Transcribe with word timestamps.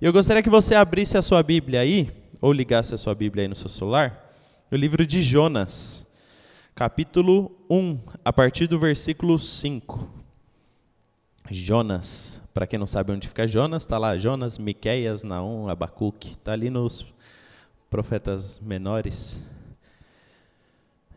Eu 0.00 0.12
gostaria 0.12 0.44
que 0.44 0.48
você 0.48 0.76
abrisse 0.76 1.18
a 1.18 1.22
sua 1.22 1.42
Bíblia 1.42 1.80
aí, 1.80 2.08
ou 2.40 2.52
ligasse 2.52 2.94
a 2.94 2.98
sua 2.98 3.16
Bíblia 3.16 3.42
aí 3.42 3.48
no 3.48 3.56
seu 3.56 3.68
celular, 3.68 4.32
no 4.70 4.78
livro 4.78 5.04
de 5.04 5.20
Jonas, 5.20 6.08
capítulo 6.72 7.50
1, 7.68 7.98
a 8.24 8.32
partir 8.32 8.68
do 8.68 8.78
versículo 8.78 9.36
5. 9.36 10.08
Jonas, 11.50 12.40
para 12.54 12.64
quem 12.64 12.78
não 12.78 12.86
sabe 12.86 13.10
onde 13.10 13.26
fica 13.26 13.44
Jonas, 13.48 13.82
está 13.82 13.98
lá 13.98 14.16
Jonas, 14.16 14.56
Miqueias, 14.56 15.24
Naum, 15.24 15.68
Abacuque, 15.68 16.34
está 16.34 16.52
ali 16.52 16.70
nos 16.70 17.04
profetas 17.90 18.60
menores. 18.60 19.42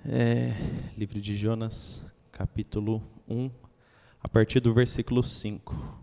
É, 0.03 0.55
livro 0.97 1.21
de 1.21 1.35
Jonas, 1.35 2.03
capítulo 2.31 2.99
1, 3.29 3.51
a 4.23 4.27
partir 4.27 4.59
do 4.59 4.73
versículo 4.73 5.21
5. 5.21 6.00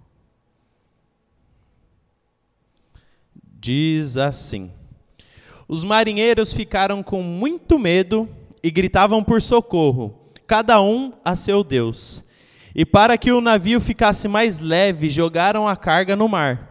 Diz 3.61 4.17
assim: 4.17 4.71
Os 5.67 5.83
marinheiros 5.83 6.53
ficaram 6.53 7.03
com 7.03 7.23
muito 7.23 7.77
medo 7.77 8.29
e 8.63 8.71
gritavam 8.71 9.25
por 9.25 9.43
socorro, 9.43 10.15
cada 10.47 10.81
um 10.81 11.13
a 11.25 11.35
seu 11.35 11.65
Deus. 11.65 12.25
E 12.73 12.85
para 12.85 13.19
que 13.19 13.33
o 13.33 13.41
navio 13.41 13.81
ficasse 13.81 14.29
mais 14.29 14.61
leve, 14.61 15.11
jogaram 15.11 15.67
a 15.67 15.75
carga 15.75 16.15
no 16.15 16.29
mar. 16.29 16.69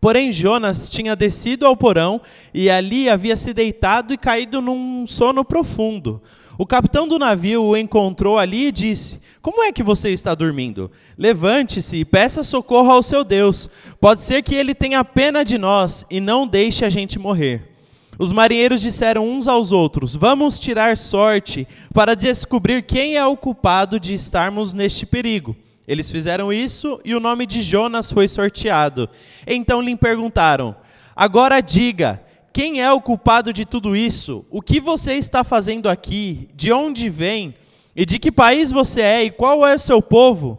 Porém, 0.00 0.32
Jonas 0.32 0.90
tinha 0.90 1.14
descido 1.14 1.66
ao 1.66 1.76
porão 1.76 2.20
e 2.52 2.68
ali 2.68 3.08
havia 3.08 3.36
se 3.36 3.54
deitado 3.54 4.12
e 4.12 4.18
caído 4.18 4.60
num 4.60 5.06
sono 5.06 5.44
profundo. 5.44 6.20
O 6.58 6.64
capitão 6.64 7.06
do 7.06 7.18
navio 7.18 7.62
o 7.62 7.76
encontrou 7.76 8.38
ali 8.38 8.68
e 8.68 8.72
disse: 8.72 9.20
Como 9.42 9.62
é 9.62 9.70
que 9.70 9.82
você 9.82 10.10
está 10.10 10.34
dormindo? 10.34 10.90
Levante-se 11.18 11.98
e 11.98 12.04
peça 12.04 12.42
socorro 12.42 12.90
ao 12.90 13.02
seu 13.02 13.22
Deus. 13.22 13.68
Pode 14.00 14.22
ser 14.22 14.42
que 14.42 14.54
ele 14.54 14.74
tenha 14.74 15.04
pena 15.04 15.44
de 15.44 15.58
nós 15.58 16.06
e 16.10 16.18
não 16.18 16.46
deixe 16.46 16.84
a 16.84 16.88
gente 16.88 17.18
morrer. 17.18 17.72
Os 18.18 18.32
marinheiros 18.32 18.80
disseram 18.80 19.28
uns 19.28 19.46
aos 19.46 19.70
outros: 19.70 20.16
Vamos 20.16 20.58
tirar 20.58 20.96
sorte 20.96 21.68
para 21.92 22.16
descobrir 22.16 22.82
quem 22.82 23.16
é 23.16 23.26
o 23.26 23.36
culpado 23.36 24.00
de 24.00 24.14
estarmos 24.14 24.72
neste 24.72 25.04
perigo. 25.04 25.54
Eles 25.86 26.10
fizeram 26.10 26.52
isso 26.52 26.98
e 27.04 27.14
o 27.14 27.20
nome 27.20 27.46
de 27.46 27.60
Jonas 27.60 28.10
foi 28.10 28.26
sorteado. 28.28 29.08
Então 29.46 29.82
lhe 29.82 29.94
perguntaram: 29.94 30.74
Agora 31.14 31.60
diga, 31.60 32.22
quem 32.56 32.80
é 32.80 32.90
o 32.90 33.02
culpado 33.02 33.52
de 33.52 33.66
tudo 33.66 33.94
isso? 33.94 34.42
O 34.48 34.62
que 34.62 34.80
você 34.80 35.12
está 35.12 35.44
fazendo 35.44 35.90
aqui? 35.90 36.48
De 36.54 36.72
onde 36.72 37.10
vem? 37.10 37.54
E 37.94 38.06
de 38.06 38.18
que 38.18 38.32
país 38.32 38.72
você 38.72 39.02
é? 39.02 39.24
E 39.24 39.30
qual 39.30 39.66
é 39.66 39.74
o 39.74 39.78
seu 39.78 40.00
povo? 40.00 40.58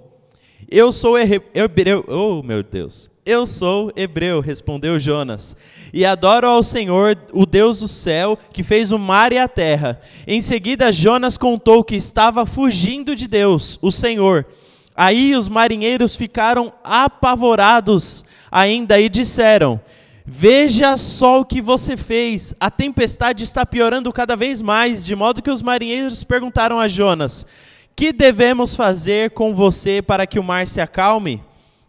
Eu 0.69 0.93
sou 0.93 1.15
hebreu. 1.17 2.05
Oh, 2.07 2.43
meu 2.43 2.61
Deus. 2.61 3.09
Eu 3.25 3.47
sou 3.47 3.91
hebreu, 3.95 4.41
respondeu 4.41 4.99
Jonas, 4.99 5.57
e 5.91 6.05
adoro 6.05 6.47
ao 6.47 6.61
Senhor, 6.61 7.17
o 7.33 7.47
Deus 7.47 7.79
do 7.79 7.87
céu, 7.87 8.37
que 8.53 8.61
fez 8.61 8.91
o 8.91 8.99
mar 8.99 9.33
e 9.33 9.39
a 9.39 9.47
terra. 9.47 9.99
Em 10.27 10.39
seguida, 10.39 10.91
Jonas 10.91 11.35
contou 11.35 11.83
que 11.83 11.95
estava 11.95 12.45
fugindo 12.45 13.15
de 13.15 13.27
Deus, 13.27 13.79
o 13.81 13.91
Senhor. 13.91 14.45
Aí 14.95 15.35
os 15.35 15.49
marinheiros 15.49 16.15
ficaram 16.15 16.71
apavorados 16.83 18.23
ainda 18.51 18.99
e 18.99 19.09
disseram: 19.09 19.81
Veja 20.29 20.97
só 20.97 21.39
o 21.39 21.45
que 21.45 21.61
você 21.61 21.95
fez. 21.95 22.53
A 22.59 22.69
tempestade 22.69 23.45
está 23.45 23.65
piorando 23.65 24.11
cada 24.11 24.35
vez 24.35 24.61
mais, 24.61 25.05
de 25.05 25.15
modo 25.15 25.41
que 25.41 25.49
os 25.49 25.61
marinheiros 25.61 26.21
perguntaram 26.25 26.81
a 26.81 26.87
Jonas: 26.89 27.45
Que 27.95 28.11
devemos 28.11 28.75
fazer 28.75 29.31
com 29.31 29.55
você 29.55 30.01
para 30.01 30.27
que 30.27 30.37
o 30.37 30.43
mar 30.43 30.67
se 30.67 30.81
acalme? 30.81 31.41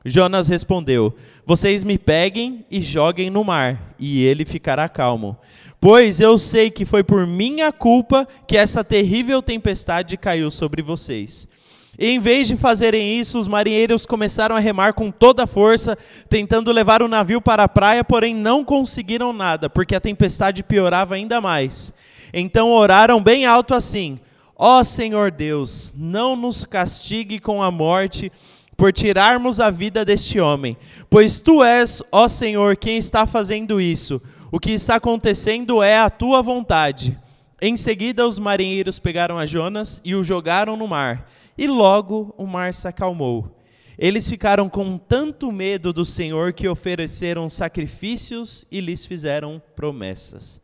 Jonas 0.05 0.47
respondeu: 0.47 1.13
Vocês 1.45 1.83
me 1.83 1.99
peguem 1.99 2.65
e 2.71 2.81
joguem 2.81 3.29
no 3.29 3.43
mar, 3.43 3.97
e 3.99 4.23
ele 4.23 4.45
ficará 4.45 4.89
calmo. 4.89 5.37
Pois 5.81 6.21
eu 6.21 6.39
sei 6.39 6.71
que 6.71 6.85
foi 6.85 7.03
por 7.03 7.27
minha 7.27 7.73
culpa 7.73 8.27
que 8.47 8.57
essa 8.57 8.85
terrível 8.85 9.43
tempestade 9.43 10.17
caiu 10.17 10.49
sobre 10.49 10.81
vocês. 10.81 11.49
E 11.99 12.11
em 12.11 12.21
vez 12.21 12.47
de 12.47 12.55
fazerem 12.55 13.19
isso, 13.19 13.37
os 13.41 13.49
marinheiros 13.49 14.07
começaram 14.07 14.55
a 14.55 14.61
remar 14.61 14.93
com 14.93 15.11
toda 15.11 15.43
a 15.43 15.47
força, 15.49 15.99
tentando 16.29 16.71
levar 16.71 17.03
o 17.03 17.09
navio 17.09 17.41
para 17.41 17.65
a 17.65 17.69
praia, 17.69 18.05
porém 18.05 18.33
não 18.33 18.65
conseguiram 18.65 19.33
nada, 19.33 19.69
porque 19.69 19.97
a 19.97 20.01
tempestade 20.01 20.63
piorava 20.63 21.17
ainda 21.17 21.41
mais. 21.41 21.93
Então 22.33 22.71
oraram 22.71 23.21
bem 23.21 23.47
alto 23.47 23.75
assim: 23.75 24.21
Ó 24.57 24.79
oh, 24.79 24.85
Senhor 24.85 25.33
Deus, 25.33 25.93
não 25.97 26.37
nos 26.37 26.65
castigue 26.65 27.41
com 27.41 27.61
a 27.61 27.71
morte 27.71 28.31
por 28.77 28.93
tirarmos 28.93 29.59
a 29.59 29.69
vida 29.69 30.05
deste 30.05 30.39
homem, 30.39 30.77
pois 31.11 31.41
tu 31.41 31.65
és, 31.65 32.01
ó 32.13 32.29
Senhor, 32.29 32.77
quem 32.77 32.97
está 32.97 33.27
fazendo 33.27 33.81
isso. 33.81 34.23
O 34.53 34.61
que 34.61 34.71
está 34.71 34.95
acontecendo 34.95 35.83
é 35.83 35.99
a 35.99 36.09
tua 36.09 36.43
vontade. 36.43 37.19
Em 37.61 37.77
seguida, 37.77 38.27
os 38.27 38.39
marinheiros 38.39 39.01
pegaram 39.01 39.37
a 39.37 39.45
Jonas 39.45 40.01
e 40.05 40.15
o 40.15 40.23
jogaram 40.23 40.77
no 40.77 40.87
mar 40.87 41.27
e 41.59 41.67
logo 41.67 42.33
o 42.39 42.47
mar 42.47 42.73
se 42.73 42.87
acalmou. 42.87 43.59
Eles 43.99 44.29
ficaram 44.29 44.69
com 44.69 44.97
tanto 44.97 45.51
medo 45.51 45.93
do 45.93 46.05
Senhor 46.05 46.53
que 46.53 46.69
ofereceram 46.69 47.51
sacrifícios 47.51 48.65
e 48.71 48.81
lhes 48.81 49.05
fizeram 49.05 49.61
promessas. 49.75 50.61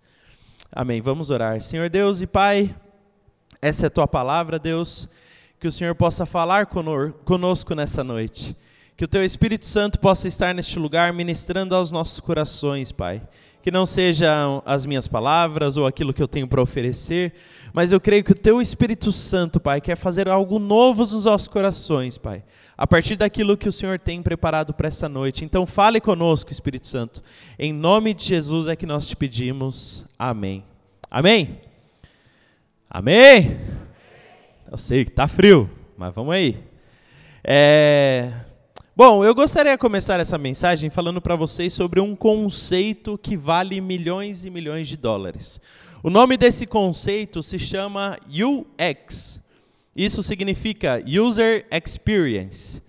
Amém. 0.71 1.03
Vamos 1.03 1.31
orar. 1.31 1.60
Senhor 1.60 1.91
Deus 1.91 2.22
e 2.22 2.28
Pai, 2.28 2.75
essa 3.60 3.87
é 3.87 3.88
a 3.88 3.91
tua 3.91 4.06
palavra, 4.06 4.56
Deus. 4.56 5.09
Que 5.59 5.66
o 5.66 5.72
Senhor 5.72 5.97
possa 5.97 6.25
falar 6.25 6.66
conosco 6.66 7.75
nessa 7.75 8.05
noite. 8.05 8.56
Que 8.97 9.05
o 9.05 9.09
teu 9.09 9.25
Espírito 9.25 9.66
Santo 9.66 9.99
possa 9.99 10.28
estar 10.28 10.55
neste 10.55 10.78
lugar 10.78 11.12
ministrando 11.12 11.75
aos 11.75 11.91
nossos 11.91 12.21
corações, 12.21 12.93
Pai 12.93 13.22
que 13.65 13.71
não 13.71 13.87
sejam 13.87 14.62
as 14.66 14.84
minhas 14.84 15.09
palavras 15.09 15.78
ou 15.78 15.87
aquilo 15.87 16.12
que 16.12 16.22
eu 16.22 16.28
tenho 16.28 16.47
para 16.47 16.60
oferecer, 16.60 17.32
mas 17.72 17.93
eu 17.93 17.99
creio 17.99 18.22
que 18.22 18.32
o 18.32 18.34
Teu 18.34 18.60
Espírito 18.60 19.10
Santo, 19.10 19.59
Pai, 19.59 19.81
quer 19.81 19.97
fazer 19.97 20.28
algo 20.28 20.59
novo 20.59 21.00
nos 21.00 21.25
nossos 21.25 21.49
corações, 21.49 22.19
Pai, 22.19 22.44
a 22.77 22.87
partir 22.87 23.16
daquilo 23.16 23.56
que 23.56 23.66
o 23.66 23.72
Senhor 23.72 23.99
tem 23.99 24.22
preparado 24.22 24.75
para 24.75 24.88
essa 24.88 25.09
noite. 25.09 25.47
Então, 25.47 25.65
fale 25.65 25.99
conosco, 25.99 26.53
Espírito 26.53 26.87
Santo. 26.87 27.22
Em 27.59 27.72
nome 27.72 28.12
de 28.12 28.26
Jesus 28.26 28.69
é 28.69 28.76
que 28.76 28.84
nós 28.84 29.06
te 29.06 29.16
pedimos. 29.16 30.05
Amém. 30.19 30.62
Amém? 31.11 31.59
Amém? 32.91 33.59
Eu 34.71 34.76
sei 34.76 35.06
que 35.06 35.11
está 35.11 35.26
frio, 35.26 35.71
mas 35.97 36.15
vamos 36.15 36.34
aí. 36.34 36.59
É. 37.43 38.31
Bom, 38.97 39.25
eu 39.25 39.34
gostaria 39.34 39.72
de 39.72 39.78
começar 39.78 40.21
essa 40.21 40.38
mensagem 40.38 40.88
falando 40.88 41.21
para 41.21 41.34
vocês 41.34 41.72
sobre 41.72 41.99
um 41.99 42.15
conceito 42.15 43.19
que 43.19 43.37
vale 43.37 43.81
milhões 43.81 44.44
e 44.44 44.50
milhões 44.50 44.87
de 44.87 44.97
dólares. 44.97 45.60
O 46.00 46.09
nome 46.09 46.37
desse 46.37 46.65
conceito 46.65 47.43
se 47.43 47.59
chama 47.59 48.16
UX. 48.28 49.41
Isso 49.97 50.22
significa 50.22 51.03
User 51.05 51.66
Experience 51.72 52.81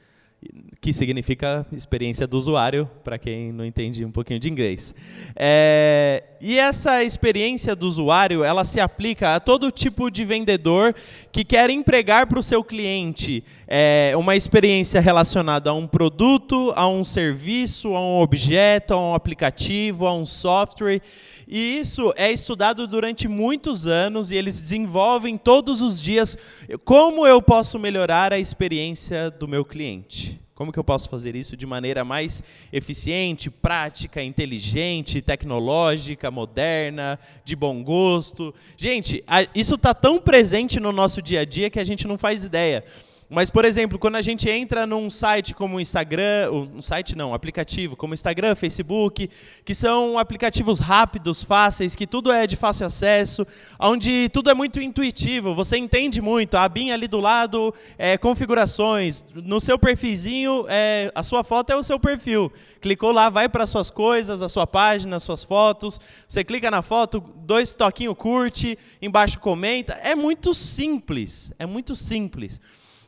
que 0.85 0.93
significa 0.93 1.65
experiência 1.71 2.27
do 2.27 2.37
usuário, 2.37 2.87
para 3.03 3.17
quem 3.17 3.51
não 3.51 3.65
entende 3.65 4.05
um 4.05 4.11
pouquinho 4.11 4.39
de 4.39 4.47
inglês. 4.47 4.93
É, 5.35 6.23
e 6.39 6.59
essa 6.59 7.03
experiência 7.03 7.75
do 7.75 7.87
usuário, 7.87 8.43
ela 8.43 8.63
se 8.63 8.79
aplica 8.79 9.33
a 9.33 9.39
todo 9.39 9.71
tipo 9.71 10.11
de 10.11 10.23
vendedor 10.23 10.93
que 11.31 11.43
quer 11.43 11.71
empregar 11.71 12.27
para 12.27 12.37
o 12.37 12.43
seu 12.43 12.63
cliente 12.63 13.43
é, 13.67 14.13
uma 14.15 14.35
experiência 14.35 15.01
relacionada 15.01 15.71
a 15.71 15.73
um 15.73 15.87
produto, 15.87 16.71
a 16.75 16.87
um 16.87 17.03
serviço, 17.03 17.95
a 17.95 17.99
um 17.99 18.21
objeto, 18.21 18.93
a 18.93 19.09
um 19.09 19.15
aplicativo, 19.15 20.05
a 20.05 20.13
um 20.13 20.23
software. 20.23 21.01
E 21.47 21.79
isso 21.79 22.13
é 22.15 22.31
estudado 22.31 22.85
durante 22.85 23.27
muitos 23.27 23.87
anos 23.87 24.29
e 24.29 24.35
eles 24.35 24.61
desenvolvem 24.61 25.35
todos 25.35 25.81
os 25.81 25.99
dias 25.99 26.37
como 26.83 27.25
eu 27.25 27.41
posso 27.41 27.79
melhorar 27.79 28.31
a 28.31 28.37
experiência 28.37 29.31
do 29.31 29.47
meu 29.47 29.65
cliente. 29.65 30.44
Como 30.55 30.71
que 30.71 30.79
eu 30.79 30.85
posso 30.85 31.09
fazer 31.09 31.35
isso 31.35 31.57
de 31.57 31.65
maneira 31.65 32.05
mais 32.05 32.41
eficiente, 32.71 33.49
prática, 33.49 34.23
inteligente, 34.23 35.21
tecnológica, 35.21 36.31
moderna, 36.31 37.19
de 37.43 37.57
bom 37.57 37.83
gosto? 37.83 38.55
Gente, 38.77 39.21
isso 39.53 39.75
está 39.75 39.93
tão 39.93 40.17
presente 40.17 40.79
no 40.79 40.93
nosso 40.93 41.21
dia 41.21 41.41
a 41.41 41.45
dia 41.45 41.69
que 41.69 41.77
a 41.77 41.83
gente 41.83 42.07
não 42.07 42.17
faz 42.17 42.45
ideia. 42.45 42.85
Mas, 43.27 43.49
por 43.49 43.65
exemplo, 43.65 43.97
quando 43.97 44.17
a 44.17 44.21
gente 44.21 44.47
entra 44.47 44.85
num 44.85 45.09
site 45.09 45.55
como 45.55 45.77
o 45.77 45.81
Instagram, 45.81 46.51
um 46.51 46.81
site 46.81 47.15
não, 47.15 47.31
um 47.31 47.33
aplicativo 47.33 47.95
como 47.95 48.13
Instagram, 48.13 48.53
Facebook, 48.53 49.27
que 49.63 49.73
são 49.73 50.19
aplicativos 50.19 50.79
rápidos, 50.79 51.41
fáceis, 51.41 51.95
que 51.95 52.05
tudo 52.05 52.31
é 52.31 52.45
de 52.45 52.55
fácil 52.55 52.85
acesso, 52.85 53.45
onde 53.79 54.29
tudo 54.29 54.51
é 54.51 54.53
muito 54.53 54.79
intuitivo, 54.79 55.55
você 55.55 55.75
entende 55.75 56.21
muito, 56.21 56.55
a 56.55 56.63
abinha 56.63 56.93
ali 56.93 57.07
do 57.07 57.19
lado, 57.19 57.73
é, 57.97 58.15
configurações, 58.15 59.23
no 59.33 59.59
seu 59.59 59.79
perfilzinho, 59.79 60.65
é, 60.69 61.11
a 61.15 61.23
sua 61.23 61.43
foto 61.43 61.71
é 61.71 61.75
o 61.75 61.83
seu 61.83 61.99
perfil. 61.99 62.51
Clicou 62.79 63.11
lá, 63.11 63.31
vai 63.31 63.49
para 63.49 63.63
as 63.63 63.71
suas 63.71 63.89
coisas, 63.89 64.43
a 64.43 64.49
sua 64.49 64.67
página, 64.67 65.15
as 65.15 65.23
suas 65.23 65.43
fotos, 65.43 65.99
você 66.27 66.43
clica 66.43 66.69
na 66.69 66.83
foto, 66.83 67.23
dois 67.37 67.73
toquinhos 67.73 68.15
curte, 68.15 68.77
embaixo 69.01 69.39
comenta, 69.39 69.93
é 69.93 70.13
muito 70.13 70.53
simples, 70.53 71.51
é 71.57 71.65
muito 71.65 71.95
simples. 71.95 72.61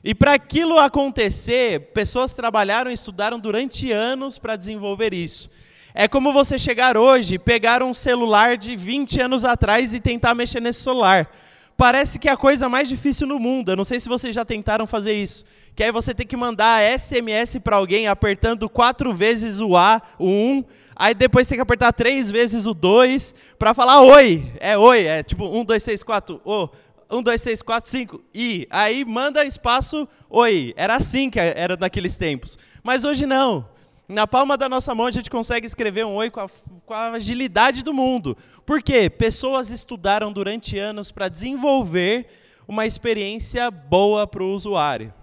E 0.03 0.13
para 0.13 0.33
aquilo 0.33 0.77
acontecer, 0.77 1.91
pessoas 1.94 2.33
trabalharam 2.33 2.89
e 2.91 2.94
estudaram 2.94 3.39
durante 3.39 3.91
anos 3.91 4.38
para 4.38 4.55
desenvolver 4.55 5.13
isso. 5.13 5.49
É 5.94 6.07
como 6.07 6.31
você 6.31 6.59
chegar 6.59 6.95
hoje, 6.95 7.39
pegar 7.39 7.81
um 7.81 7.94
celular 7.94 8.55
de 8.55 8.75
20 8.75 9.19
anos 9.19 9.44
atrás 9.44 9.94
e 9.94 9.99
tentar 9.99 10.35
mexer 10.35 10.61
nesse 10.61 10.81
celular. 10.81 11.27
Parece 11.75 12.17
que 12.17 12.27
é 12.27 12.31
a 12.31 12.38
coisa 12.38 12.67
mais 12.67 12.89
difícil 12.89 13.27
no 13.27 13.39
mundo. 13.39 13.71
Eu 13.71 13.75
não 13.75 13.83
sei 13.83 13.99
se 13.99 14.09
vocês 14.09 14.33
já 14.33 14.44
tentaram 14.44 14.88
fazer 14.88 15.13
isso. 15.13 15.45
Que 15.75 15.83
aí 15.83 15.91
você 15.91 16.11
tem 16.13 16.25
que 16.25 16.35
mandar 16.35 16.81
SMS 17.00 17.59
para 17.59 17.75
alguém 17.75 18.07
apertando 18.07 18.67
quatro 18.67 19.13
vezes 19.13 19.59
o 19.59 19.77
A, 19.77 20.01
o 20.17 20.27
1, 20.27 20.65
aí 20.95 21.13
depois 21.13 21.47
tem 21.47 21.55
que 21.55 21.61
apertar 21.61 21.93
três 21.93 22.31
vezes 22.31 22.65
o 22.65 22.73
2 22.73 23.35
para 23.59 23.75
falar 23.75 24.01
oi. 24.01 24.51
É 24.59 24.75
oi, 24.75 25.05
é 25.05 25.21
tipo 25.21 25.45
1, 25.45 25.65
2, 25.65 25.83
3, 25.83 26.03
4, 26.03 26.41
o. 26.43 26.69
1, 27.09 27.24
2, 27.24 27.42
3, 27.42 27.62
4, 27.62 27.89
5, 27.89 28.24
i. 28.33 28.68
Aí 28.69 29.06
manda 29.06 29.45
espaço, 29.45 30.07
oi. 30.30 30.74
Era 30.75 30.95
assim 30.95 31.30
que 31.30 31.39
era 31.39 31.77
naqueles 31.77 32.18
tempos. 32.18 32.57
Mas 32.83 33.04
hoje 33.04 33.25
não. 33.25 33.68
Na 34.07 34.25
palma 34.25 34.57
da 34.57 34.69
nossa 34.69 34.95
mão 34.95 35.06
a 35.06 35.12
gente 35.12 35.30
consegue 35.30 35.65
escrever 35.65 36.06
um 36.06 36.15
oi 36.15 36.30
com 36.30 36.39
a, 36.39 36.50
com 36.86 36.94
a 36.94 37.12
agilidade 37.12 37.83
do 37.83 37.94
mundo. 37.94 38.38
Por 38.65 38.81
quê? 38.81 39.09
Pessoas 39.09 39.69
estudaram 39.69 40.31
durante 40.31 40.77
anos 40.77 41.12
para 41.12 41.27
desenvolver 41.27 42.27
uma 42.68 42.86
experiência 42.86 43.69
boa 43.71 44.25
para 44.25 44.44
o 44.44 44.53
usuário. 44.53 45.13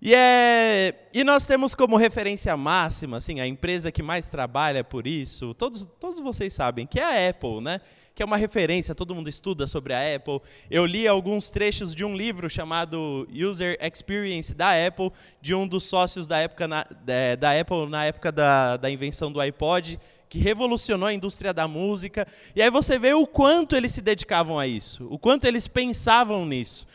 E, 0.00 0.14
é, 0.14 0.94
e 1.12 1.24
nós 1.24 1.44
temos 1.44 1.74
como 1.74 1.96
referência 1.96 2.56
máxima, 2.56 3.16
assim, 3.16 3.40
a 3.40 3.46
empresa 3.46 3.90
que 3.90 4.02
mais 4.02 4.28
trabalha 4.28 4.84
por 4.84 5.08
isso, 5.08 5.52
todos, 5.54 5.84
todos 5.98 6.20
vocês 6.20 6.52
sabem, 6.52 6.86
que 6.86 7.00
é 7.00 7.26
a 7.26 7.30
Apple, 7.30 7.60
né? 7.60 7.80
Que 8.18 8.22
é 8.24 8.26
uma 8.26 8.36
referência, 8.36 8.96
todo 8.96 9.14
mundo 9.14 9.28
estuda 9.28 9.64
sobre 9.68 9.94
a 9.94 10.16
Apple. 10.16 10.40
Eu 10.68 10.84
li 10.84 11.06
alguns 11.06 11.50
trechos 11.50 11.94
de 11.94 12.04
um 12.04 12.16
livro 12.16 12.50
chamado 12.50 13.28
User 13.32 13.78
Experience 13.80 14.52
da 14.52 14.70
Apple, 14.88 15.12
de 15.40 15.54
um 15.54 15.68
dos 15.68 15.84
sócios 15.84 16.26
da, 16.26 16.36
época 16.40 16.66
na, 16.66 16.82
da, 16.82 17.36
da 17.38 17.60
Apple 17.60 17.88
na 17.88 18.06
época 18.06 18.32
da, 18.32 18.76
da 18.76 18.90
invenção 18.90 19.30
do 19.30 19.40
iPod, 19.40 20.00
que 20.28 20.36
revolucionou 20.36 21.06
a 21.06 21.14
indústria 21.14 21.54
da 21.54 21.68
música. 21.68 22.26
E 22.56 22.60
aí 22.60 22.68
você 22.72 22.98
vê 22.98 23.14
o 23.14 23.24
quanto 23.24 23.76
eles 23.76 23.92
se 23.92 24.00
dedicavam 24.00 24.58
a 24.58 24.66
isso, 24.66 25.06
o 25.08 25.16
quanto 25.16 25.44
eles 25.44 25.68
pensavam 25.68 26.44
nisso. 26.44 26.88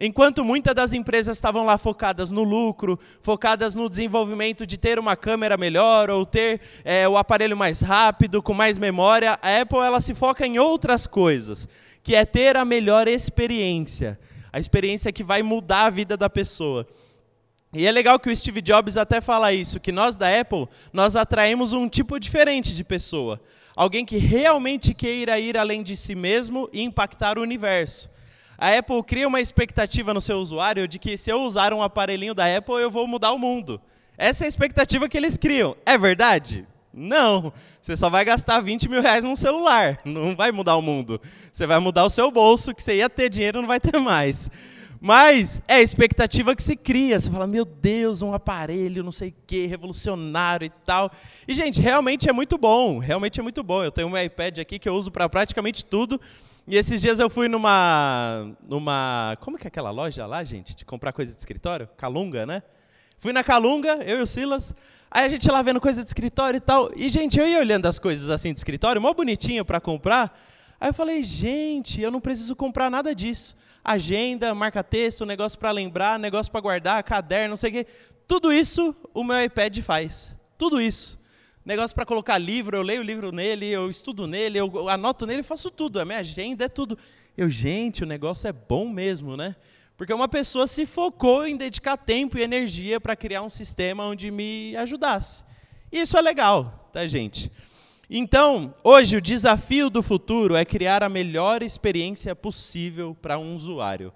Enquanto 0.00 0.44
muitas 0.44 0.74
das 0.76 0.92
empresas 0.92 1.36
estavam 1.36 1.64
lá 1.64 1.76
focadas 1.76 2.30
no 2.30 2.44
lucro, 2.44 2.98
focadas 3.20 3.74
no 3.74 3.88
desenvolvimento 3.88 4.64
de 4.64 4.78
ter 4.78 4.96
uma 4.96 5.16
câmera 5.16 5.56
melhor 5.56 6.08
ou 6.08 6.24
ter 6.24 6.60
é, 6.84 7.08
o 7.08 7.16
aparelho 7.16 7.56
mais 7.56 7.80
rápido, 7.80 8.40
com 8.40 8.54
mais 8.54 8.78
memória, 8.78 9.36
a 9.42 9.60
Apple 9.60 9.78
ela 9.78 10.00
se 10.00 10.14
foca 10.14 10.46
em 10.46 10.56
outras 10.56 11.04
coisas, 11.04 11.66
que 12.00 12.14
é 12.14 12.24
ter 12.24 12.56
a 12.56 12.64
melhor 12.64 13.08
experiência, 13.08 14.16
a 14.52 14.60
experiência 14.60 15.12
que 15.12 15.24
vai 15.24 15.42
mudar 15.42 15.86
a 15.86 15.90
vida 15.90 16.16
da 16.16 16.30
pessoa. 16.30 16.86
E 17.72 17.84
é 17.84 17.90
legal 17.90 18.20
que 18.20 18.30
o 18.30 18.36
Steve 18.36 18.62
Jobs 18.62 18.96
até 18.96 19.20
fala 19.20 19.52
isso, 19.52 19.80
que 19.80 19.90
nós 19.90 20.16
da 20.16 20.40
Apple, 20.40 20.68
nós 20.92 21.16
atraímos 21.16 21.72
um 21.72 21.88
tipo 21.88 22.20
diferente 22.20 22.72
de 22.72 22.84
pessoa. 22.84 23.40
Alguém 23.74 24.06
que 24.06 24.16
realmente 24.16 24.94
queira 24.94 25.40
ir 25.40 25.58
além 25.58 25.82
de 25.82 25.96
si 25.96 26.14
mesmo 26.14 26.68
e 26.72 26.82
impactar 26.82 27.36
o 27.36 27.42
universo. 27.42 28.08
A 28.60 28.76
Apple 28.76 29.04
cria 29.04 29.28
uma 29.28 29.40
expectativa 29.40 30.12
no 30.12 30.20
seu 30.20 30.38
usuário 30.38 30.88
de 30.88 30.98
que 30.98 31.16
se 31.16 31.30
eu 31.30 31.42
usar 31.42 31.72
um 31.72 31.80
aparelhinho 31.80 32.34
da 32.34 32.56
Apple, 32.56 32.74
eu 32.74 32.90
vou 32.90 33.06
mudar 33.06 33.30
o 33.30 33.38
mundo. 33.38 33.80
Essa 34.16 34.42
é 34.42 34.46
a 34.46 34.48
expectativa 34.48 35.08
que 35.08 35.16
eles 35.16 35.36
criam. 35.36 35.76
É 35.86 35.96
verdade? 35.96 36.66
Não. 36.92 37.52
Você 37.80 37.96
só 37.96 38.10
vai 38.10 38.24
gastar 38.24 38.60
20 38.60 38.88
mil 38.88 39.00
reais 39.00 39.22
num 39.22 39.36
celular. 39.36 40.00
Não 40.04 40.34
vai 40.34 40.50
mudar 40.50 40.74
o 40.74 40.82
mundo. 40.82 41.20
Você 41.52 41.68
vai 41.68 41.78
mudar 41.78 42.04
o 42.04 42.10
seu 42.10 42.32
bolso, 42.32 42.74
que 42.74 42.82
você 42.82 42.96
ia 42.96 43.08
ter 43.08 43.28
dinheiro, 43.28 43.60
não 43.60 43.68
vai 43.68 43.78
ter 43.78 43.96
mais. 44.00 44.50
Mas 45.00 45.62
é 45.68 45.74
a 45.74 45.80
expectativa 45.80 46.56
que 46.56 46.62
se 46.62 46.74
cria. 46.74 47.20
Você 47.20 47.30
fala, 47.30 47.46
meu 47.46 47.64
Deus, 47.64 48.22
um 48.22 48.34
aparelho, 48.34 49.04
não 49.04 49.12
sei 49.12 49.28
o 49.28 49.34
quê, 49.46 49.66
revolucionário 49.66 50.66
e 50.66 50.70
tal. 50.84 51.12
E, 51.46 51.54
gente, 51.54 51.80
realmente 51.80 52.28
é 52.28 52.32
muito 52.32 52.58
bom. 52.58 52.98
Realmente 52.98 53.38
é 53.38 53.42
muito 53.44 53.62
bom. 53.62 53.84
Eu 53.84 53.92
tenho 53.92 54.08
um 54.08 54.18
iPad 54.18 54.58
aqui 54.58 54.80
que 54.80 54.88
eu 54.88 54.94
uso 54.94 55.12
para 55.12 55.28
praticamente 55.28 55.84
tudo. 55.84 56.20
E 56.70 56.76
esses 56.76 57.00
dias 57.00 57.18
eu 57.18 57.30
fui 57.30 57.48
numa, 57.48 58.54
numa. 58.68 59.38
Como 59.40 59.56
que 59.56 59.66
é 59.66 59.68
aquela 59.68 59.90
loja 59.90 60.26
lá, 60.26 60.44
gente? 60.44 60.76
De 60.76 60.84
comprar 60.84 61.14
coisa 61.14 61.32
de 61.32 61.38
escritório? 61.38 61.88
Calunga, 61.96 62.44
né? 62.44 62.62
Fui 63.18 63.32
na 63.32 63.42
Calunga, 63.42 64.04
eu 64.04 64.18
e 64.18 64.22
o 64.22 64.26
Silas. 64.26 64.74
Aí 65.10 65.24
a 65.24 65.28
gente 65.30 65.50
lá 65.50 65.62
vendo 65.62 65.80
coisa 65.80 66.04
de 66.04 66.10
escritório 66.10 66.58
e 66.58 66.60
tal. 66.60 66.90
E, 66.94 67.08
gente, 67.08 67.40
eu 67.40 67.48
ia 67.48 67.58
olhando 67.58 67.86
as 67.86 67.98
coisas 67.98 68.28
assim 68.28 68.52
de 68.52 68.60
escritório, 68.60 69.00
mó 69.00 69.14
bonitinho 69.14 69.64
para 69.64 69.80
comprar. 69.80 70.38
Aí 70.78 70.90
eu 70.90 70.92
falei, 70.92 71.22
gente, 71.22 72.02
eu 72.02 72.10
não 72.10 72.20
preciso 72.20 72.54
comprar 72.54 72.90
nada 72.90 73.14
disso. 73.14 73.56
Agenda, 73.82 74.54
marca-texto, 74.54 75.24
negócio 75.24 75.58
para 75.58 75.70
lembrar, 75.70 76.18
negócio 76.18 76.52
para 76.52 76.60
guardar, 76.60 77.02
caderno, 77.02 77.48
não 77.48 77.56
sei 77.56 77.70
o 77.70 77.72
quê. 77.72 77.86
Tudo 78.26 78.52
isso 78.52 78.94
o 79.14 79.24
meu 79.24 79.42
iPad 79.42 79.78
faz. 79.78 80.36
Tudo 80.58 80.78
isso 80.82 81.18
negócio 81.68 81.94
para 81.94 82.06
colocar 82.06 82.38
livro, 82.38 82.78
eu 82.78 82.82
leio 82.82 83.02
o 83.02 83.04
livro 83.04 83.30
nele, 83.30 83.66
eu 83.66 83.90
estudo 83.90 84.26
nele, 84.26 84.58
eu 84.58 84.88
anoto 84.88 85.26
nele, 85.26 85.42
faço 85.42 85.70
tudo, 85.70 86.00
a 86.00 86.04
minha 86.04 86.20
agenda 86.20 86.64
é 86.64 86.68
tudo. 86.68 86.98
Eu, 87.36 87.50
gente, 87.50 88.02
o 88.02 88.06
negócio 88.06 88.48
é 88.48 88.52
bom 88.52 88.88
mesmo, 88.88 89.36
né? 89.36 89.54
Porque 89.94 90.14
uma 90.14 90.28
pessoa 90.28 90.66
se 90.66 90.86
focou 90.86 91.46
em 91.46 91.58
dedicar 91.58 91.98
tempo 91.98 92.38
e 92.38 92.42
energia 92.42 92.98
para 92.98 93.14
criar 93.14 93.42
um 93.42 93.50
sistema 93.50 94.06
onde 94.06 94.30
me 94.30 94.74
ajudasse. 94.76 95.44
Isso 95.92 96.16
é 96.16 96.22
legal, 96.22 96.88
tá, 96.90 97.06
gente? 97.06 97.52
Então, 98.08 98.72
hoje 98.82 99.18
o 99.18 99.20
desafio 99.20 99.90
do 99.90 100.02
futuro 100.02 100.56
é 100.56 100.64
criar 100.64 101.02
a 101.02 101.08
melhor 101.10 101.62
experiência 101.62 102.34
possível 102.34 103.14
para 103.20 103.38
um 103.38 103.54
usuário. 103.54 104.10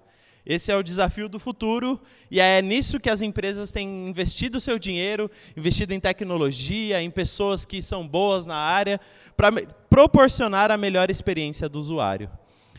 Esse 0.45 0.71
é 0.71 0.75
o 0.75 0.83
desafio 0.83 1.29
do 1.29 1.39
futuro 1.39 1.99
e 2.29 2.39
é 2.39 2.61
nisso 2.61 2.99
que 2.99 3.09
as 3.09 3.21
empresas 3.21 3.71
têm 3.71 4.09
investido 4.09 4.59
seu 4.59 4.77
dinheiro, 4.77 5.31
investido 5.55 5.93
em 5.93 5.99
tecnologia, 5.99 7.01
em 7.01 7.09
pessoas 7.09 7.63
que 7.65 7.81
são 7.81 8.05
boas 8.05 8.45
na 8.45 8.55
área, 8.55 8.99
para 9.37 9.51
proporcionar 9.89 10.69
a 10.69 10.75
melhor 10.75 11.09
experiência 11.09 11.69
do 11.69 11.79
usuário. 11.79 12.29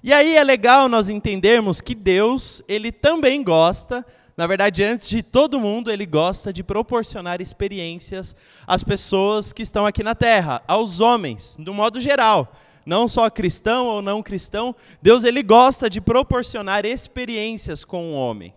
E 0.02 0.12
aí 0.12 0.36
é 0.36 0.44
legal 0.44 0.90
nós 0.90 1.08
entendermos 1.08 1.80
que 1.80 1.94
Deus, 1.94 2.62
ele 2.68 2.92
também 2.92 3.42
gosta, 3.42 4.04
na 4.36 4.46
verdade, 4.46 4.82
antes 4.82 5.08
de 5.08 5.22
todo 5.22 5.58
mundo, 5.58 5.90
ele 5.90 6.04
gosta 6.04 6.52
de 6.52 6.62
proporcionar 6.62 7.40
experiências 7.40 8.36
às 8.66 8.82
pessoas 8.82 9.54
que 9.54 9.62
estão 9.62 9.86
aqui 9.86 10.02
na 10.02 10.14
terra, 10.14 10.62
aos 10.68 11.00
homens, 11.00 11.56
do 11.58 11.72
modo 11.72 11.98
geral 11.98 12.52
não 12.84 13.08
só 13.08 13.28
cristão 13.30 13.86
ou 13.86 14.02
não 14.02 14.22
cristão, 14.22 14.74
Deus 15.00 15.24
ele 15.24 15.42
gosta 15.42 15.88
de 15.88 16.00
proporcionar 16.00 16.84
experiências 16.84 17.84
com 17.84 18.12
o 18.12 18.14
homem. 18.14 18.52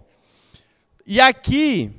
E 1.05 1.19
aqui 1.19 1.91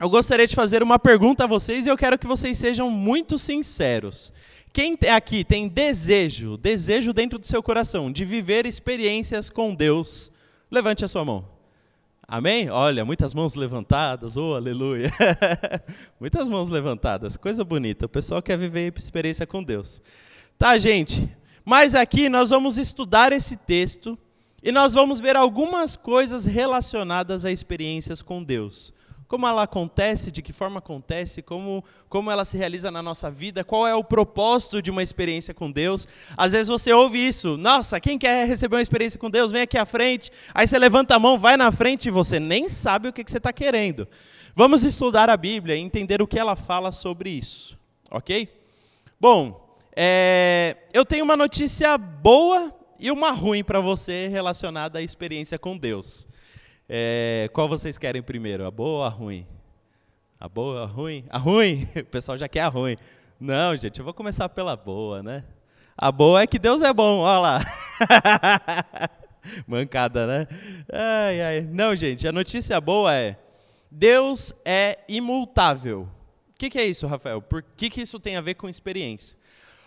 eu 0.00 0.08
gostaria 0.08 0.46
de 0.46 0.54
fazer 0.54 0.82
uma 0.82 0.98
pergunta 0.98 1.44
a 1.44 1.46
vocês 1.46 1.84
e 1.84 1.88
eu 1.88 1.96
quero 1.96 2.18
que 2.18 2.26
vocês 2.26 2.56
sejam 2.56 2.90
muito 2.90 3.38
sinceros. 3.38 4.32
Quem 4.72 4.96
aqui 5.12 5.44
tem 5.44 5.68
desejo, 5.68 6.56
desejo 6.56 7.12
dentro 7.12 7.38
do 7.38 7.46
seu 7.46 7.62
coração 7.62 8.10
de 8.10 8.24
viver 8.24 8.66
experiências 8.66 9.50
com 9.50 9.74
Deus? 9.74 10.30
Levante 10.70 11.04
a 11.04 11.08
sua 11.08 11.24
mão. 11.24 11.44
Amém? 12.26 12.70
Olha, 12.70 13.04
muitas 13.04 13.34
mãos 13.34 13.56
levantadas, 13.56 14.36
oh 14.36 14.54
aleluia. 14.54 15.12
muitas 16.20 16.48
mãos 16.48 16.68
levantadas, 16.68 17.36
coisa 17.36 17.64
bonita. 17.64 18.06
O 18.06 18.08
pessoal 18.08 18.40
quer 18.40 18.56
viver 18.56 18.92
experiência 18.96 19.44
com 19.44 19.64
Deus. 19.64 20.00
Tá, 20.56 20.78
gente? 20.78 21.28
Mas 21.64 21.94
aqui 21.94 22.28
nós 22.28 22.50
vamos 22.50 22.78
estudar 22.78 23.32
esse 23.32 23.56
texto 23.56 24.18
e 24.62 24.70
nós 24.70 24.92
vamos 24.92 25.20
ver 25.20 25.36
algumas 25.36 25.96
coisas 25.96 26.44
relacionadas 26.44 27.44
a 27.44 27.50
experiências 27.50 28.20
com 28.20 28.42
Deus. 28.42 28.92
Como 29.26 29.46
ela 29.46 29.62
acontece, 29.62 30.30
de 30.30 30.42
que 30.42 30.52
forma 30.52 30.80
acontece, 30.80 31.40
como, 31.40 31.84
como 32.08 32.32
ela 32.32 32.44
se 32.44 32.56
realiza 32.56 32.90
na 32.90 33.00
nossa 33.00 33.30
vida, 33.30 33.62
qual 33.62 33.86
é 33.86 33.94
o 33.94 34.02
propósito 34.02 34.82
de 34.82 34.90
uma 34.90 35.04
experiência 35.04 35.54
com 35.54 35.70
Deus. 35.70 36.08
Às 36.36 36.50
vezes 36.50 36.66
você 36.66 36.92
ouve 36.92 37.24
isso, 37.24 37.56
nossa, 37.56 38.00
quem 38.00 38.18
quer 38.18 38.46
receber 38.46 38.74
uma 38.74 38.82
experiência 38.82 39.20
com 39.20 39.30
Deus, 39.30 39.52
vem 39.52 39.62
aqui 39.62 39.78
à 39.78 39.86
frente. 39.86 40.32
Aí 40.52 40.66
você 40.66 40.76
levanta 40.78 41.14
a 41.14 41.18
mão, 41.18 41.38
vai 41.38 41.56
na 41.56 41.70
frente 41.70 42.06
e 42.06 42.10
você 42.10 42.40
nem 42.40 42.68
sabe 42.68 43.08
o 43.08 43.12
que, 43.12 43.22
que 43.22 43.30
você 43.30 43.38
está 43.38 43.52
querendo. 43.52 44.08
Vamos 44.54 44.82
estudar 44.82 45.30
a 45.30 45.36
Bíblia 45.36 45.76
e 45.76 45.80
entender 45.80 46.20
o 46.20 46.26
que 46.26 46.38
ela 46.38 46.56
fala 46.56 46.90
sobre 46.90 47.30
isso, 47.30 47.78
ok? 48.10 48.48
Bom, 49.20 49.69
é, 49.96 50.76
eu 50.92 51.04
tenho 51.04 51.24
uma 51.24 51.36
notícia 51.36 51.96
boa 51.98 52.72
e 52.98 53.10
uma 53.10 53.30
ruim 53.30 53.64
para 53.64 53.80
você 53.80 54.28
relacionada 54.28 54.98
à 54.98 55.02
experiência 55.02 55.58
com 55.58 55.76
Deus. 55.76 56.28
É, 56.88 57.48
qual 57.52 57.68
vocês 57.68 57.98
querem 57.98 58.22
primeiro, 58.22 58.66
a 58.66 58.70
boa 58.70 58.98
ou 58.98 59.04
a 59.04 59.08
ruim? 59.08 59.46
A 60.38 60.48
boa, 60.48 60.84
a 60.84 60.86
ruim? 60.86 61.24
A 61.30 61.38
ruim? 61.38 61.88
O 61.96 62.04
pessoal 62.04 62.38
já 62.38 62.48
quer 62.48 62.62
a 62.62 62.68
ruim. 62.68 62.96
Não, 63.38 63.76
gente, 63.76 63.98
eu 63.98 64.04
vou 64.04 64.14
começar 64.14 64.48
pela 64.48 64.76
boa, 64.76 65.22
né? 65.22 65.44
A 65.96 66.10
boa 66.10 66.42
é 66.42 66.46
que 66.46 66.58
Deus 66.58 66.82
é 66.82 66.92
bom, 66.92 67.18
olha 67.20 67.38
lá. 67.38 67.60
Mancada, 69.66 70.26
né? 70.26 70.46
Ai, 70.92 71.40
ai. 71.42 71.60
Não, 71.70 71.94
gente, 71.94 72.26
a 72.26 72.32
notícia 72.32 72.80
boa 72.80 73.14
é: 73.14 73.36
Deus 73.90 74.52
é 74.64 74.98
imutável. 75.08 76.08
O 76.54 76.58
que, 76.58 76.70
que 76.70 76.78
é 76.78 76.84
isso, 76.84 77.06
Rafael? 77.06 77.40
Por 77.40 77.62
que, 77.62 77.88
que 77.88 78.02
isso 78.02 78.20
tem 78.20 78.36
a 78.36 78.40
ver 78.40 78.54
com 78.54 78.68
experiência? 78.68 79.39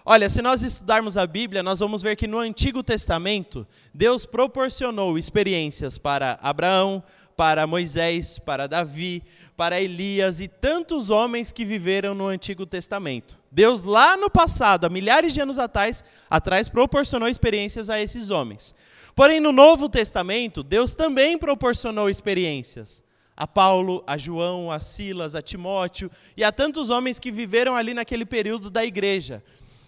Olha, 0.05 0.29
se 0.29 0.41
nós 0.41 0.61
estudarmos 0.61 1.15
a 1.15 1.25
Bíblia, 1.25 1.63
nós 1.63 1.79
vamos 1.79 2.01
ver 2.01 2.17
que 2.17 2.27
no 2.27 2.37
Antigo 2.37 2.83
Testamento, 2.83 3.65
Deus 3.93 4.25
proporcionou 4.25 5.17
experiências 5.17 5.97
para 5.97 6.37
Abraão, 6.41 7.01
para 7.37 7.65
Moisés, 7.65 8.37
para 8.37 8.67
Davi, 8.67 9.23
para 9.55 9.79
Elias 9.79 10.41
e 10.41 10.47
tantos 10.49 11.09
homens 11.09 11.53
que 11.53 11.63
viveram 11.63 12.13
no 12.13 12.27
Antigo 12.27 12.65
Testamento. 12.65 13.37
Deus, 13.49 13.85
lá 13.85 14.17
no 14.17 14.29
passado, 14.29 14.85
há 14.85 14.89
milhares 14.89 15.33
de 15.33 15.39
anos 15.39 15.57
atrás, 15.57 16.03
atrás 16.29 16.67
proporcionou 16.67 17.29
experiências 17.29 17.89
a 17.89 18.01
esses 18.01 18.29
homens. 18.29 18.75
Porém, 19.15 19.39
no 19.39 19.53
Novo 19.53 19.87
Testamento, 19.87 20.63
Deus 20.63 20.95
também 20.95 21.37
proporcionou 21.37 22.09
experiências 22.09 23.01
a 23.35 23.47
Paulo, 23.47 24.03
a 24.05 24.17
João, 24.17 24.71
a 24.71 24.79
Silas, 24.79 25.33
a 25.33 25.41
Timóteo 25.41 26.11
e 26.37 26.43
a 26.43 26.51
tantos 26.51 26.89
homens 26.89 27.19
que 27.19 27.31
viveram 27.31 27.75
ali 27.75 27.93
naquele 27.93 28.25
período 28.25 28.69
da 28.69 28.85
igreja. 28.85 29.43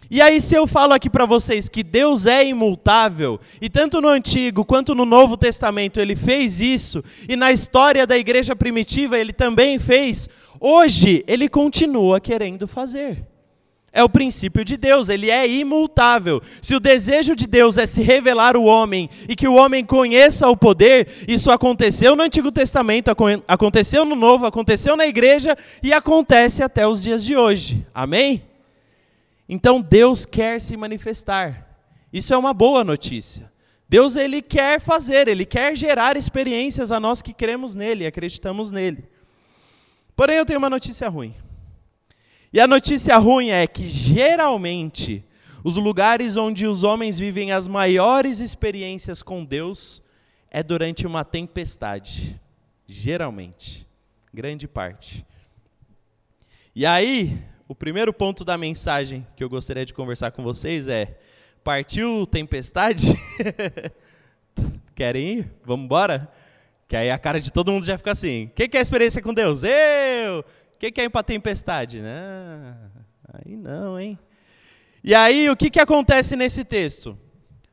E 0.10 0.22
aí, 0.22 0.40
se 0.40 0.56
eu 0.56 0.68
falo 0.68 0.94
aqui 0.94 1.10
para 1.10 1.26
vocês 1.26 1.68
que 1.68 1.82
Deus 1.82 2.26
é 2.26 2.46
imutável, 2.46 3.40
e 3.60 3.70
tanto 3.70 4.00
no 4.00 4.08
Antigo 4.08 4.64
quanto 4.64 4.94
no 4.94 5.06
Novo 5.06 5.36
Testamento 5.36 6.00
ele 6.00 6.16
fez 6.16 6.60
isso, 6.60 7.04
e 7.28 7.36
na 7.36 7.52
história 7.52 8.06
da 8.06 8.18
igreja 8.18 8.56
primitiva 8.56 9.18
ele 9.18 9.34
também 9.34 9.80
fez, 9.80 10.30
hoje 10.60 11.24
ele 11.28 11.50
continua 11.50 12.20
querendo 12.20 12.68
fazer. 12.68 13.26
É 13.92 14.04
o 14.04 14.10
princípio 14.10 14.66
de 14.66 14.76
Deus, 14.76 15.08
ele 15.08 15.32
é 15.32 15.48
imutável. 15.48 16.42
Se 16.62 16.76
o 16.76 16.82
desejo 16.82 17.34
de 17.34 17.48
Deus 17.48 17.78
é 17.78 17.86
se 17.86 18.02
revelar 18.02 18.58
o 18.58 18.66
homem 18.66 19.10
e 19.28 19.38
que 19.38 19.48
o 19.48 19.56
homem 19.56 19.86
conheça 19.86 20.50
o 20.50 20.58
poder, 20.58 21.08
isso 21.26 21.50
aconteceu 21.50 22.14
no 22.14 22.22
Antigo 22.22 22.52
Testamento, 22.52 23.10
aconteceu 23.48 24.04
no 24.04 24.14
Novo, 24.16 24.46
aconteceu 24.46 24.98
na 24.98 25.08
igreja 25.08 25.58
e 25.82 25.94
acontece 25.94 26.62
até 26.62 26.86
os 26.86 27.02
dias 27.02 27.24
de 27.24 27.38
hoje. 27.38 27.88
Amém? 27.94 28.44
Então 29.48 29.82
Deus 29.82 30.26
quer 30.26 30.60
se 30.60 30.76
manifestar. 30.76 31.80
Isso 32.12 32.34
é 32.34 32.38
uma 32.38 32.54
boa 32.54 32.84
notícia. 32.84 33.52
Deus 33.88 34.16
ele 34.16 34.42
quer 34.42 34.80
fazer, 34.80 35.28
ele 35.28 35.46
quer 35.46 35.76
gerar 35.76 36.18
experiências 36.18 36.92
a 36.92 37.00
nós 37.00 37.22
que 37.22 37.34
cremos 37.34 37.76
nele, 37.76 38.06
acreditamos 38.06 38.72
nele. 38.72 39.08
Porém 40.16 40.38
eu 40.38 40.46
tenho 40.46 40.60
uma 40.60 40.70
notícia 40.70 41.08
ruim. 41.08 41.36
E 42.52 42.60
a 42.60 42.68
notícia 42.68 43.18
ruim 43.18 43.50
é 43.50 43.68
que 43.68 43.88
geralmente 43.88 45.24
os 45.64 45.78
lugares 45.78 46.38
onde 46.38 46.66
os 46.66 46.84
homens 46.84 47.20
vivem 47.20 47.52
as 47.52 47.68
maiores 47.68 48.40
experiências 48.40 49.22
com 49.22 49.44
Deus 49.44 50.02
é 50.50 50.64
durante 50.64 51.06
uma 51.06 51.26
tempestade. 51.26 52.40
Geralmente, 52.88 53.86
grande 54.34 54.68
parte. 54.68 55.26
E 56.76 56.86
aí, 56.86 57.44
o 57.68 57.74
primeiro 57.74 58.14
ponto 58.14 58.46
da 58.46 58.58
mensagem 58.58 59.26
que 59.36 59.44
eu 59.44 59.50
gostaria 59.50 59.86
de 59.86 59.94
conversar 59.94 60.32
com 60.32 60.44
vocês 60.44 60.88
é: 60.88 61.18
partiu 61.64 62.26
tempestade? 62.26 63.08
Querem 64.94 65.40
ir? 65.40 65.52
Vamos 65.66 65.86
embora? 65.86 66.32
Que 66.88 66.96
aí 66.96 67.10
a 67.10 67.18
cara 67.18 67.42
de 67.42 67.52
todo 67.52 67.72
mundo 67.72 67.86
já 67.86 67.98
fica 67.98 68.12
assim: 68.12 68.52
quem 68.56 68.70
quer 68.70 68.82
experiência 68.82 69.22
com 69.22 69.34
Deus? 69.34 69.64
Eu! 69.64 70.46
Quem 70.78 70.92
quer 70.92 71.06
ir 71.06 71.10
para 71.10 71.24
tempestade? 71.24 72.02
Não, 72.02 72.76
aí 73.34 73.56
não, 73.56 74.00
hein? 74.00 74.20
E 75.04 75.14
aí, 75.14 75.50
o 75.50 75.56
que, 75.56 75.70
que 75.70 75.80
acontece 75.80 76.36
nesse 76.36 76.64
texto? 76.66 77.18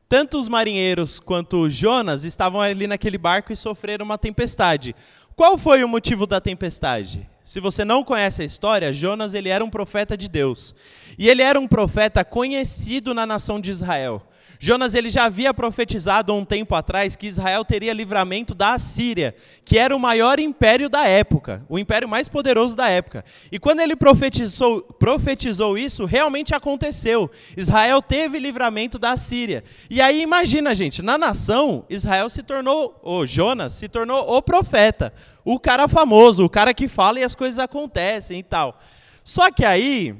Tanto 0.07 0.37
os 0.37 0.47
marinheiros 0.47 1.19
quanto 1.19 1.69
Jonas 1.69 2.23
estavam 2.23 2.61
ali 2.61 2.85
naquele 2.85 3.17
barco 3.17 3.51
e 3.51 3.55
sofreram 3.55 4.05
uma 4.05 4.17
tempestade. 4.17 4.95
Qual 5.35 5.57
foi 5.57 5.83
o 5.83 5.87
motivo 5.87 6.27
da 6.27 6.39
tempestade? 6.39 7.27
Se 7.43 7.59
você 7.59 7.83
não 7.83 8.03
conhece 8.03 8.41
a 8.41 8.45
história, 8.45 8.93
Jonas 8.93 9.33
ele 9.33 9.49
era 9.49 9.63
um 9.63 9.69
profeta 9.69 10.15
de 10.15 10.29
Deus. 10.29 10.73
E 11.17 11.29
ele 11.29 11.41
era 11.41 11.59
um 11.59 11.67
profeta 11.67 12.23
conhecido 12.23 13.13
na 13.13 13.25
nação 13.25 13.59
de 13.59 13.69
Israel. 13.69 14.25
Jonas 14.65 14.95
ele 14.95 15.09
já 15.09 15.25
havia 15.25 15.53
profetizado 15.53 16.31
há 16.31 16.35
um 16.35 16.45
tempo 16.45 16.73
atrás 16.73 17.17
que 17.17 17.27
Israel 17.27 17.65
teria 17.65 17.91
livramento 17.91 18.55
da 18.55 18.75
Assíria, 18.75 19.35
que 19.65 19.77
era 19.77 19.93
o 19.93 19.99
maior 19.99 20.39
império 20.39 20.87
da 20.87 21.05
época, 21.05 21.65
o 21.67 21.77
império 21.77 22.07
mais 22.07 22.29
poderoso 22.29 22.73
da 22.73 22.87
época. 22.87 23.25
E 23.51 23.59
quando 23.59 23.81
ele 23.81 23.93
profetizou, 23.93 24.81
profetizou 24.81 25.77
isso, 25.77 26.05
realmente 26.05 26.55
aconteceu. 26.55 27.29
Israel 27.57 28.01
teve 28.01 28.39
livramento 28.39 28.97
da 28.97 29.11
Assíria. 29.11 29.65
E 29.89 29.99
aí 29.99 30.21
imagina, 30.21 30.73
gente, 30.73 31.01
na 31.01 31.17
nação, 31.17 31.83
Israel 31.89 32.29
se 32.29 32.41
tornou, 32.41 32.97
ou 33.03 33.27
Jonas 33.27 33.73
se 33.73 33.89
tornou 33.89 34.33
o 34.33 34.41
profeta, 34.41 35.11
o 35.43 35.59
cara 35.59 35.89
famoso, 35.89 36.45
o 36.45 36.49
cara 36.49 36.73
que 36.73 36.87
fala 36.87 37.19
e 37.19 37.23
as 37.25 37.35
coisas 37.35 37.59
acontecem 37.59 38.39
e 38.39 38.43
tal. 38.43 38.79
Só 39.25 39.51
que 39.51 39.65
aí 39.65 40.15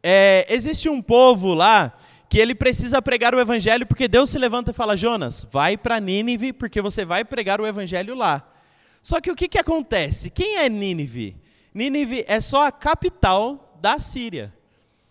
é, 0.00 0.46
existe 0.48 0.88
um 0.88 1.02
povo 1.02 1.54
lá 1.54 1.92
que 2.30 2.38
ele 2.38 2.54
precisa 2.54 3.02
pregar 3.02 3.34
o 3.34 3.40
evangelho 3.40 3.84
porque 3.84 4.06
Deus 4.06 4.30
se 4.30 4.38
levanta 4.38 4.70
e 4.70 4.74
fala: 4.74 4.96
Jonas, 4.96 5.44
vai 5.50 5.76
para 5.76 5.98
Nínive 5.98 6.52
porque 6.52 6.80
você 6.80 7.04
vai 7.04 7.24
pregar 7.24 7.60
o 7.60 7.66
evangelho 7.66 8.14
lá. 8.14 8.48
Só 9.02 9.20
que 9.20 9.32
o 9.32 9.34
que, 9.34 9.48
que 9.48 9.58
acontece? 9.58 10.30
Quem 10.30 10.58
é 10.58 10.68
Nínive? 10.68 11.36
Nínive 11.74 12.24
é 12.28 12.40
só 12.40 12.64
a 12.66 12.70
capital 12.70 13.76
da 13.82 13.98
Síria. 13.98 14.54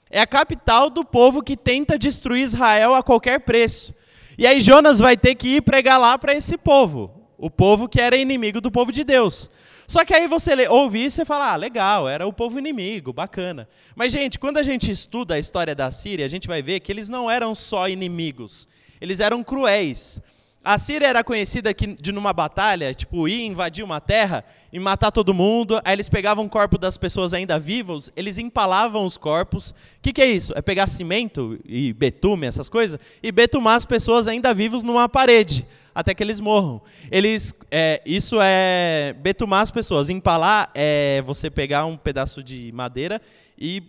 É 0.09 0.21
a 0.21 0.27
capital 0.27 0.89
do 0.89 1.03
povo 1.03 1.43
que 1.43 1.57
tenta 1.57 1.99
destruir 1.99 2.43
Israel 2.43 2.95
a 2.95 3.03
qualquer 3.03 3.41
preço. 3.41 3.93
E 4.37 4.47
aí 4.47 4.61
Jonas 4.61 4.99
vai 4.99 5.17
ter 5.17 5.35
que 5.35 5.57
ir 5.57 5.61
pregar 5.61 5.99
lá 5.99 6.17
para 6.17 6.33
esse 6.33 6.57
povo, 6.57 7.27
o 7.37 7.49
povo 7.49 7.89
que 7.89 7.99
era 7.99 8.15
inimigo 8.15 8.61
do 8.61 8.71
povo 8.71 8.93
de 8.93 9.03
Deus. 9.03 9.49
Só 9.89 10.05
que 10.05 10.13
aí 10.13 10.27
você 10.27 10.67
ouve 10.67 11.03
isso 11.03 11.19
e 11.19 11.25
fala, 11.25 11.51
ah, 11.51 11.55
legal, 11.55 12.07
era 12.07 12.27
o 12.27 12.31
povo 12.31 12.59
inimigo, 12.59 13.11
bacana. 13.11 13.67
Mas, 13.95 14.11
gente, 14.11 14.37
quando 14.37 14.59
a 14.59 14.63
gente 14.63 14.91
estuda 14.91 15.33
a 15.33 15.39
história 15.39 15.73
da 15.73 15.89
Síria, 15.89 16.27
a 16.27 16.29
gente 16.29 16.47
vai 16.47 16.61
ver 16.61 16.79
que 16.79 16.91
eles 16.91 17.09
não 17.09 17.29
eram 17.29 17.55
só 17.55 17.89
inimigos, 17.89 18.67
eles 19.01 19.19
eram 19.19 19.43
cruéis. 19.43 20.21
A 20.63 20.77
Síria 20.77 21.07
era 21.07 21.23
conhecida 21.23 21.73
que, 21.73 21.87
de 21.87 22.11
numa 22.11 22.31
batalha, 22.31 22.93
tipo, 22.93 23.27
ir 23.27 23.47
invadir 23.47 23.83
uma 23.83 23.99
terra 23.99 24.45
e 24.71 24.77
matar 24.77 25.09
todo 25.09 25.33
mundo, 25.33 25.81
aí 25.83 25.93
eles 25.93 26.07
pegavam 26.07 26.45
o 26.45 26.49
corpo 26.49 26.77
das 26.77 26.95
pessoas 26.95 27.33
ainda 27.33 27.57
vivas, 27.57 28.11
eles 28.15 28.37
empalavam 28.37 29.03
os 29.05 29.17
corpos. 29.17 29.71
O 29.71 29.75
que, 30.03 30.13
que 30.13 30.21
é 30.21 30.27
isso? 30.27 30.53
É 30.55 30.61
pegar 30.61 30.85
cimento 30.85 31.59
e 31.65 31.91
betume, 31.93 32.45
essas 32.45 32.69
coisas, 32.69 32.99
e 33.23 33.31
betumar 33.31 33.75
as 33.75 33.85
pessoas 33.85 34.27
ainda 34.27 34.53
vivas 34.53 34.83
numa 34.83 35.09
parede 35.09 35.65
até 35.93 36.13
que 36.13 36.23
eles 36.23 36.39
morram. 36.39 36.81
Eles, 37.11 37.53
é, 37.71 38.01
isso 38.05 38.37
é 38.41 39.15
betumar 39.19 39.61
as 39.61 39.71
pessoas. 39.71 40.09
Empalar 40.09 40.69
é 40.73 41.21
você 41.25 41.49
pegar 41.49 41.85
um 41.85 41.97
pedaço 41.97 42.43
de 42.43 42.71
madeira 42.73 43.21
e 43.57 43.83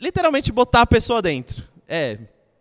literalmente 0.00 0.52
botar 0.52 0.82
a 0.82 0.86
pessoa 0.86 1.20
dentro. 1.20 1.64
É, 1.88 2.18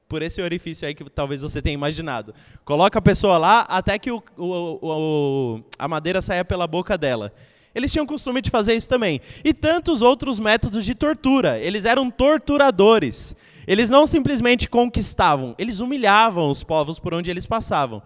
por 0.07 0.21
esse 0.21 0.41
orifício 0.41 0.87
aí 0.87 0.95
que 0.95 1.03
talvez 1.09 1.41
você 1.41 1.61
tenha 1.61 1.73
imaginado. 1.73 2.33
Coloca 2.63 2.97
a 2.97 3.01
pessoa 3.01 3.37
lá 3.37 3.61
até 3.61 3.99
que 3.99 4.09
o, 4.09 4.23
o, 4.37 4.79
o, 4.81 5.63
a 5.77 5.87
madeira 5.87 6.21
saia 6.21 6.45
pela 6.45 6.65
boca 6.65 6.97
dela. 6.97 7.33
Eles 7.75 7.91
tinham 7.91 8.05
o 8.05 8.07
costume 8.07 8.41
de 8.41 8.49
fazer 8.49 8.73
isso 8.73 8.89
também. 8.89 9.21
E 9.43 9.53
tantos 9.53 10.01
outros 10.01 10.39
métodos 10.39 10.85
de 10.85 10.95
tortura. 10.95 11.59
Eles 11.59 11.85
eram 11.85 12.09
torturadores. 12.09 13.35
Eles 13.67 13.89
não 13.89 14.07
simplesmente 14.07 14.69
conquistavam, 14.69 15.53
eles 15.59 15.81
humilhavam 15.81 16.49
os 16.49 16.63
povos 16.63 16.99
por 16.99 17.13
onde 17.13 17.29
eles 17.29 17.45
passavam. 17.45 18.01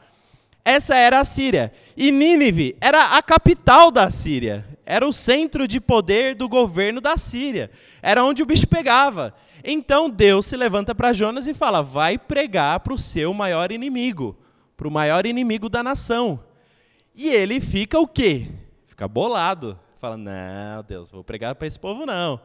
Essa 0.64 0.96
era 0.96 1.20
a 1.20 1.26
Síria. 1.26 1.72
E 1.98 2.12
Nínive 2.12 2.76
era 2.80 3.18
a 3.18 3.22
capital 3.22 3.92
da 3.92 4.10
Síria. 4.12 4.66
Era 4.86 5.08
o 5.08 5.14
centro 5.14 5.68
de 5.68 5.80
poder 5.80 6.36
do 6.36 6.50
governo 6.50 7.00
da 7.00 7.18
Síria. 7.18 7.72
Era 8.02 8.24
onde 8.24 8.44
o 8.44 8.46
bicho 8.46 8.68
pegava. 8.68 9.34
Então 9.64 10.10
Deus 10.10 10.46
se 10.46 10.58
levanta 10.58 10.94
para 10.94 11.14
Jonas 11.14 11.48
e 11.48 11.54
fala: 11.54 11.82
vai 11.82 12.18
pregar 12.18 12.80
para 12.80 12.94
o 12.94 12.98
seu 12.98 13.34
maior 13.34 13.72
inimigo, 13.72 14.38
para 14.76 14.88
o 14.88 14.92
maior 14.92 15.26
inimigo 15.26 15.70
da 15.70 15.84
nação. 15.84 16.44
E 17.16 17.30
ele 17.30 17.60
fica 17.60 18.00
o 18.00 18.08
quê? 18.08 18.50
Fica 18.86 19.08
bolado. 19.08 19.80
Fala: 20.00 20.18
não, 20.18 20.84
Deus, 20.88 21.12
vou 21.12 21.24
pregar 21.24 21.56
para 21.56 21.68
esse 21.68 21.80
povo 21.80 22.06
não. 22.06 22.42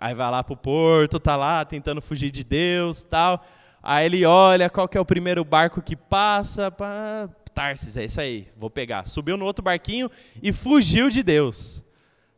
Aí 0.00 0.14
vai 0.14 0.30
lá 0.30 0.42
para 0.42 0.54
o 0.54 0.56
porto, 0.56 1.20
tá 1.20 1.36
lá 1.36 1.64
tentando 1.64 2.02
fugir 2.02 2.30
de 2.30 2.42
Deus, 2.44 3.04
tal. 3.04 3.44
Aí 3.82 4.06
ele 4.06 4.24
olha 4.24 4.70
qual 4.70 4.88
que 4.88 4.96
é 4.96 5.00
o 5.00 5.04
primeiro 5.04 5.44
barco 5.44 5.82
que 5.82 5.94
passa, 5.94 6.70
pá, 6.70 7.28
Tarsis, 7.54 7.96
é 7.96 8.04
isso 8.04 8.20
aí, 8.20 8.48
vou 8.56 8.68
pegar. 8.68 9.06
Subiu 9.08 9.36
no 9.36 9.44
outro 9.44 9.62
barquinho 9.62 10.10
e 10.42 10.52
fugiu 10.52 11.08
de 11.08 11.22
Deus. 11.22 11.82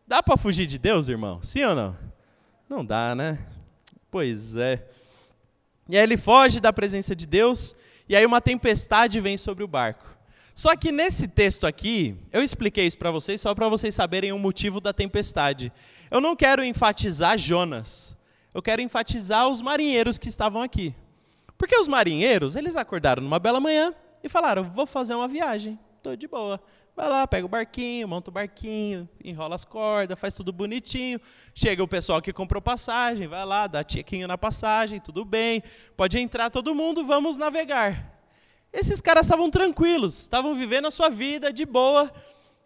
Dá 0.06 0.22
para 0.22 0.36
fugir 0.36 0.66
de 0.66 0.78
Deus, 0.78 1.08
irmão? 1.08 1.42
Sim 1.42 1.64
ou 1.64 1.74
não? 1.74 1.96
Não 2.68 2.84
dá, 2.84 3.14
né? 3.14 3.38
Pois 4.10 4.54
é. 4.54 4.86
E 5.88 5.96
aí 5.96 6.02
ele 6.02 6.16
foge 6.16 6.60
da 6.60 6.72
presença 6.72 7.16
de 7.16 7.26
Deus, 7.26 7.74
e 8.08 8.14
aí 8.14 8.26
uma 8.26 8.40
tempestade 8.40 9.18
vem 9.20 9.38
sobre 9.38 9.64
o 9.64 9.68
barco. 9.68 10.06
Só 10.54 10.74
que 10.76 10.92
nesse 10.92 11.28
texto 11.28 11.66
aqui, 11.66 12.16
eu 12.32 12.42
expliquei 12.42 12.86
isso 12.86 12.98
para 12.98 13.10
vocês 13.10 13.40
só 13.40 13.54
para 13.54 13.68
vocês 13.68 13.94
saberem 13.94 14.32
o 14.32 14.38
motivo 14.38 14.80
da 14.80 14.92
tempestade. 14.92 15.72
Eu 16.10 16.20
não 16.20 16.36
quero 16.36 16.64
enfatizar 16.64 17.38
Jonas. 17.38 18.16
Eu 18.54 18.62
quero 18.62 18.80
enfatizar 18.80 19.48
os 19.48 19.60
marinheiros 19.60 20.18
que 20.18 20.28
estavam 20.28 20.62
aqui. 20.62 20.94
Porque 21.58 21.76
os 21.76 21.88
marinheiros, 21.88 22.56
eles 22.56 22.74
acordaram 22.74 23.22
numa 23.22 23.38
bela 23.38 23.60
manhã, 23.60 23.94
e 24.22 24.28
falaram: 24.28 24.64
vou 24.64 24.86
fazer 24.86 25.14
uma 25.14 25.28
viagem, 25.28 25.78
estou 25.96 26.16
de 26.16 26.26
boa. 26.26 26.60
Vai 26.96 27.10
lá, 27.10 27.26
pega 27.26 27.44
o 27.44 27.48
barquinho, 27.48 28.08
monta 28.08 28.30
o 28.30 28.32
barquinho, 28.32 29.06
enrola 29.22 29.54
as 29.54 29.66
cordas, 29.66 30.18
faz 30.18 30.32
tudo 30.32 30.50
bonitinho. 30.50 31.20
Chega 31.54 31.82
o 31.82 31.88
pessoal 31.88 32.22
que 32.22 32.32
comprou 32.32 32.62
passagem, 32.62 33.26
vai 33.26 33.44
lá, 33.44 33.66
dá 33.66 33.84
chequinho 33.86 34.26
na 34.26 34.38
passagem, 34.38 34.98
tudo 34.98 35.22
bem. 35.22 35.62
Pode 35.94 36.18
entrar 36.18 36.48
todo 36.48 36.74
mundo, 36.74 37.04
vamos 37.04 37.36
navegar. 37.36 38.18
Esses 38.72 39.02
caras 39.02 39.26
estavam 39.26 39.50
tranquilos, 39.50 40.20
estavam 40.20 40.54
vivendo 40.54 40.86
a 40.86 40.90
sua 40.90 41.10
vida 41.10 41.52
de 41.52 41.66
boa. 41.66 42.10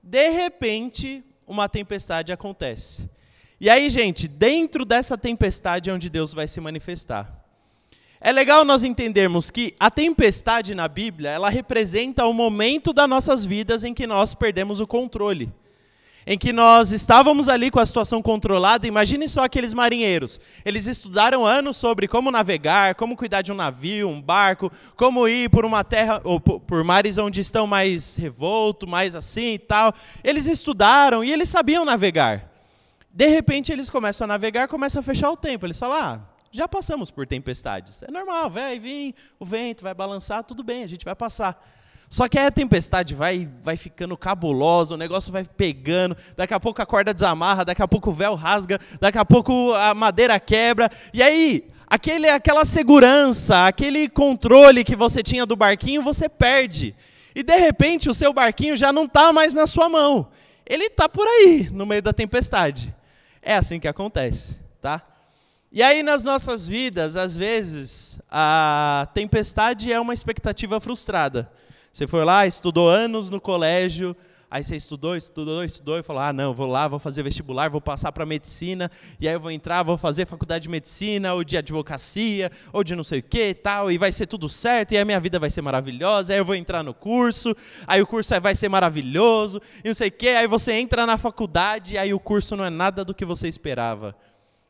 De 0.00 0.28
repente, 0.28 1.24
uma 1.44 1.68
tempestade 1.68 2.30
acontece. 2.30 3.10
E 3.60 3.68
aí, 3.68 3.90
gente, 3.90 4.28
dentro 4.28 4.84
dessa 4.84 5.18
tempestade 5.18 5.90
é 5.90 5.92
onde 5.92 6.08
Deus 6.08 6.32
vai 6.32 6.46
se 6.46 6.60
manifestar. 6.60 7.39
É 8.22 8.32
legal 8.32 8.66
nós 8.66 8.84
entendermos 8.84 9.50
que 9.50 9.74
a 9.80 9.90
tempestade 9.90 10.74
na 10.74 10.86
Bíblia, 10.86 11.30
ela 11.30 11.48
representa 11.48 12.26
o 12.26 12.34
momento 12.34 12.92
das 12.92 13.08
nossas 13.08 13.46
vidas 13.46 13.82
em 13.82 13.94
que 13.94 14.06
nós 14.06 14.34
perdemos 14.34 14.78
o 14.78 14.86
controle. 14.86 15.50
Em 16.26 16.36
que 16.36 16.52
nós 16.52 16.92
estávamos 16.92 17.48
ali 17.48 17.70
com 17.70 17.80
a 17.80 17.86
situação 17.86 18.20
controlada, 18.20 18.86
imagine 18.86 19.26
só 19.26 19.44
aqueles 19.44 19.72
marinheiros. 19.72 20.38
Eles 20.66 20.86
estudaram 20.86 21.46
anos 21.46 21.78
sobre 21.78 22.06
como 22.06 22.30
navegar, 22.30 22.94
como 22.94 23.16
cuidar 23.16 23.40
de 23.40 23.52
um 23.52 23.54
navio, 23.54 24.06
um 24.06 24.20
barco, 24.20 24.70
como 24.96 25.26
ir 25.26 25.48
por 25.48 25.64
uma 25.64 25.82
terra 25.82 26.20
ou 26.22 26.38
por 26.38 26.84
mares 26.84 27.16
onde 27.16 27.40
estão 27.40 27.66
mais 27.66 28.16
revolto, 28.16 28.86
mais 28.86 29.14
assim 29.14 29.54
e 29.54 29.58
tal. 29.58 29.94
Eles 30.22 30.44
estudaram 30.44 31.24
e 31.24 31.32
eles 31.32 31.48
sabiam 31.48 31.86
navegar. 31.86 32.50
De 33.10 33.26
repente 33.26 33.72
eles 33.72 33.88
começam 33.88 34.26
a 34.26 34.28
navegar, 34.28 34.68
começam 34.68 35.00
a 35.00 35.02
fechar 35.02 35.30
o 35.30 35.36
tempo. 35.38 35.64
Eles 35.64 35.78
falam: 35.78 35.96
"Ah, 35.96 36.29
já 36.52 36.66
passamos 36.66 37.10
por 37.10 37.26
tempestades. 37.26 38.02
É 38.02 38.10
normal, 38.10 38.50
vai 38.50 38.78
vir 38.78 39.14
o 39.38 39.44
vento, 39.44 39.82
vai 39.82 39.94
balançar, 39.94 40.42
tudo 40.42 40.62
bem, 40.62 40.82
a 40.82 40.88
gente 40.88 41.04
vai 41.04 41.14
passar. 41.14 41.62
Só 42.08 42.26
que 42.26 42.36
aí 42.36 42.46
a 42.46 42.50
tempestade 42.50 43.14
vai, 43.14 43.48
vai 43.62 43.76
ficando 43.76 44.16
cabulosa, 44.16 44.94
o 44.94 44.98
negócio 44.98 45.32
vai 45.32 45.44
pegando, 45.44 46.16
daqui 46.36 46.52
a 46.52 46.58
pouco 46.58 46.82
a 46.82 46.86
corda 46.86 47.14
desamarra, 47.14 47.64
daqui 47.64 47.82
a 47.82 47.86
pouco 47.86 48.10
o 48.10 48.12
véu 48.12 48.34
rasga, 48.34 48.80
daqui 49.00 49.16
a 49.16 49.24
pouco 49.24 49.72
a 49.74 49.94
madeira 49.94 50.40
quebra. 50.40 50.90
E 51.14 51.22
aí, 51.22 51.70
aquele, 51.86 52.28
aquela 52.28 52.64
segurança, 52.64 53.68
aquele 53.68 54.08
controle 54.08 54.82
que 54.82 54.96
você 54.96 55.22
tinha 55.22 55.46
do 55.46 55.54
barquinho, 55.54 56.02
você 56.02 56.28
perde. 56.28 56.96
E 57.32 57.44
de 57.44 57.56
repente 57.56 58.10
o 58.10 58.14
seu 58.14 58.32
barquinho 58.32 58.76
já 58.76 58.92
não 58.92 59.04
está 59.04 59.32
mais 59.32 59.54
na 59.54 59.68
sua 59.68 59.88
mão. 59.88 60.28
Ele 60.66 60.86
está 60.86 61.08
por 61.08 61.28
aí, 61.28 61.70
no 61.70 61.86
meio 61.86 62.02
da 62.02 62.12
tempestade. 62.12 62.92
É 63.40 63.54
assim 63.54 63.78
que 63.78 63.86
acontece, 63.86 64.58
tá? 64.80 65.00
E 65.72 65.84
aí, 65.84 66.02
nas 66.02 66.24
nossas 66.24 66.66
vidas, 66.66 67.14
às 67.14 67.36
vezes, 67.36 68.20
a 68.28 69.08
tempestade 69.14 69.92
é 69.92 70.00
uma 70.00 70.12
expectativa 70.12 70.80
frustrada. 70.80 71.48
Você 71.92 72.08
foi 72.08 72.24
lá, 72.24 72.44
estudou 72.44 72.88
anos 72.88 73.30
no 73.30 73.40
colégio, 73.40 74.16
aí 74.50 74.64
você 74.64 74.74
estudou, 74.74 75.14
estudou, 75.14 75.62
estudou 75.62 75.96
e 75.96 76.02
falou: 76.02 76.22
ah, 76.22 76.32
não, 76.32 76.52
vou 76.52 76.66
lá, 76.66 76.88
vou 76.88 76.98
fazer 76.98 77.22
vestibular, 77.22 77.70
vou 77.70 77.80
passar 77.80 78.10
para 78.10 78.26
medicina, 78.26 78.90
e 79.20 79.28
aí 79.28 79.34
eu 79.34 79.38
vou 79.38 79.52
entrar, 79.52 79.84
vou 79.84 79.96
fazer 79.96 80.26
faculdade 80.26 80.64
de 80.64 80.68
medicina, 80.68 81.34
ou 81.34 81.44
de 81.44 81.56
advocacia, 81.56 82.50
ou 82.72 82.82
de 82.82 82.96
não 82.96 83.04
sei 83.04 83.20
o 83.20 83.22
que 83.22 83.50
e 83.50 83.54
tal, 83.54 83.92
e 83.92 83.96
vai 83.96 84.10
ser 84.10 84.26
tudo 84.26 84.48
certo, 84.48 84.90
e 84.90 84.98
a 84.98 85.04
minha 85.04 85.20
vida 85.20 85.38
vai 85.38 85.50
ser 85.52 85.62
maravilhosa, 85.62 86.32
aí 86.32 86.40
eu 86.40 86.44
vou 86.44 86.56
entrar 86.56 86.82
no 86.82 86.92
curso, 86.92 87.54
aí 87.86 88.02
o 88.02 88.06
curso 88.08 88.34
vai 88.40 88.56
ser 88.56 88.68
maravilhoso, 88.68 89.62
e 89.84 89.86
não 89.86 89.94
sei 89.94 90.08
o 90.08 90.12
que, 90.12 90.30
aí 90.30 90.48
você 90.48 90.72
entra 90.72 91.06
na 91.06 91.16
faculdade, 91.16 91.94
e 91.94 91.98
aí 91.98 92.12
o 92.12 92.18
curso 92.18 92.56
não 92.56 92.64
é 92.64 92.70
nada 92.70 93.04
do 93.04 93.14
que 93.14 93.24
você 93.24 93.46
esperava. 93.46 94.16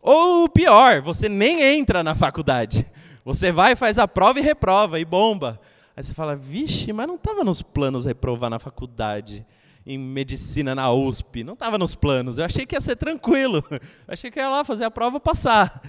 Ou 0.03 0.49
pior, 0.49 1.03
você 1.03 1.29
nem 1.29 1.63
entra 1.63 2.03
na 2.03 2.15
faculdade. 2.15 2.87
Você 3.25 3.53
vai, 3.53 3.77
faz 3.77 3.99
a 3.99 4.09
prova 4.09 4.39
e 4.39 4.43
reprova, 4.43 4.99
e 4.99 5.05
bomba. 5.05 5.61
Aí 5.97 6.03
você 6.03 6.15
fala, 6.15 6.35
vixe, 6.35 6.93
mas 6.93 7.07
não 7.07 7.17
estava 7.17 7.45
nos 7.45 7.61
planos 7.61 8.07
reprovar 8.07 8.49
na 8.49 8.59
faculdade, 8.59 9.45
em 9.87 9.99
medicina 9.99 10.75
na 10.75 10.91
USP. 10.91 11.45
Não 11.45 11.53
estava 11.53 11.77
nos 11.77 11.95
planos. 11.95 12.39
Eu 12.39 12.47
achei 12.47 12.65
que 12.65 12.75
ia 12.75 12.81
ser 12.81 12.97
tranquilo. 12.97 13.63
Eu 13.71 13.81
achei 14.09 14.31
que 14.31 14.39
ia 14.39 14.49
lá 14.49 14.65
fazer 14.65 14.85
a 14.85 14.91
prova 14.91 15.21
passar. 15.21 15.83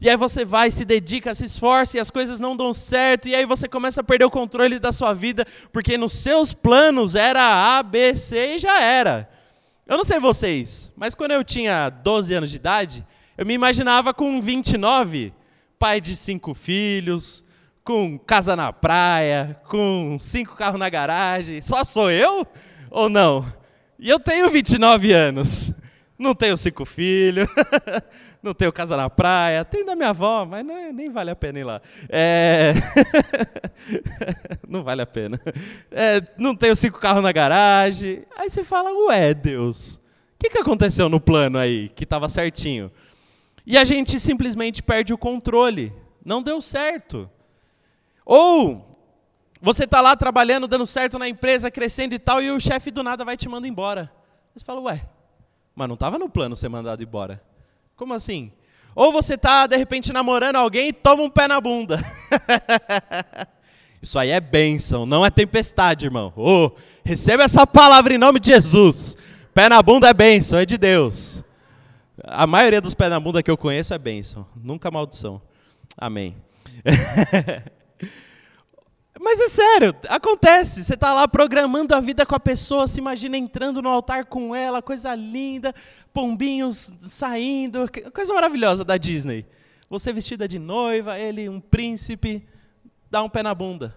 E 0.00 0.10
aí 0.10 0.16
você 0.16 0.44
vai, 0.44 0.70
se 0.70 0.84
dedica, 0.84 1.34
se 1.34 1.44
esforça 1.44 1.96
e 1.96 2.00
as 2.00 2.10
coisas 2.10 2.38
não 2.38 2.56
dão 2.56 2.72
certo. 2.72 3.28
E 3.28 3.34
aí 3.34 3.46
você 3.46 3.66
começa 3.66 4.00
a 4.00 4.04
perder 4.04 4.26
o 4.26 4.30
controle 4.30 4.78
da 4.78 4.92
sua 4.92 5.14
vida, 5.14 5.46
porque 5.72 5.96
nos 5.96 6.12
seus 6.12 6.52
planos 6.52 7.14
era 7.14 7.78
A, 7.78 7.82
B, 7.82 8.14
C 8.14 8.56
e 8.56 8.58
já 8.58 8.80
era. 8.80 9.28
Eu 9.86 9.96
não 9.96 10.04
sei 10.04 10.18
vocês, 10.18 10.92
mas 10.96 11.14
quando 11.14 11.30
eu 11.30 11.42
tinha 11.42 11.88
12 11.88 12.34
anos 12.34 12.50
de 12.50 12.56
idade, 12.56 13.04
eu 13.36 13.44
me 13.44 13.52
imaginava 13.52 14.14
com 14.14 14.40
29, 14.40 15.32
pai 15.78 16.00
de 16.00 16.16
cinco 16.16 16.54
filhos, 16.54 17.44
com 17.84 18.18
casa 18.18 18.56
na 18.56 18.72
praia, 18.72 19.60
com 19.68 20.16
cinco 20.18 20.56
carros 20.56 20.78
na 20.80 20.88
garagem. 20.88 21.60
Só 21.60 21.84
sou 21.84 22.10
eu 22.10 22.46
ou 22.90 23.08
não? 23.10 23.44
E 23.98 24.08
eu 24.08 24.18
tenho 24.18 24.48
29 24.48 25.12
anos. 25.12 25.72
Não 26.18 26.34
tenho 26.34 26.56
cinco 26.56 26.86
filhos, 26.86 27.46
não 28.42 28.54
tenho 28.54 28.72
casa 28.72 28.96
na 28.96 29.10
praia, 29.10 29.66
tenho 29.66 29.84
da 29.84 29.94
minha 29.94 30.08
avó, 30.08 30.46
mas 30.46 30.66
não 30.66 30.74
é, 30.74 30.90
nem 30.90 31.10
vale 31.10 31.30
a 31.30 31.36
pena 31.36 31.58
ir 31.58 31.64
lá. 31.64 31.82
É... 32.08 32.72
não 34.66 34.82
vale 34.82 35.02
a 35.02 35.06
pena. 35.06 35.38
É, 35.90 36.22
não 36.38 36.56
tenho 36.56 36.74
cinco 36.74 36.98
carros 36.98 37.22
na 37.22 37.32
garagem. 37.32 38.24
Aí 38.34 38.48
você 38.48 38.64
fala, 38.64 38.90
ué, 39.08 39.34
Deus, 39.34 39.96
o 39.96 40.00
que, 40.38 40.48
que 40.48 40.58
aconteceu 40.58 41.10
no 41.10 41.20
plano 41.20 41.58
aí, 41.58 41.90
que 41.90 42.04
estava 42.04 42.30
certinho? 42.30 42.90
E 43.66 43.76
a 43.76 43.84
gente 43.84 44.20
simplesmente 44.20 44.82
perde 44.82 45.12
o 45.12 45.18
controle. 45.18 45.92
Não 46.24 46.40
deu 46.40 46.62
certo. 46.62 47.28
Ou 48.24 48.86
você 49.60 49.84
está 49.84 50.00
lá 50.00 50.14
trabalhando, 50.14 50.68
dando 50.68 50.86
certo 50.86 51.18
na 51.18 51.28
empresa, 51.28 51.70
crescendo 51.70 52.14
e 52.14 52.18
tal, 52.18 52.42
e 52.42 52.50
o 52.50 52.60
chefe 52.60 52.90
do 52.90 53.02
nada 53.02 53.24
vai 53.24 53.36
te 53.36 53.48
mandar 53.48 53.66
embora. 53.66 54.12
Você 54.54 54.64
fala, 54.64 54.80
ué, 54.82 55.02
mas 55.74 55.88
não 55.88 55.94
estava 55.94 56.18
no 56.18 56.28
plano 56.28 56.56
ser 56.56 56.68
mandado 56.68 57.02
embora. 57.02 57.42
Como 57.96 58.14
assim? 58.14 58.52
Ou 58.94 59.12
você 59.12 59.34
está, 59.34 59.66
de 59.66 59.76
repente, 59.76 60.12
namorando 60.12 60.56
alguém 60.56 60.88
e 60.88 60.92
toma 60.92 61.22
um 61.22 61.30
pé 61.30 61.48
na 61.48 61.60
bunda. 61.60 62.00
Isso 64.00 64.18
aí 64.18 64.30
é 64.30 64.40
bênção, 64.40 65.04
não 65.04 65.24
é 65.24 65.30
tempestade, 65.30 66.06
irmão. 66.06 66.32
Oh, 66.36 66.70
receba 67.04 67.42
essa 67.42 67.66
palavra 67.66 68.14
em 68.14 68.18
nome 68.18 68.38
de 68.38 68.52
Jesus. 68.52 69.16
Pé 69.52 69.68
na 69.68 69.82
bunda 69.82 70.08
é 70.08 70.14
bênção, 70.14 70.58
é 70.58 70.64
de 70.64 70.78
Deus. 70.78 71.42
A 72.24 72.46
maioria 72.46 72.80
dos 72.80 72.94
pés 72.94 73.10
na 73.10 73.20
bunda 73.20 73.42
que 73.42 73.50
eu 73.50 73.56
conheço 73.56 73.92
é 73.92 73.98
bênção, 73.98 74.46
nunca 74.56 74.90
maldição. 74.90 75.40
Amém. 75.96 76.36
Mas 79.20 79.40
é 79.40 79.48
sério, 79.48 79.94
acontece. 80.08 80.84
Você 80.84 80.94
está 80.94 81.12
lá 81.12 81.26
programando 81.26 81.94
a 81.94 82.00
vida 82.00 82.24
com 82.26 82.34
a 82.34 82.40
pessoa, 82.40 82.86
se 82.86 82.98
imagina 82.98 83.36
entrando 83.36 83.80
no 83.82 83.88
altar 83.88 84.26
com 84.26 84.54
ela, 84.54 84.82
coisa 84.82 85.14
linda, 85.14 85.74
pombinhos 86.12 86.92
saindo, 87.02 87.90
coisa 88.12 88.32
maravilhosa 88.34 88.84
da 88.84 88.96
Disney. 88.96 89.46
Você 89.88 90.12
vestida 90.12 90.46
de 90.46 90.58
noiva, 90.58 91.18
ele 91.18 91.48
um 91.48 91.60
príncipe, 91.60 92.46
dá 93.10 93.22
um 93.22 93.28
pé 93.28 93.42
na 93.42 93.54
bunda. 93.54 93.96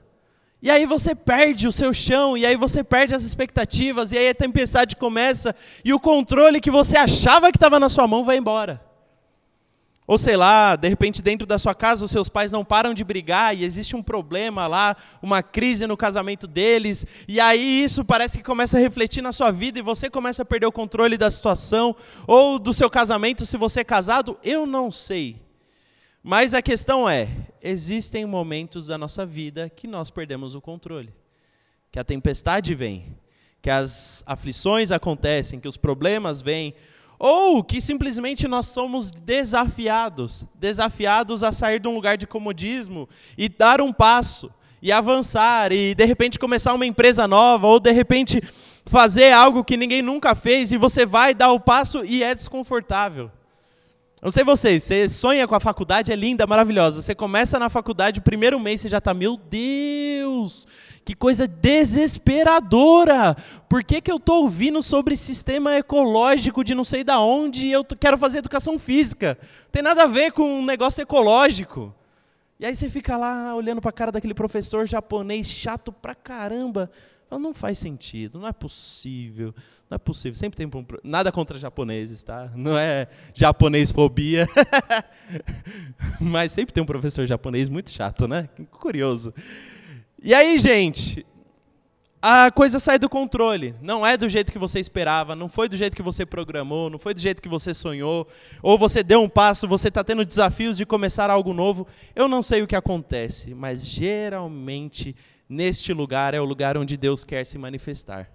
E 0.61 0.69
aí 0.69 0.85
você 0.85 1.15
perde 1.15 1.67
o 1.67 1.71
seu 1.71 1.93
chão, 1.93 2.37
e 2.37 2.45
aí 2.45 2.57
você 2.57 2.83
perde 2.83 3.15
as 3.15 3.23
expectativas, 3.23 4.11
e 4.11 4.17
aí 4.17 4.29
a 4.29 4.35
tempestade 4.35 4.95
começa, 4.95 5.55
e 5.85 5.93
o 5.93 5.99
controle 5.99 6.59
que 6.59 6.69
você 6.69 6.97
achava 6.97 7.49
que 7.49 7.57
estava 7.57 7.79
na 7.79 7.87
sua 7.87 8.05
mão 8.05 8.25
vai 8.25 8.37
embora. 8.37 8.81
Ou 10.05 10.17
sei 10.17 10.35
lá, 10.35 10.75
de 10.75 10.89
repente 10.89 11.21
dentro 11.21 11.45
da 11.45 11.59
sua 11.59 11.75
casa 11.75 12.03
os 12.03 12.09
seus 12.09 12.27
pais 12.27 12.51
não 12.51 12.65
param 12.65 12.95
de 12.95 13.03
brigar 13.03 13.55
e 13.55 13.63
existe 13.63 13.95
um 13.95 14.01
problema 14.01 14.65
lá, 14.65 14.97
uma 15.21 15.43
crise 15.43 15.85
no 15.85 15.95
casamento 15.95 16.47
deles, 16.47 17.05
e 17.27 17.39
aí 17.39 17.83
isso 17.83 18.03
parece 18.03 18.39
que 18.39 18.43
começa 18.43 18.75
a 18.75 18.81
refletir 18.81 19.21
na 19.21 19.31
sua 19.31 19.51
vida 19.51 19.77
e 19.77 19.83
você 19.83 20.09
começa 20.09 20.41
a 20.41 20.45
perder 20.45 20.65
o 20.65 20.71
controle 20.71 21.15
da 21.15 21.29
situação, 21.29 21.95
ou 22.25 22.57
do 22.57 22.73
seu 22.73 22.89
casamento 22.89 23.45
se 23.45 23.55
você 23.55 23.81
é 23.81 23.83
casado, 23.83 24.37
eu 24.43 24.65
não 24.65 24.91
sei. 24.91 25.39
Mas 26.23 26.53
a 26.53 26.61
questão 26.61 27.09
é: 27.09 27.29
existem 27.61 28.25
momentos 28.25 28.87
da 28.87 28.97
nossa 28.97 29.25
vida 29.25 29.69
que 29.69 29.87
nós 29.87 30.09
perdemos 30.09 30.53
o 30.55 30.61
controle, 30.61 31.13
que 31.91 31.99
a 31.99 32.03
tempestade 32.03 32.75
vem, 32.75 33.17
que 33.61 33.69
as 33.69 34.23
aflições 34.25 34.91
acontecem, 34.91 35.59
que 35.59 35.67
os 35.67 35.77
problemas 35.77 36.41
vêm, 36.41 36.73
ou 37.17 37.63
que 37.63 37.81
simplesmente 37.81 38.47
nós 38.47 38.67
somos 38.67 39.11
desafiados 39.11 40.45
desafiados 40.55 41.43
a 41.43 41.51
sair 41.51 41.79
de 41.79 41.87
um 41.87 41.95
lugar 41.95 42.17
de 42.17 42.27
comodismo 42.27 43.07
e 43.37 43.47
dar 43.49 43.81
um 43.81 43.93
passo, 43.93 44.51
e 44.81 44.91
avançar, 44.91 45.71
e 45.71 45.95
de 45.95 46.05
repente 46.05 46.37
começar 46.37 46.73
uma 46.73 46.85
empresa 46.85 47.27
nova, 47.27 47.67
ou 47.67 47.79
de 47.79 47.91
repente 47.91 48.41
fazer 48.85 49.31
algo 49.31 49.63
que 49.63 49.77
ninguém 49.77 50.01
nunca 50.01 50.35
fez, 50.35 50.71
e 50.71 50.77
você 50.77 51.05
vai 51.05 51.33
dar 51.33 51.51
o 51.51 51.59
passo 51.59 52.03
e 52.03 52.23
é 52.23 52.35
desconfortável. 52.35 53.31
Não 54.21 54.31
sei 54.31 54.43
vocês, 54.43 54.83
você 54.83 55.07
sonha 55.07 55.47
com 55.47 55.55
a 55.55 55.61
faculdade, 55.61 56.11
é 56.11 56.15
linda, 56.15 56.45
maravilhosa. 56.45 57.01
Você 57.01 57.15
começa 57.15 57.57
na 57.57 57.69
faculdade, 57.69 58.19
o 58.19 58.23
primeiro 58.23 58.59
mês 58.59 58.81
você 58.81 58.89
já 58.89 58.97
está, 58.97 59.13
meu 59.13 59.37
Deus, 59.37 60.67
que 61.05 61.15
coisa 61.15 61.47
desesperadora. 61.47 63.37
Por 63.69 63.81
que, 63.81 64.01
que 64.01 64.11
eu 64.11 64.17
estou 64.17 64.43
ouvindo 64.43 64.81
sobre 64.81 65.15
sistema 65.15 65.77
ecológico 65.77 66.65
de 66.65 66.75
não 66.75 66.83
sei 66.83 67.01
da 67.01 67.21
onde 67.21 67.67
e 67.67 67.71
eu 67.71 67.85
quero 67.85 68.17
fazer 68.17 68.39
educação 68.39 68.77
física? 68.77 69.37
Não 69.41 69.71
tem 69.71 69.81
nada 69.81 70.03
a 70.03 70.07
ver 70.07 70.33
com 70.33 70.43
um 70.43 70.65
negócio 70.65 71.01
ecológico. 71.01 71.95
E 72.59 72.65
aí 72.65 72.75
você 72.75 72.89
fica 72.89 73.15
lá 73.15 73.55
olhando 73.55 73.79
para 73.79 73.89
a 73.89 73.93
cara 73.93 74.11
daquele 74.11 74.33
professor 74.33 74.85
japonês 74.85 75.47
chato 75.47 75.93
pra 75.93 76.13
caramba. 76.13 76.91
Não 77.31 77.53
faz 77.53 77.77
sentido, 77.77 78.37
não 78.37 78.47
é 78.47 78.51
possível. 78.51 79.53
Não 79.89 79.95
é 79.95 79.97
possível, 79.97 80.35
sempre 80.35 80.57
tem 80.57 80.67
um, 80.67 80.85
nada 81.03 81.31
contra 81.31 81.57
japoneses, 81.57 82.21
tá? 82.21 82.51
Não 82.55 82.77
é 82.77 83.07
japonês 83.33 83.91
fobia. 83.91 84.45
Mas 86.19 86.51
sempre 86.51 86.73
tem 86.73 86.83
um 86.83 86.85
professor 86.85 87.25
japonês 87.25 87.69
muito 87.69 87.91
chato, 87.91 88.27
né? 88.27 88.49
Curioso. 88.71 89.33
E 90.21 90.33
aí, 90.33 90.59
gente, 90.59 91.25
a 92.21 92.51
coisa 92.51 92.79
sai 92.79 92.99
do 92.99 93.07
controle. 93.07 93.75
Não 93.81 94.05
é 94.05 94.17
do 94.17 94.27
jeito 94.27 94.51
que 94.51 94.59
você 94.59 94.79
esperava, 94.79 95.35
não 95.35 95.47
foi 95.47 95.69
do 95.69 95.77
jeito 95.77 95.95
que 95.95 96.01
você 96.01 96.25
programou, 96.25 96.89
não 96.89 96.99
foi 96.99 97.13
do 97.13 97.19
jeito 97.19 97.41
que 97.41 97.49
você 97.49 97.73
sonhou, 97.73 98.27
ou 98.61 98.77
você 98.77 99.01
deu 99.01 99.21
um 99.21 99.29
passo, 99.29 99.67
você 99.67 99.87
está 99.87 100.03
tendo 100.03 100.25
desafios 100.25 100.77
de 100.77 100.85
começar 100.85 101.29
algo 101.29 101.53
novo. 101.53 101.87
Eu 102.15 102.27
não 102.27 102.43
sei 102.43 102.61
o 102.61 102.67
que 102.67 102.75
acontece, 102.75 103.53
mas 103.53 103.85
geralmente 103.85 105.15
neste 105.47 105.93
lugar 105.93 106.33
é 106.33 106.41
o 106.41 106.45
lugar 106.45 106.77
onde 106.77 106.97
Deus 106.97 107.23
quer 107.23 107.45
se 107.45 107.57
manifestar. 107.57 108.29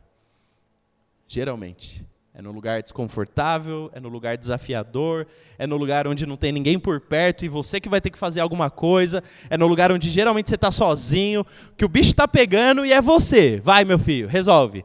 Geralmente. 1.28 2.04
É 2.36 2.42
no 2.42 2.50
lugar 2.50 2.82
desconfortável, 2.82 3.88
é 3.94 4.00
no 4.00 4.08
lugar 4.08 4.36
desafiador, 4.36 5.24
é 5.56 5.68
no 5.68 5.76
lugar 5.76 6.08
onde 6.08 6.26
não 6.26 6.36
tem 6.36 6.50
ninguém 6.50 6.80
por 6.80 7.00
perto 7.00 7.44
e 7.44 7.48
você 7.48 7.80
que 7.80 7.88
vai 7.88 8.00
ter 8.00 8.10
que 8.10 8.18
fazer 8.18 8.40
alguma 8.40 8.68
coisa, 8.68 9.22
é 9.48 9.56
no 9.56 9.68
lugar 9.68 9.92
onde 9.92 10.10
geralmente 10.10 10.48
você 10.48 10.56
está 10.56 10.72
sozinho, 10.72 11.46
que 11.76 11.84
o 11.84 11.88
bicho 11.88 12.10
está 12.10 12.26
pegando 12.26 12.84
e 12.84 12.92
é 12.92 13.00
você. 13.00 13.60
Vai, 13.62 13.84
meu 13.84 14.00
filho, 14.00 14.26
resolve. 14.26 14.84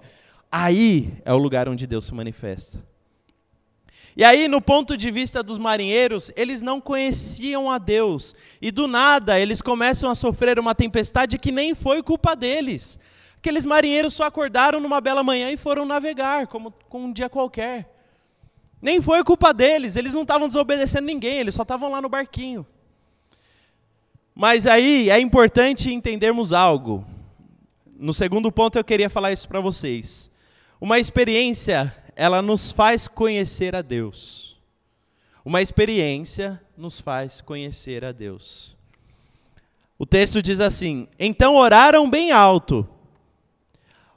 Aí 0.52 1.12
é 1.26 1.34
o 1.34 1.38
lugar 1.38 1.68
onde 1.68 1.88
Deus 1.88 2.06
se 2.06 2.14
manifesta. 2.14 2.80
E 4.16 4.24
aí, 4.24 4.48
no 4.48 4.62
ponto 4.62 4.96
de 4.96 5.10
vista 5.10 5.42
dos 5.42 5.58
marinheiros, 5.58 6.32
eles 6.36 6.62
não 6.62 6.80
conheciam 6.80 7.72
a 7.72 7.80
Deus. 7.80 8.36
E 8.62 8.70
do 8.70 8.88
nada, 8.88 9.40
eles 9.40 9.60
começam 9.60 10.12
a 10.12 10.14
sofrer 10.14 10.60
uma 10.60 10.76
tempestade 10.76 11.40
que 11.40 11.52
nem 11.52 11.74
foi 11.74 12.04
culpa 12.04 12.36
deles. 12.36 13.00
Aqueles 13.40 13.66
marinheiros 13.66 14.14
só 14.14 14.26
acordaram 14.26 14.82
numa 14.82 15.00
bela 15.00 15.24
manhã 15.24 15.50
e 15.50 15.56
foram 15.56 15.86
navegar, 15.86 16.48
como, 16.48 16.72
como 16.90 17.06
um 17.06 17.14
dia 17.14 17.30
qualquer. 17.30 17.90
Nem 18.82 19.02
foi 19.02 19.24
culpa 19.24 19.54
deles, 19.54 19.96
eles 19.96 20.14
não 20.14 20.24
estavam 20.24 20.48
desobedecendo 20.48 21.08
ninguém, 21.08 21.40
eles 21.40 21.56
só 21.56 21.62
estavam 21.62 21.90
lá 21.90 22.02
no 22.02 22.10
barquinho. 22.10 22.68
Mas 24.36 24.68
aí 24.68 25.10
é 25.10 25.18
importante 25.22 25.92
entendermos 25.92 26.52
algo. 26.52 27.06
No 27.98 28.14
segundo 28.14 28.52
ponto 28.52 28.78
eu 28.78 28.84
queria 28.84 29.10
falar 29.10 29.32
isso 29.32 29.48
para 29.48 29.62
vocês. 29.62 30.30
Uma 30.80 31.00
experiência, 31.00 31.96
ela 32.18 32.42
nos 32.42 32.72
faz 32.72 33.08
conhecer 33.08 33.74
a 33.74 33.82
Deus. 33.82 34.58
Uma 35.46 35.62
experiência 35.62 36.62
nos 36.78 37.00
faz 37.00 37.40
conhecer 37.40 38.04
a 38.04 38.12
Deus. 38.12 38.76
O 39.98 40.06
texto 40.06 40.42
diz 40.42 40.60
assim: 40.60 41.08
Então 41.18 41.56
oraram 41.56 42.10
bem 42.10 42.32
alto 42.32 42.88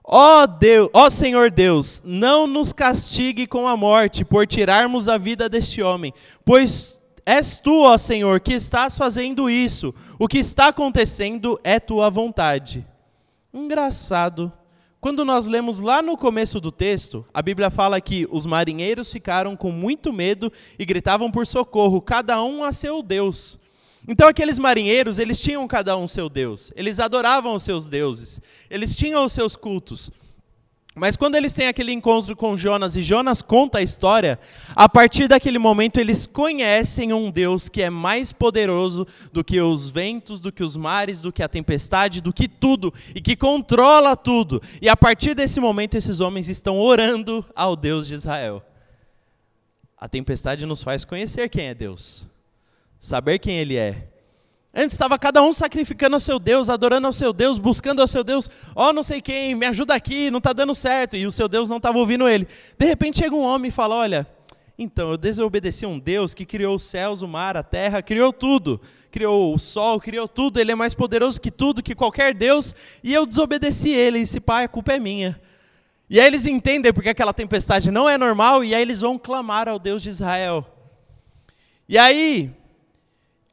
Ó 0.05 0.47
Deus, 0.47 0.91
ó 0.93 1.09
Senhor 1.09 1.51
Deus, 1.51 2.03
não 2.05 2.47
nos 2.47 2.73
castigue 2.73 3.47
com 3.47 3.69
a 3.69 3.77
morte 3.77 4.25
por 4.25 4.47
tirarmos 4.47 5.09
a 5.09 5.17
vida 5.17 5.49
deste 5.49 5.81
homem, 5.81 6.12
pois 6.45 6.99
és 7.25 7.59
tu, 7.59 7.83
ó 7.83 7.97
Senhor, 7.97 8.41
que 8.41 8.55
estás 8.55 8.99
fazendo 8.99 9.49
isso. 9.49 9.95
O 10.19 10.27
que 10.27 10.38
está 10.38 10.69
acontecendo 10.69 11.59
é 11.62 11.79
tua 11.79 12.11
vontade. 12.11 12.85
Engraçado. 13.55 14.53
Quando 15.01 15.25
nós 15.25 15.49
lemos 15.49 15.79
lá 15.79 16.01
no 16.01 16.17
começo 16.17 16.61
do 16.61 16.71
texto, 16.71 17.27
a 17.35 17.43
Bíblia 17.43 17.71
fala 17.71 18.01
que 18.01 18.27
os 18.31 18.47
marinheiros 18.47 19.11
ficaram 19.11 19.57
com 19.57 19.71
muito 19.71 20.12
medo 20.12 20.53
e 20.79 20.85
gritavam 20.85 21.31
por 21.31 21.47
socorro, 21.47 22.01
cada 22.01 22.43
um 22.43 22.62
a 22.62 22.73
seu 22.73 23.03
Deus. 23.03 23.59
Então 24.07 24.29
aqueles 24.29 24.59
marinheiros, 24.59 25.19
eles 25.19 25.41
tinham 25.41 25.67
cada 25.69 25.97
um 25.97 26.07
seu 26.07 26.29
deus. 26.29 26.73
Eles 26.75 26.99
adoravam 26.99 27.55
os 27.55 27.62
seus 27.62 27.88
deuses. 27.88 28.41
Eles 28.69 28.97
tinham 28.97 29.25
os 29.25 29.33
seus 29.33 29.55
cultos. 29.55 30.11
Mas 30.95 31.17
quando 31.17 31.37
eles 31.37 31.55
têm 31.55 31.69
aquele 31.69 31.91
encontro 31.91 32.37
com 32.37 32.55
Jonas 32.55 32.97
e 32.97 33.03
Jonas 33.03 33.41
conta 33.41 33.79
a 33.79 33.83
história, 33.83 34.38
a 34.77 34.87
partir 34.87 35.27
daquele 35.27 35.59
momento 35.59 35.99
eles 35.99 36.27
conhecem 36.27 37.15
um 37.15 37.31
Deus 37.31 37.67
que 37.67 37.81
é 37.81 37.88
mais 37.88 38.31
poderoso 38.31 39.07
do 39.33 39.43
que 39.43 39.59
os 39.59 39.91
ventos, 39.91 40.38
do 40.38 40.53
que 40.53 40.62
os 40.62 40.77
mares, 40.77 41.23
do 41.23 41.33
que 41.33 41.43
a 41.43 41.49
tempestade, 41.49 42.21
do 42.21 42.31
que 42.31 42.47
tudo 42.47 42.93
e 43.15 43.23
que 43.23 43.35
controla 43.35 44.15
tudo. 44.15 44.61
E 44.83 44.88
a 44.88 44.97
partir 44.97 45.35
desse 45.35 45.61
momento 45.61 45.95
esses 45.95 46.21
homens 46.21 46.51
estão 46.51 46.79
orando 46.79 47.43
ao 47.57 47.75
Deus 47.75 48.07
de 48.07 48.12
Israel. 48.12 48.62
A 49.97 50.09
tempestade 50.09 50.67
nos 50.67 50.83
faz 50.83 51.07
conhecer 51.07 51.49
quem 51.49 51.69
é 51.69 51.75
Deus 51.75 52.31
saber 53.03 53.41
quem 53.41 53.59
Ele 53.59 53.77
é. 53.77 54.07
Antes 54.73 54.95
estava 54.95 55.19
cada 55.19 55.43
um 55.43 55.53
sacrificando 55.53 56.17
ao 56.17 56.21
seu 56.21 56.38
Deus, 56.38 56.71
adorando 56.71 57.07
ao 57.07 57.12
seu 57.12 57.33
Deus, 57.33 57.59
buscando 57.59 58.01
ao 58.01 58.07
seu 58.07 58.25
Deus, 58.25 58.49
ó 58.75 58.88
oh, 58.88 58.93
não 58.93 59.03
sei 59.03 59.21
quem, 59.21 59.55
me 59.55 59.67
ajuda 59.67 59.93
aqui, 59.93 60.31
não 60.31 60.38
está 60.38 60.55
dando 60.55 60.75
certo, 60.75 61.15
e 61.15 61.27
o 61.27 61.33
seu 61.33 61.47
Deus 61.47 61.69
não 61.69 61.77
estava 61.77 61.99
ouvindo 61.99 62.27
ele. 62.27 62.47
De 62.79 62.87
repente 62.87 63.19
chega 63.19 63.35
um 63.35 63.43
homem 63.43 63.69
e 63.69 63.73
fala: 63.73 63.97
Olha, 63.97 64.27
então 64.79 65.11
eu 65.11 65.19
desobedeci 65.19 65.85
a 65.85 65.88
um 65.88 65.99
Deus 65.99 66.33
que 66.33 66.47
criou 66.47 66.77
os 66.77 66.85
céus, 66.85 67.21
o 67.21 67.29
mar, 67.29 67.57
a 67.57 67.62
terra, 67.62 68.01
criou 68.01 68.33
tudo, 68.33 68.81
criou 69.11 69.53
o 69.53 69.59
sol, 69.59 70.01
criou 70.01 70.27
tudo, 70.27 70.59
ele 70.59 70.73
é 70.73 70.75
mais 70.77 70.95
poderoso 70.95 71.41
que 71.41 71.51
tudo, 71.51 71.83
que 71.83 71.95
qualquer 71.95 72.33
Deus, 72.33 72.75
e 73.03 73.12
eu 73.12 73.27
desobedeci 73.27 73.91
ele, 73.91 74.23
e 74.23 74.41
pai, 74.41 74.65
a 74.65 74.69
culpa 74.69 74.95
é 74.95 74.99
minha. 74.99 75.38
E 76.09 76.21
aí 76.21 76.27
eles 76.27 76.47
entendem 76.47 76.93
porque 76.93 77.11
aquela 77.11 77.35
tempestade 77.35 77.91
não 77.91 78.09
é 78.09 78.17
normal, 78.17 78.65
e 78.65 78.75
aí 78.75 78.81
eles 78.81 79.01
vão 79.01 79.19
clamar 79.19 79.69
ao 79.69 79.79
Deus 79.79 80.03
de 80.03 80.09
Israel. 80.09 80.67
E 81.88 81.99
aí, 81.99 82.51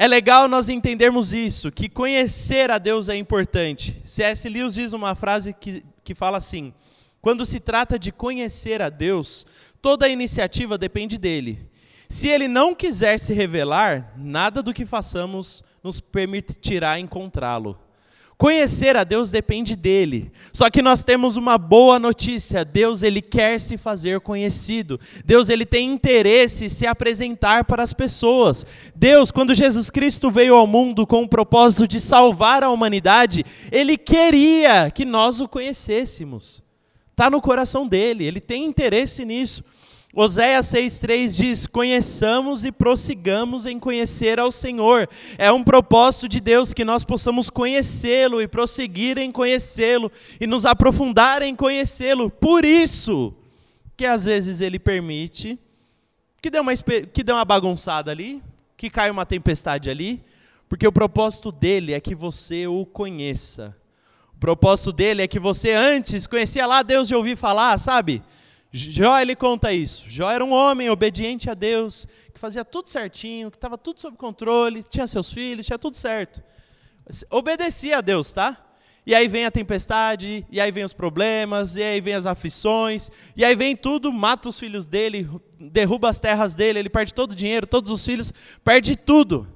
é 0.02 0.08
legal 0.08 0.48
nós 0.48 0.70
entendermos 0.70 1.34
isso, 1.34 1.70
que 1.70 1.90
conhecer 1.90 2.72
a 2.72 2.78
Deus 2.78 3.10
é 3.10 3.18
importante. 3.18 4.02
C.S. 4.06 4.48
Lewis 4.48 4.76
diz 4.76 4.94
uma 4.94 5.14
frase 5.14 5.52
que, 5.52 5.84
que 6.06 6.16
fala 6.16 6.38
assim: 6.38 6.74
quando 7.22 7.46
se 7.46 7.60
trata 7.60 8.00
de 8.00 8.10
conhecer 8.10 8.82
a 8.82 8.88
Deus, 8.88 9.46
toda 9.82 10.06
a 10.06 10.10
iniciativa 10.10 10.78
depende 10.78 11.18
dele. 11.18 11.70
Se 12.08 12.30
ele 12.30 12.48
não 12.48 12.74
quiser 12.74 13.20
se 13.20 13.34
revelar, 13.34 14.14
nada 14.16 14.64
do 14.64 14.74
que 14.74 14.86
façamos 14.86 15.62
nos 15.84 16.00
permitirá 16.00 16.98
encontrá-lo. 16.98 17.78
Conhecer 18.40 18.96
a 18.96 19.04
Deus 19.04 19.32
depende 19.32 19.76
dele. 19.76 20.32
Só 20.54 20.70
que 20.70 20.82
nós 20.82 21.04
temos 21.04 21.36
uma 21.36 21.58
boa 21.58 22.00
notícia. 22.00 22.64
Deus 22.64 23.04
ele 23.04 23.22
quer 23.22 23.60
se 23.60 23.78
fazer 23.78 24.22
conhecido. 24.22 24.98
Deus 25.26 25.50
ele 25.50 25.66
tem 25.66 25.92
interesse 25.92 26.64
em 26.64 26.70
se 26.70 26.88
apresentar 26.88 27.66
para 27.66 27.84
as 27.84 27.92
pessoas. 27.92 28.66
Deus, 28.96 29.30
quando 29.30 29.54
Jesus 29.54 29.90
Cristo 29.90 30.32
veio 30.32 30.56
ao 30.56 30.66
mundo 30.66 31.06
com 31.06 31.24
o 31.24 31.28
propósito 31.28 31.86
de 31.86 32.00
salvar 32.00 32.64
a 32.64 32.70
humanidade, 32.70 33.46
ele 33.74 33.98
queria 33.98 34.90
que 34.90 35.04
nós 35.04 35.42
o 35.42 35.48
conhecêssemos. 35.50 36.64
Está 37.12 37.30
no 37.30 37.42
coração 37.42 37.86
dele, 37.86 38.24
ele 38.24 38.40
tem 38.40 38.64
interesse 38.64 39.26
nisso. 39.26 39.66
Oséias 40.16 40.66
6,3 40.68 41.36
diz: 41.36 41.68
Conheçamos 41.68 42.66
e 42.66 42.72
prossigamos 42.72 43.66
em 43.68 43.80
conhecer 43.80 44.40
ao 44.40 44.52
Senhor. 44.52 45.08
É 45.38 45.52
um 45.52 45.64
propósito 45.64 46.28
de 46.28 46.40
Deus 46.40 46.74
que 46.74 46.84
nós 46.84 47.04
possamos 47.04 47.50
conhecê-lo 47.50 48.42
e 48.42 48.48
prosseguir 48.48 49.20
em 49.20 49.32
conhecê-lo 49.32 50.12
e 50.42 50.48
nos 50.48 50.66
aprofundar 50.66 51.44
em 51.44 51.56
conhecê-lo. 51.56 52.30
Por 52.30 52.66
isso 52.66 53.34
que 53.96 54.06
às 54.06 54.26
vezes 54.26 54.62
ele 54.62 54.80
permite 54.80 55.60
que 56.42 56.50
dê, 56.50 56.60
uma, 56.60 56.74
que 56.76 57.24
dê 57.24 57.32
uma 57.32 57.46
bagunçada 57.46 58.10
ali, 58.10 58.42
que 58.76 58.90
caia 58.90 59.12
uma 59.12 59.26
tempestade 59.26 59.90
ali, 59.90 60.24
porque 60.68 60.88
o 60.88 60.92
propósito 60.92 61.52
dele 61.52 61.94
é 61.94 62.00
que 62.00 62.16
você 62.16 62.66
o 62.66 62.86
conheça. 62.86 63.76
O 64.36 64.40
propósito 64.40 64.92
dele 64.92 65.22
é 65.22 65.28
que 65.28 65.40
você 65.40 65.74
antes 65.74 66.26
conhecia 66.26 66.66
lá 66.66 66.82
Deus 66.82 67.08
de 67.08 67.14
ouvir 67.14 67.36
falar, 67.36 67.78
sabe? 67.78 68.24
Jó 68.72 69.20
ele 69.20 69.36
conta 69.36 69.74
isso. 69.74 70.06
Jó 70.08 70.30
era 70.30 70.46
um 70.46 70.52
homem 70.52 70.90
obediente 70.90 71.50
a 71.50 71.54
Deus, 71.54 72.08
que 72.34 72.40
fazia 72.40 72.64
tudo 72.64 72.90
certinho, 72.90 73.50
que 73.50 73.58
estava 73.58 73.78
tudo 73.78 74.00
sob 74.00 74.16
controle, 74.16 74.84
tinha 74.84 75.08
seus 75.08 75.32
filhos, 75.34 75.66
tinha 75.66 75.80
tudo 75.80 75.98
certo. 75.98 76.44
Obedecia 77.32 77.98
a 77.98 78.02
Deus, 78.02 78.32
tá? 78.32 78.66
E 79.06 79.16
aí 79.16 79.28
vem 79.28 79.44
a 79.44 79.50
tempestade, 79.50 80.46
e 80.52 80.62
aí 80.62 80.72
vem 80.72 80.84
os 80.84 80.94
problemas, 80.94 81.76
e 81.76 81.82
aí 81.82 82.00
vem 82.00 82.14
as 82.14 82.28
aflições, 82.28 83.10
e 83.36 83.44
aí 83.44 83.56
vem 83.56 83.76
tudo, 83.76 84.14
mata 84.14 84.50
os 84.50 84.60
filhos 84.60 84.86
dele, 84.86 85.28
derruba 85.60 86.10
as 86.10 86.20
terras 86.20 86.54
dele, 86.54 86.78
ele 86.78 86.90
perde 86.90 87.12
todo 87.12 87.32
o 87.32 87.36
dinheiro, 87.36 87.66
todos 87.66 87.90
os 87.90 88.06
filhos, 88.06 88.32
perde 88.64 88.96
tudo. 88.96 89.48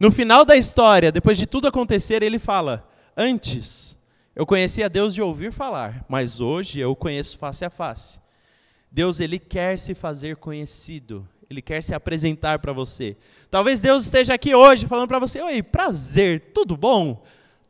No 0.00 0.10
final 0.10 0.44
da 0.44 0.56
história, 0.56 1.12
depois 1.12 1.38
de 1.38 1.46
tudo 1.46 1.68
acontecer, 1.68 2.24
ele 2.24 2.40
fala: 2.40 2.88
Antes 3.16 3.96
eu 4.34 4.44
conhecia 4.44 4.88
Deus 4.88 5.14
de 5.14 5.22
ouvir 5.22 5.52
falar, 5.52 6.04
mas 6.08 6.40
hoje 6.40 6.80
eu 6.80 6.90
o 6.90 6.96
conheço 6.96 7.38
face 7.38 7.64
a 7.64 7.70
face. 7.70 8.21
Deus 8.92 9.20
ele 9.20 9.38
quer 9.38 9.78
se 9.78 9.94
fazer 9.94 10.36
conhecido, 10.36 11.26
ele 11.48 11.62
quer 11.62 11.82
se 11.82 11.94
apresentar 11.94 12.58
para 12.58 12.74
você. 12.74 13.16
Talvez 13.50 13.80
Deus 13.80 14.04
esteja 14.04 14.34
aqui 14.34 14.54
hoje 14.54 14.86
falando 14.86 15.08
para 15.08 15.18
você: 15.18 15.40
"Oi, 15.40 15.62
prazer, 15.62 16.52
tudo 16.52 16.76
bom?" 16.76 17.22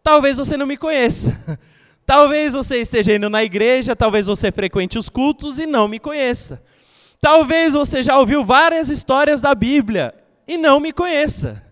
Talvez 0.02 0.38
você 0.38 0.56
não 0.56 0.66
me 0.66 0.76
conheça. 0.76 1.38
Talvez 2.04 2.52
você 2.52 2.80
esteja 2.80 3.14
indo 3.14 3.30
na 3.30 3.44
igreja, 3.44 3.94
talvez 3.94 4.26
você 4.26 4.50
frequente 4.50 4.98
os 4.98 5.08
cultos 5.08 5.61
e 5.61 5.66
não 5.66 5.87
me 5.87 6.00
conheça. 6.00 6.61
Talvez 7.20 7.74
você 7.74 8.02
já 8.02 8.18
ouviu 8.18 8.44
várias 8.44 8.88
histórias 8.88 9.40
da 9.40 9.54
Bíblia 9.54 10.12
e 10.46 10.58
não 10.58 10.80
me 10.80 10.92
conheça. 10.92 11.64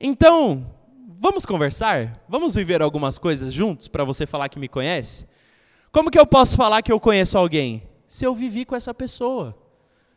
Então, 0.00 0.74
vamos 1.06 1.44
conversar? 1.44 2.18
Vamos 2.26 2.54
viver 2.54 2.80
algumas 2.80 3.18
coisas 3.18 3.52
juntos 3.52 3.88
para 3.88 4.04
você 4.04 4.24
falar 4.24 4.48
que 4.48 4.58
me 4.58 4.68
conhece? 4.68 5.28
Como 5.92 6.10
que 6.10 6.18
eu 6.18 6.26
posso 6.26 6.56
falar 6.56 6.80
que 6.80 6.90
eu 6.90 6.98
conheço 6.98 7.36
alguém? 7.36 7.87
Se 8.08 8.24
eu 8.24 8.34
vivi 8.34 8.64
com 8.64 8.74
essa 8.74 8.94
pessoa, 8.94 9.54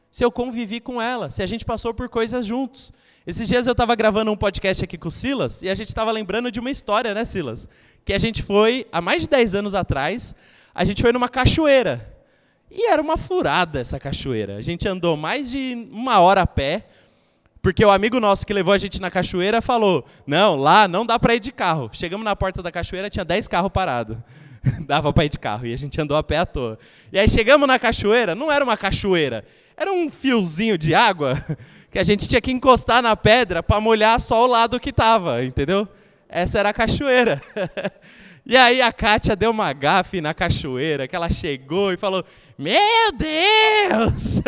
se 0.09 0.23
eu 0.23 0.31
convivi 0.31 0.79
com 0.79 1.01
ela, 1.01 1.29
se 1.29 1.43
a 1.43 1.45
gente 1.45 1.65
passou 1.65 1.93
por 1.93 2.07
coisas 2.09 2.45
juntos. 2.45 2.91
Esses 3.27 3.47
dias 3.47 3.67
eu 3.67 3.73
estava 3.73 3.93
gravando 3.95 4.31
um 4.31 4.35
podcast 4.35 4.83
aqui 4.83 4.97
com 4.97 5.09
o 5.09 5.11
Silas 5.11 5.61
e 5.61 5.69
a 5.69 5.75
gente 5.75 5.89
estava 5.89 6.11
lembrando 6.11 6.49
de 6.49 6.59
uma 6.59 6.71
história, 6.71 7.13
né, 7.13 7.23
Silas? 7.25 7.67
Que 8.03 8.13
a 8.13 8.17
gente 8.17 8.41
foi, 8.41 8.87
há 8.91 9.01
mais 9.01 9.21
de 9.21 9.27
10 9.27 9.55
anos 9.55 9.75
atrás, 9.75 10.33
a 10.73 10.83
gente 10.85 11.01
foi 11.01 11.11
numa 11.11 11.29
cachoeira. 11.29 12.17
E 12.71 12.87
era 12.89 13.01
uma 13.01 13.17
furada 13.17 13.79
essa 13.81 13.99
cachoeira. 13.99 14.55
A 14.55 14.61
gente 14.61 14.87
andou 14.87 15.17
mais 15.17 15.51
de 15.51 15.87
uma 15.91 16.19
hora 16.21 16.41
a 16.41 16.47
pé, 16.47 16.87
porque 17.61 17.83
o 17.83 17.91
amigo 17.91 18.19
nosso 18.19 18.45
que 18.45 18.53
levou 18.53 18.73
a 18.73 18.77
gente 18.77 18.99
na 19.01 19.11
cachoeira 19.11 19.61
falou: 19.61 20.05
não, 20.25 20.55
lá 20.55 20.87
não 20.87 21.05
dá 21.05 21.19
para 21.19 21.35
ir 21.35 21.41
de 21.41 21.51
carro. 21.51 21.89
Chegamos 21.91 22.23
na 22.23 22.35
porta 22.35 22.63
da 22.63 22.71
cachoeira, 22.71 23.09
tinha 23.09 23.25
10 23.25 23.49
carros 23.49 23.71
parados. 23.71 24.17
Dava 24.85 25.11
para 25.11 25.25
ir 25.25 25.29
de 25.29 25.39
carro. 25.39 25.65
E 25.65 25.73
a 25.73 25.77
gente 25.77 25.99
andou 25.99 26.15
a 26.15 26.23
pé 26.23 26.37
à 26.37 26.45
toa. 26.45 26.77
E 27.11 27.19
aí 27.19 27.27
chegamos 27.29 27.67
na 27.67 27.79
cachoeira, 27.79 28.35
não 28.35 28.51
era 28.51 28.63
uma 28.63 28.77
cachoeira, 28.77 29.43
era 29.75 29.91
um 29.91 30.09
fiozinho 30.09 30.77
de 30.77 30.93
água 30.93 31.43
que 31.91 31.99
a 31.99 32.03
gente 32.03 32.27
tinha 32.27 32.41
que 32.41 32.51
encostar 32.51 33.01
na 33.01 33.15
pedra 33.15 33.61
para 33.61 33.81
molhar 33.81 34.19
só 34.19 34.43
o 34.43 34.47
lado 34.47 34.79
que 34.79 34.91
estava, 34.91 35.43
entendeu? 35.43 35.87
Essa 36.29 36.59
era 36.59 36.69
a 36.69 36.73
cachoeira. 36.73 37.41
E 38.43 38.57
aí 38.57 38.81
a 38.81 38.91
Kátia 38.91 39.35
deu 39.35 39.51
uma 39.51 39.71
gafe 39.71 40.19
na 40.19 40.33
cachoeira, 40.33 41.07
que 41.07 41.15
ela 41.15 41.29
chegou 41.29 41.93
e 41.93 41.97
falou: 41.97 42.25
Meu 42.57 43.11
Deus! 43.13 44.41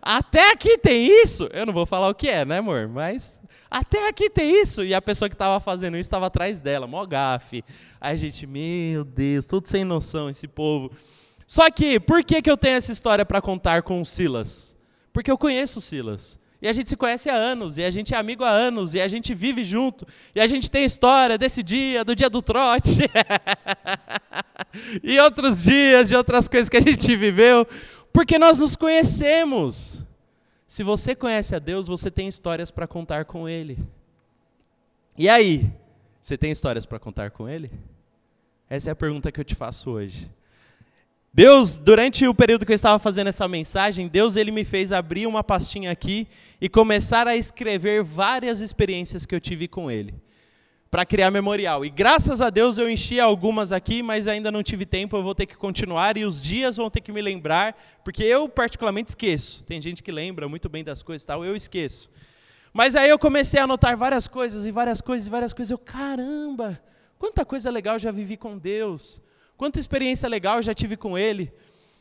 Até 0.00 0.52
aqui 0.52 0.76
tem 0.76 1.06
isso? 1.22 1.48
Eu 1.50 1.64
não 1.64 1.72
vou 1.72 1.86
falar 1.86 2.08
o 2.10 2.14
que 2.14 2.28
é, 2.28 2.44
né, 2.44 2.58
amor? 2.58 2.86
Mas 2.86 3.40
até 3.70 4.08
aqui 4.08 4.30
tem 4.30 4.62
isso. 4.62 4.84
E 4.84 4.94
a 4.94 5.02
pessoa 5.02 5.28
que 5.28 5.34
estava 5.34 5.58
fazendo 5.60 5.96
isso 5.96 6.06
estava 6.06 6.26
atrás 6.26 6.60
dela, 6.60 6.86
mó 6.86 7.04
gafe. 7.04 7.64
Aí 8.00 8.12
a 8.12 8.16
gente, 8.16 8.46
meu 8.46 9.04
Deus, 9.04 9.46
tudo 9.46 9.68
sem 9.68 9.84
noção 9.84 10.30
esse 10.30 10.46
povo. 10.46 10.90
Só 11.46 11.70
que, 11.70 12.00
por 12.00 12.24
que, 12.24 12.40
que 12.40 12.50
eu 12.50 12.56
tenho 12.56 12.76
essa 12.76 12.92
história 12.92 13.24
para 13.24 13.40
contar 13.40 13.82
com 13.82 14.00
o 14.00 14.04
Silas? 14.04 14.74
Porque 15.12 15.30
eu 15.30 15.38
conheço 15.38 15.78
o 15.78 15.82
Silas. 15.82 16.38
E 16.64 16.68
a 16.68 16.72
gente 16.72 16.88
se 16.88 16.96
conhece 16.96 17.28
há 17.28 17.34
anos, 17.34 17.76
e 17.76 17.84
a 17.84 17.90
gente 17.90 18.14
é 18.14 18.16
amigo 18.16 18.42
há 18.42 18.48
anos, 18.48 18.94
e 18.94 19.00
a 19.00 19.06
gente 19.06 19.34
vive 19.34 19.62
junto, 19.64 20.06
e 20.34 20.40
a 20.40 20.46
gente 20.46 20.70
tem 20.70 20.86
história 20.86 21.36
desse 21.36 21.62
dia, 21.62 22.02
do 22.02 22.16
dia 22.16 22.30
do 22.30 22.40
trote, 22.40 23.00
e 25.04 25.18
outros 25.18 25.62
dias, 25.62 26.08
de 26.08 26.16
outras 26.16 26.48
coisas 26.48 26.70
que 26.70 26.78
a 26.78 26.80
gente 26.80 27.14
viveu, 27.16 27.66
porque 28.10 28.38
nós 28.38 28.56
nos 28.56 28.76
conhecemos. 28.76 30.03
Se 30.74 30.82
você 30.82 31.14
conhece 31.14 31.54
a 31.54 31.60
Deus, 31.60 31.86
você 31.86 32.10
tem 32.10 32.26
histórias 32.26 32.68
para 32.68 32.84
contar 32.84 33.26
com 33.26 33.48
Ele. 33.48 33.78
E 35.16 35.28
aí, 35.28 35.70
você 36.20 36.36
tem 36.36 36.50
histórias 36.50 36.84
para 36.84 36.98
contar 36.98 37.30
com 37.30 37.48
Ele? 37.48 37.70
Essa 38.68 38.88
é 38.88 38.92
a 38.92 38.96
pergunta 38.96 39.30
que 39.30 39.38
eu 39.38 39.44
te 39.44 39.54
faço 39.54 39.88
hoje. 39.92 40.28
Deus, 41.32 41.76
durante 41.76 42.26
o 42.26 42.34
período 42.34 42.66
que 42.66 42.72
eu 42.72 42.74
estava 42.74 42.98
fazendo 42.98 43.28
essa 43.28 43.46
mensagem, 43.46 44.08
Deus 44.08 44.34
ele 44.34 44.50
me 44.50 44.64
fez 44.64 44.90
abrir 44.90 45.28
uma 45.28 45.44
pastinha 45.44 45.92
aqui 45.92 46.26
e 46.60 46.68
começar 46.68 47.28
a 47.28 47.36
escrever 47.36 48.02
várias 48.02 48.60
experiências 48.60 49.24
que 49.24 49.32
eu 49.32 49.40
tive 49.40 49.68
com 49.68 49.88
ele, 49.88 50.12
para 50.94 51.04
criar 51.04 51.28
memorial. 51.28 51.84
E 51.84 51.90
graças 51.90 52.40
a 52.40 52.50
Deus 52.50 52.78
eu 52.78 52.88
enchi 52.88 53.18
algumas 53.18 53.72
aqui, 53.72 54.00
mas 54.00 54.28
ainda 54.28 54.52
não 54.52 54.62
tive 54.62 54.86
tempo, 54.86 55.16
eu 55.16 55.24
vou 55.24 55.34
ter 55.34 55.44
que 55.44 55.56
continuar 55.56 56.16
e 56.16 56.24
os 56.24 56.40
dias 56.40 56.76
vão 56.76 56.88
ter 56.88 57.00
que 57.00 57.10
me 57.10 57.20
lembrar, 57.20 57.76
porque 58.04 58.22
eu 58.22 58.48
particularmente 58.48 59.08
esqueço. 59.08 59.64
Tem 59.64 59.80
gente 59.80 60.04
que 60.04 60.12
lembra 60.12 60.48
muito 60.48 60.68
bem 60.68 60.84
das 60.84 61.02
coisas 61.02 61.24
e 61.24 61.26
tal, 61.26 61.44
eu 61.44 61.56
esqueço. 61.56 62.08
Mas 62.72 62.94
aí 62.94 63.10
eu 63.10 63.18
comecei 63.18 63.58
a 63.58 63.64
anotar 63.64 63.96
várias 63.96 64.28
coisas 64.28 64.64
e 64.64 64.70
várias 64.70 65.00
coisas 65.00 65.26
e 65.26 65.30
várias 65.30 65.52
coisas. 65.52 65.72
Eu, 65.72 65.78
caramba, 65.78 66.80
quanta 67.18 67.44
coisa 67.44 67.72
legal 67.72 67.98
já 67.98 68.12
vivi 68.12 68.36
com 68.36 68.56
Deus. 68.56 69.20
Quanta 69.56 69.80
experiência 69.80 70.28
legal 70.28 70.62
já 70.62 70.72
tive 70.72 70.96
com 70.96 71.18
ele. 71.18 71.52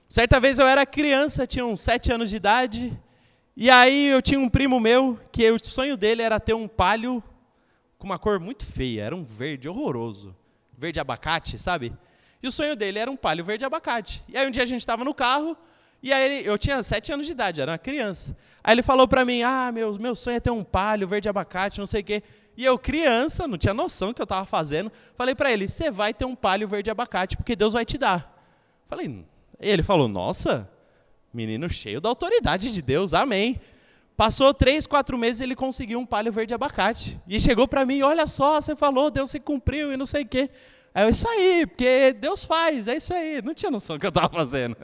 Certa 0.07 0.39
vez 0.39 0.59
eu 0.59 0.67
era 0.67 0.85
criança, 0.85 1.47
tinha 1.47 1.65
uns 1.65 1.81
sete 1.81 2.11
anos 2.11 2.29
de 2.29 2.35
idade, 2.35 2.95
e 3.57 3.71
aí 3.71 4.09
eu 4.09 4.21
tinha 4.21 4.39
um 4.39 4.47
primo 4.47 4.79
meu 4.79 5.19
que 5.31 5.49
o 5.49 5.57
sonho 5.57 5.97
dele 5.97 6.21
era 6.21 6.39
ter 6.39 6.53
um 6.53 6.67
palio 6.67 7.23
com 8.03 8.07
uma 8.07 8.19
cor 8.19 8.37
muito 8.37 8.65
feia, 8.65 9.03
era 9.03 9.15
um 9.15 9.23
verde 9.23 9.69
horroroso, 9.69 10.35
verde 10.77 10.99
abacate, 10.99 11.57
sabe? 11.57 11.93
E 12.41 12.47
o 12.49 12.51
sonho 12.51 12.75
dele 12.75 12.99
era 12.99 13.09
um 13.09 13.15
palio 13.15 13.45
verde 13.45 13.63
abacate. 13.63 14.21
E 14.27 14.37
aí 14.37 14.45
um 14.45 14.51
dia 14.51 14.63
a 14.63 14.65
gente 14.65 14.81
estava 14.81 15.05
no 15.05 15.13
carro, 15.13 15.55
e 16.01 16.11
aí 16.11 16.45
eu 16.45 16.57
tinha 16.57 16.83
sete 16.83 17.13
anos 17.13 17.25
de 17.25 17.31
idade, 17.31 17.61
era 17.61 17.71
uma 17.71 17.77
criança. 17.77 18.35
Aí 18.61 18.73
ele 18.73 18.83
falou 18.83 19.07
para 19.07 19.23
mim, 19.23 19.41
ah, 19.41 19.71
meu, 19.71 19.97
meu 19.97 20.17
sonho 20.17 20.35
é 20.35 20.39
ter 20.41 20.49
um 20.49 20.65
palio 20.65 21.07
verde 21.07 21.29
abacate, 21.29 21.79
não 21.79 21.85
sei 21.85 22.01
o 22.01 22.03
quê. 22.03 22.21
E 22.57 22.65
eu, 22.65 22.77
criança, 22.77 23.47
não 23.47 23.57
tinha 23.57 23.73
noção 23.73 24.09
do 24.09 24.15
que 24.15 24.21
eu 24.21 24.25
estava 24.25 24.45
fazendo, 24.45 24.91
falei 25.15 25.33
para 25.33 25.49
ele: 25.49 25.69
você 25.69 25.89
vai 25.89 26.13
ter 26.13 26.25
um 26.25 26.35
palio 26.35 26.67
verde 26.67 26.91
abacate, 26.91 27.37
porque 27.37 27.55
Deus 27.55 27.71
vai 27.71 27.85
te 27.85 27.97
dar. 27.97 28.37
Falei, 28.89 29.25
e 29.61 29.69
ele 29.69 29.81
falou: 29.81 30.09
nossa, 30.09 30.69
menino 31.33 31.69
cheio 31.69 32.01
da 32.01 32.09
autoridade 32.09 32.73
de 32.73 32.81
Deus, 32.81 33.13
amém. 33.13 33.61
Passou 34.15 34.53
três, 34.53 34.85
quatro 34.85 35.17
meses 35.17 35.41
ele 35.41 35.55
conseguiu 35.55 35.99
um 35.99 36.05
palio 36.05 36.31
verde 36.31 36.53
abacate. 36.53 37.19
E 37.27 37.39
chegou 37.39 37.67
para 37.67 37.85
mim: 37.85 38.01
olha 38.01 38.27
só, 38.27 38.61
você 38.61 38.75
falou, 38.75 39.09
Deus 39.09 39.31
se 39.31 39.39
cumpriu 39.39 39.91
e 39.91 39.97
não 39.97 40.05
sei 40.05 40.23
o 40.23 40.27
quê. 40.27 40.49
Aí 40.93 41.03
eu, 41.03 41.09
isso 41.09 41.27
aí, 41.27 41.65
porque 41.65 42.13
Deus 42.13 42.45
faz, 42.45 42.87
é 42.87 42.97
isso 42.97 43.13
aí. 43.13 43.41
Não 43.41 43.53
tinha 43.53 43.71
noção 43.71 43.95
do 43.95 43.99
que 43.99 44.05
eu 44.05 44.09
estava 44.09 44.29
fazendo. 44.29 44.77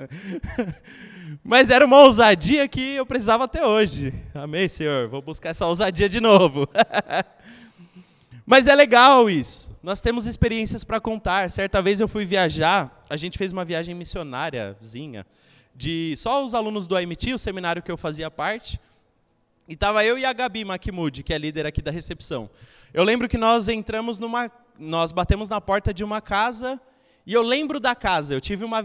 Mas 1.43 1.69
era 1.69 1.85
uma 1.85 1.99
ousadia 1.99 2.67
que 2.67 2.95
eu 2.95 3.05
precisava 3.05 3.43
até 3.43 3.65
hoje. 3.65 4.13
Amém, 4.33 4.67
Senhor. 4.67 5.07
Vou 5.07 5.21
buscar 5.21 5.49
essa 5.49 5.67
ousadia 5.67 6.09
de 6.09 6.19
novo. 6.19 6.67
Mas 8.43 8.65
é 8.65 8.73
legal 8.73 9.29
isso. 9.29 9.69
Nós 9.83 10.01
temos 10.01 10.25
experiências 10.25 10.83
para 10.83 10.99
contar. 10.99 11.47
Certa 11.51 11.83
vez 11.83 11.99
eu 11.99 12.07
fui 12.07 12.25
viajar, 12.25 13.05
a 13.07 13.15
gente 13.15 13.37
fez 13.37 13.51
uma 13.51 13.63
viagem 13.63 13.93
missionáriazinha, 13.93 15.23
de 15.75 16.15
só 16.17 16.43
os 16.43 16.55
alunos 16.55 16.87
do 16.87 16.95
AMT, 16.95 17.33
o 17.35 17.37
seminário 17.37 17.83
que 17.83 17.91
eu 17.91 17.97
fazia 17.97 18.31
parte. 18.31 18.79
E 19.69 19.73
estava 19.73 20.03
eu 20.03 20.17
e 20.17 20.25
a 20.25 20.33
Gabi 20.33 20.65
Makmoud, 20.65 21.21
que 21.21 21.31
é 21.31 21.37
líder 21.37 21.67
aqui 21.67 21.79
da 21.79 21.91
recepção. 21.91 22.49
Eu 22.91 23.03
lembro 23.03 23.29
que 23.29 23.37
nós 23.37 23.67
entramos 23.67 24.17
numa. 24.17 24.51
Nós 24.79 25.11
batemos 25.11 25.47
na 25.47 25.61
porta 25.61 25.93
de 25.93 26.03
uma 26.03 26.19
casa 26.19 26.81
e 27.23 27.33
eu 27.35 27.43
lembro 27.43 27.79
da 27.79 27.93
casa, 27.93 28.33
eu 28.33 28.41
tive 28.41 28.65
uma. 28.65 28.83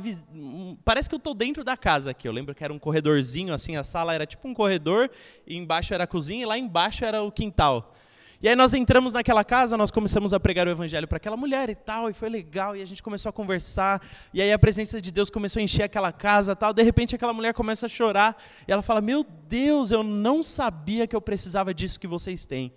Parece 0.84 1.08
que 1.08 1.14
eu 1.14 1.16
estou 1.16 1.32
dentro 1.32 1.64
da 1.64 1.74
casa 1.74 2.10
aqui. 2.10 2.28
Eu 2.28 2.32
lembro 2.32 2.54
que 2.54 2.62
era 2.62 2.70
um 2.70 2.78
corredorzinho, 2.78 3.54
assim, 3.54 3.76
a 3.76 3.82
sala 3.82 4.12
era 4.12 4.26
tipo 4.26 4.46
um 4.46 4.52
corredor, 4.52 5.10
e 5.46 5.56
embaixo 5.56 5.94
era 5.94 6.04
a 6.04 6.06
cozinha, 6.06 6.42
e 6.42 6.46
lá 6.46 6.58
embaixo 6.58 7.02
era 7.02 7.22
o 7.22 7.32
quintal. 7.32 7.94
E 8.42 8.48
aí 8.48 8.56
nós 8.56 8.74
entramos 8.74 9.12
naquela 9.12 9.44
casa, 9.44 9.76
nós 9.76 9.90
começamos 9.90 10.34
a 10.34 10.40
pregar 10.40 10.66
o 10.66 10.70
evangelho 10.70 11.08
para 11.08 11.16
aquela 11.16 11.36
mulher 11.36 11.70
e 11.70 11.74
tal, 11.74 12.10
e 12.10 12.14
foi 12.14 12.28
legal, 12.28 12.76
e 12.76 12.82
a 12.82 12.84
gente 12.84 13.02
começou 13.02 13.30
a 13.30 13.32
conversar, 13.32 14.02
e 14.32 14.42
aí 14.42 14.52
a 14.52 14.58
presença 14.58 15.00
de 15.00 15.10
Deus 15.10 15.30
começou 15.30 15.60
a 15.60 15.62
encher 15.62 15.84
aquela 15.84 16.12
casa 16.12 16.54
tal. 16.54 16.72
De 16.72 16.82
repente 16.82 17.14
aquela 17.14 17.32
mulher 17.32 17.54
começa 17.54 17.86
a 17.86 17.88
chorar, 17.88 18.36
e 18.66 18.72
ela 18.72 18.82
fala: 18.82 19.00
Meu 19.00 19.24
Deus, 19.48 19.90
eu 19.90 20.02
não 20.02 20.42
sabia 20.42 21.06
que 21.06 21.16
eu 21.16 21.20
precisava 21.20 21.72
disso 21.72 21.98
que 21.98 22.06
vocês 22.06 22.44
têm. 22.44 22.72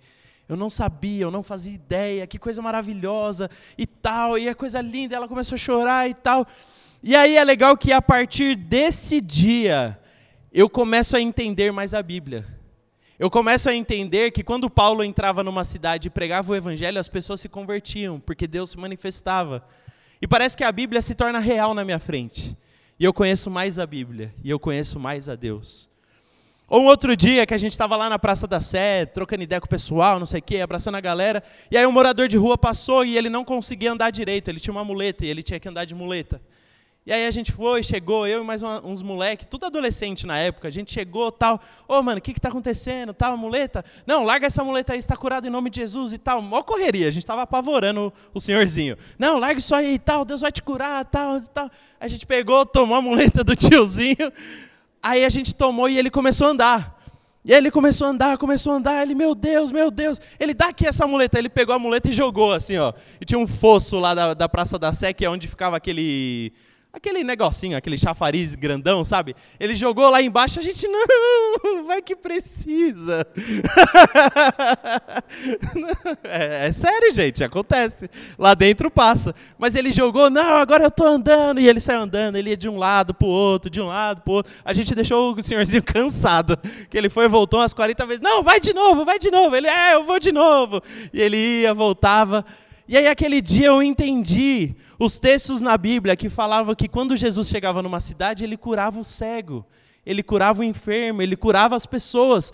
Eu 0.48 0.56
não 0.56 0.70
sabia, 0.70 1.24
eu 1.24 1.30
não 1.30 1.42
fazia 1.42 1.74
ideia, 1.74 2.26
que 2.26 2.38
coisa 2.38 2.62
maravilhosa 2.62 3.50
e 3.76 3.86
tal, 3.86 4.38
e 4.38 4.48
a 4.48 4.54
coisa 4.54 4.80
linda, 4.80 5.14
ela 5.14 5.28
começou 5.28 5.56
a 5.56 5.58
chorar 5.58 6.08
e 6.08 6.14
tal. 6.14 6.46
E 7.02 7.14
aí 7.14 7.36
é 7.36 7.44
legal 7.44 7.76
que 7.76 7.92
a 7.92 8.00
partir 8.00 8.56
desse 8.56 9.20
dia 9.20 9.98
eu 10.50 10.70
começo 10.70 11.16
a 11.16 11.20
entender 11.20 11.70
mais 11.70 11.92
a 11.92 12.02
Bíblia. 12.02 12.57
Eu 13.18 13.28
começo 13.28 13.68
a 13.68 13.74
entender 13.74 14.30
que 14.30 14.44
quando 14.44 14.70
Paulo 14.70 15.02
entrava 15.02 15.42
numa 15.42 15.64
cidade 15.64 16.06
e 16.06 16.10
pregava 16.10 16.52
o 16.52 16.54
evangelho, 16.54 17.00
as 17.00 17.08
pessoas 17.08 17.40
se 17.40 17.48
convertiam, 17.48 18.20
porque 18.20 18.46
Deus 18.46 18.70
se 18.70 18.78
manifestava. 18.78 19.64
E 20.22 20.26
parece 20.28 20.56
que 20.56 20.62
a 20.62 20.70
Bíblia 20.70 21.02
se 21.02 21.16
torna 21.16 21.40
real 21.40 21.74
na 21.74 21.84
minha 21.84 21.98
frente. 21.98 22.56
E 22.96 23.04
eu 23.04 23.12
conheço 23.12 23.50
mais 23.50 23.76
a 23.76 23.84
Bíblia, 23.84 24.32
e 24.44 24.48
eu 24.48 24.60
conheço 24.60 25.00
mais 25.00 25.28
a 25.28 25.34
Deus. 25.34 25.90
Ou 26.68 26.82
um 26.82 26.84
outro 26.84 27.16
dia 27.16 27.44
que 27.44 27.52
a 27.52 27.58
gente 27.58 27.72
estava 27.72 27.96
lá 27.96 28.08
na 28.08 28.20
Praça 28.20 28.46
da 28.46 28.60
Sé, 28.60 29.04
trocando 29.06 29.42
ideia 29.42 29.60
com 29.60 29.66
o 29.66 29.70
pessoal, 29.70 30.20
não 30.20 30.26
sei 30.26 30.38
o 30.38 30.42
quê, 30.42 30.60
abraçando 30.60 30.94
a 30.94 31.00
galera, 31.00 31.42
e 31.72 31.76
aí 31.76 31.84
um 31.84 31.90
morador 31.90 32.28
de 32.28 32.36
rua 32.36 32.56
passou 32.56 33.04
e 33.04 33.18
ele 33.18 33.28
não 33.28 33.44
conseguia 33.44 33.90
andar 33.90 34.10
direito, 34.10 34.48
ele 34.48 34.60
tinha 34.60 34.72
uma 34.72 34.84
muleta 34.84 35.26
e 35.26 35.28
ele 35.28 35.42
tinha 35.42 35.58
que 35.58 35.68
andar 35.68 35.84
de 35.84 35.94
muleta. 35.94 36.40
E 37.08 37.12
aí 37.12 37.26
a 37.26 37.30
gente 37.30 37.52
foi, 37.52 37.82
chegou, 37.82 38.26
eu 38.26 38.42
e 38.42 38.44
mais 38.44 38.62
uma, 38.62 38.84
uns 38.84 39.00
moleques, 39.00 39.46
tudo 39.48 39.64
adolescente 39.64 40.26
na 40.26 40.36
época, 40.36 40.68
a 40.68 40.70
gente 40.70 40.92
chegou 40.92 41.32
tal, 41.32 41.58
ô 41.88 41.94
oh, 41.94 42.02
mano, 42.02 42.18
o 42.18 42.20
que 42.20 42.32
está 42.32 42.50
acontecendo, 42.50 43.14
tal, 43.14 43.34
muleta? 43.34 43.82
Não, 44.06 44.24
larga 44.24 44.46
essa 44.46 44.62
muleta 44.62 44.92
aí, 44.92 44.98
está 44.98 45.16
curado 45.16 45.46
em 45.46 45.50
nome 45.50 45.70
de 45.70 45.80
Jesus 45.80 46.12
e 46.12 46.18
tal. 46.18 46.42
Mó 46.42 46.62
correria, 46.62 47.08
a 47.08 47.10
gente 47.10 47.22
estava 47.22 47.40
apavorando 47.40 48.12
o, 48.34 48.36
o 48.36 48.40
senhorzinho. 48.42 48.94
Não, 49.18 49.38
larga 49.38 49.58
isso 49.58 49.74
aí 49.74 49.94
e 49.94 49.98
tal, 49.98 50.22
Deus 50.22 50.42
vai 50.42 50.52
te 50.52 50.60
curar, 50.62 51.02
tal, 51.06 51.40
tal. 51.40 51.70
A 51.98 52.06
gente 52.06 52.26
pegou, 52.26 52.66
tomou 52.66 52.98
a 52.98 53.00
muleta 53.00 53.42
do 53.42 53.56
tiozinho, 53.56 54.30
aí 55.02 55.24
a 55.24 55.30
gente 55.30 55.54
tomou 55.54 55.88
e 55.88 55.96
ele 55.96 56.10
começou 56.10 56.48
a 56.48 56.50
andar. 56.50 57.02
E 57.42 57.54
aí 57.54 57.58
ele 57.58 57.70
começou 57.70 58.06
a 58.06 58.10
andar, 58.10 58.36
começou 58.36 58.74
a 58.74 58.76
andar, 58.76 59.02
ele, 59.02 59.14
meu 59.14 59.34
Deus, 59.34 59.72
meu 59.72 59.90
Deus, 59.90 60.20
ele 60.38 60.52
dá 60.52 60.68
aqui 60.68 60.86
essa 60.86 61.06
muleta, 61.06 61.38
ele 61.38 61.48
pegou 61.48 61.74
a 61.74 61.78
muleta 61.78 62.10
e 62.10 62.12
jogou 62.12 62.52
assim, 62.52 62.76
ó. 62.76 62.92
E 63.18 63.24
tinha 63.24 63.38
um 63.38 63.46
fosso 63.46 63.98
lá 63.98 64.14
da, 64.14 64.34
da 64.34 64.46
Praça 64.46 64.78
da 64.78 64.92
Sé, 64.92 65.14
que 65.14 65.24
é 65.24 65.30
onde 65.30 65.48
ficava 65.48 65.74
aquele 65.74 66.52
aquele 66.98 67.24
negocinho, 67.24 67.76
aquele 67.76 67.96
chafariz 67.96 68.54
grandão, 68.54 69.04
sabe? 69.04 69.34
Ele 69.58 69.74
jogou 69.74 70.10
lá 70.10 70.20
embaixo, 70.20 70.58
a 70.58 70.62
gente, 70.62 70.86
não, 70.86 71.86
vai 71.86 72.02
que 72.02 72.14
precisa. 72.14 73.26
é, 76.24 76.66
é, 76.66 76.72
sério, 76.72 77.14
gente, 77.14 77.42
acontece. 77.42 78.10
Lá 78.38 78.54
dentro 78.54 78.90
passa. 78.90 79.34
Mas 79.58 79.74
ele 79.74 79.90
jogou, 79.90 80.28
não, 80.28 80.56
agora 80.56 80.84
eu 80.84 80.88
estou 80.88 81.06
andando. 81.06 81.60
E 81.60 81.68
ele 81.68 81.80
saiu 81.80 82.00
andando, 82.00 82.36
ele 82.36 82.50
ia 82.50 82.56
de 82.56 82.68
um 82.68 82.76
lado 82.76 83.14
para 83.14 83.26
o 83.26 83.30
outro, 83.30 83.70
de 83.70 83.80
um 83.80 83.86
lado 83.86 84.20
para 84.20 84.30
o 84.30 84.34
outro. 84.34 84.52
A 84.64 84.72
gente 84.72 84.94
deixou 84.94 85.34
o 85.34 85.42
senhorzinho 85.42 85.82
cansado, 85.86 86.58
que 86.90 86.98
ele 86.98 87.08
foi 87.08 87.24
e 87.24 87.28
voltou 87.28 87.60
umas 87.60 87.72
40 87.72 88.06
vezes. 88.06 88.20
Não, 88.20 88.42
vai 88.42 88.60
de 88.60 88.74
novo, 88.74 89.04
vai 89.04 89.18
de 89.18 89.30
novo. 89.30 89.56
Ele, 89.56 89.68
é, 89.68 89.94
eu 89.94 90.04
vou 90.04 90.18
de 90.18 90.32
novo. 90.32 90.82
E 91.12 91.20
ele 91.20 91.36
ia, 91.36 91.72
voltava. 91.72 92.44
E 92.88 92.96
aí, 92.96 93.06
aquele 93.06 93.42
dia, 93.42 93.66
eu 93.66 93.82
entendi 93.82 94.74
os 94.98 95.18
textos 95.18 95.60
na 95.60 95.76
Bíblia 95.76 96.16
que 96.16 96.30
falavam 96.30 96.74
que 96.74 96.88
quando 96.88 97.14
Jesus 97.18 97.46
chegava 97.46 97.82
numa 97.82 98.00
cidade, 98.00 98.44
ele 98.44 98.56
curava 98.56 98.98
o 98.98 99.04
cego, 99.04 99.62
ele 100.06 100.22
curava 100.22 100.62
o 100.62 100.64
enfermo, 100.64 101.20
ele 101.20 101.36
curava 101.36 101.76
as 101.76 101.84
pessoas. 101.84 102.50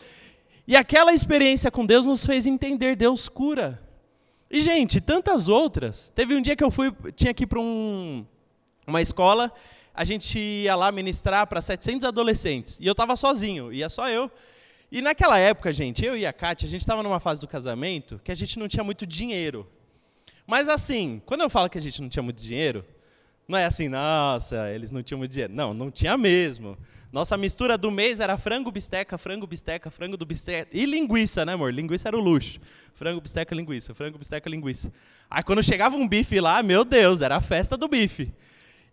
E 0.66 0.74
aquela 0.74 1.14
experiência 1.14 1.70
com 1.70 1.86
Deus 1.86 2.08
nos 2.08 2.26
fez 2.26 2.48
entender: 2.48 2.96
Deus 2.96 3.28
cura. 3.28 3.80
E, 4.50 4.60
gente, 4.60 5.00
tantas 5.00 5.48
outras. 5.48 6.10
Teve 6.12 6.34
um 6.34 6.42
dia 6.42 6.56
que 6.56 6.64
eu 6.64 6.70
fui, 6.70 6.92
tinha 7.14 7.32
que 7.32 7.44
ir 7.44 7.46
para 7.46 7.60
um, 7.60 8.26
uma 8.88 9.00
escola, 9.00 9.52
a 9.94 10.04
gente 10.04 10.36
ia 10.36 10.74
lá 10.74 10.90
ministrar 10.90 11.46
para 11.46 11.62
700 11.62 12.08
adolescentes. 12.08 12.80
E 12.80 12.86
eu 12.86 12.92
estava 12.92 13.14
sozinho, 13.14 13.72
ia 13.72 13.88
só 13.88 14.08
eu. 14.08 14.28
E 14.90 15.00
naquela 15.00 15.38
época, 15.38 15.72
gente, 15.72 16.04
eu 16.04 16.16
e 16.16 16.26
a 16.26 16.32
Kátia, 16.32 16.66
a 16.66 16.70
gente 16.70 16.80
estava 16.80 17.04
numa 17.04 17.20
fase 17.20 17.40
do 17.40 17.46
casamento 17.46 18.20
que 18.24 18.32
a 18.32 18.34
gente 18.34 18.58
não 18.58 18.66
tinha 18.66 18.82
muito 18.82 19.06
dinheiro. 19.06 19.64
Mas 20.46 20.68
assim, 20.68 21.22
quando 21.24 21.40
eu 21.40 21.50
falo 21.50 21.68
que 21.68 21.78
a 21.78 21.80
gente 21.80 22.00
não 22.02 22.08
tinha 22.08 22.22
muito 22.22 22.42
dinheiro, 22.42 22.84
não 23.46 23.58
é 23.58 23.64
assim, 23.64 23.88
nossa, 23.88 24.70
eles 24.70 24.90
não 24.90 25.02
tinham 25.02 25.18
muito 25.18 25.30
dinheiro. 25.30 25.52
Não, 25.52 25.74
não 25.74 25.90
tinha 25.90 26.16
mesmo. 26.16 26.76
Nossa 27.12 27.36
mistura 27.36 27.78
do 27.78 27.90
mês 27.90 28.18
era 28.18 28.36
frango, 28.36 28.72
bisteca, 28.72 29.16
frango, 29.16 29.46
bisteca, 29.46 29.90
frango 29.90 30.16
do 30.16 30.26
bisteca. 30.26 30.68
E 30.72 30.84
linguiça, 30.84 31.44
né, 31.44 31.52
amor? 31.52 31.72
Linguiça 31.72 32.08
era 32.08 32.16
o 32.16 32.20
luxo. 32.20 32.58
Frango, 32.94 33.20
bisteca, 33.20 33.54
linguiça, 33.54 33.94
frango, 33.94 34.18
bisteca, 34.18 34.50
linguiça. 34.50 34.92
Aí 35.30 35.42
quando 35.42 35.62
chegava 35.62 35.96
um 35.96 36.08
bife 36.08 36.40
lá, 36.40 36.62
meu 36.62 36.84
Deus, 36.84 37.22
era 37.22 37.36
a 37.36 37.40
festa 37.40 37.76
do 37.76 37.86
bife. 37.86 38.32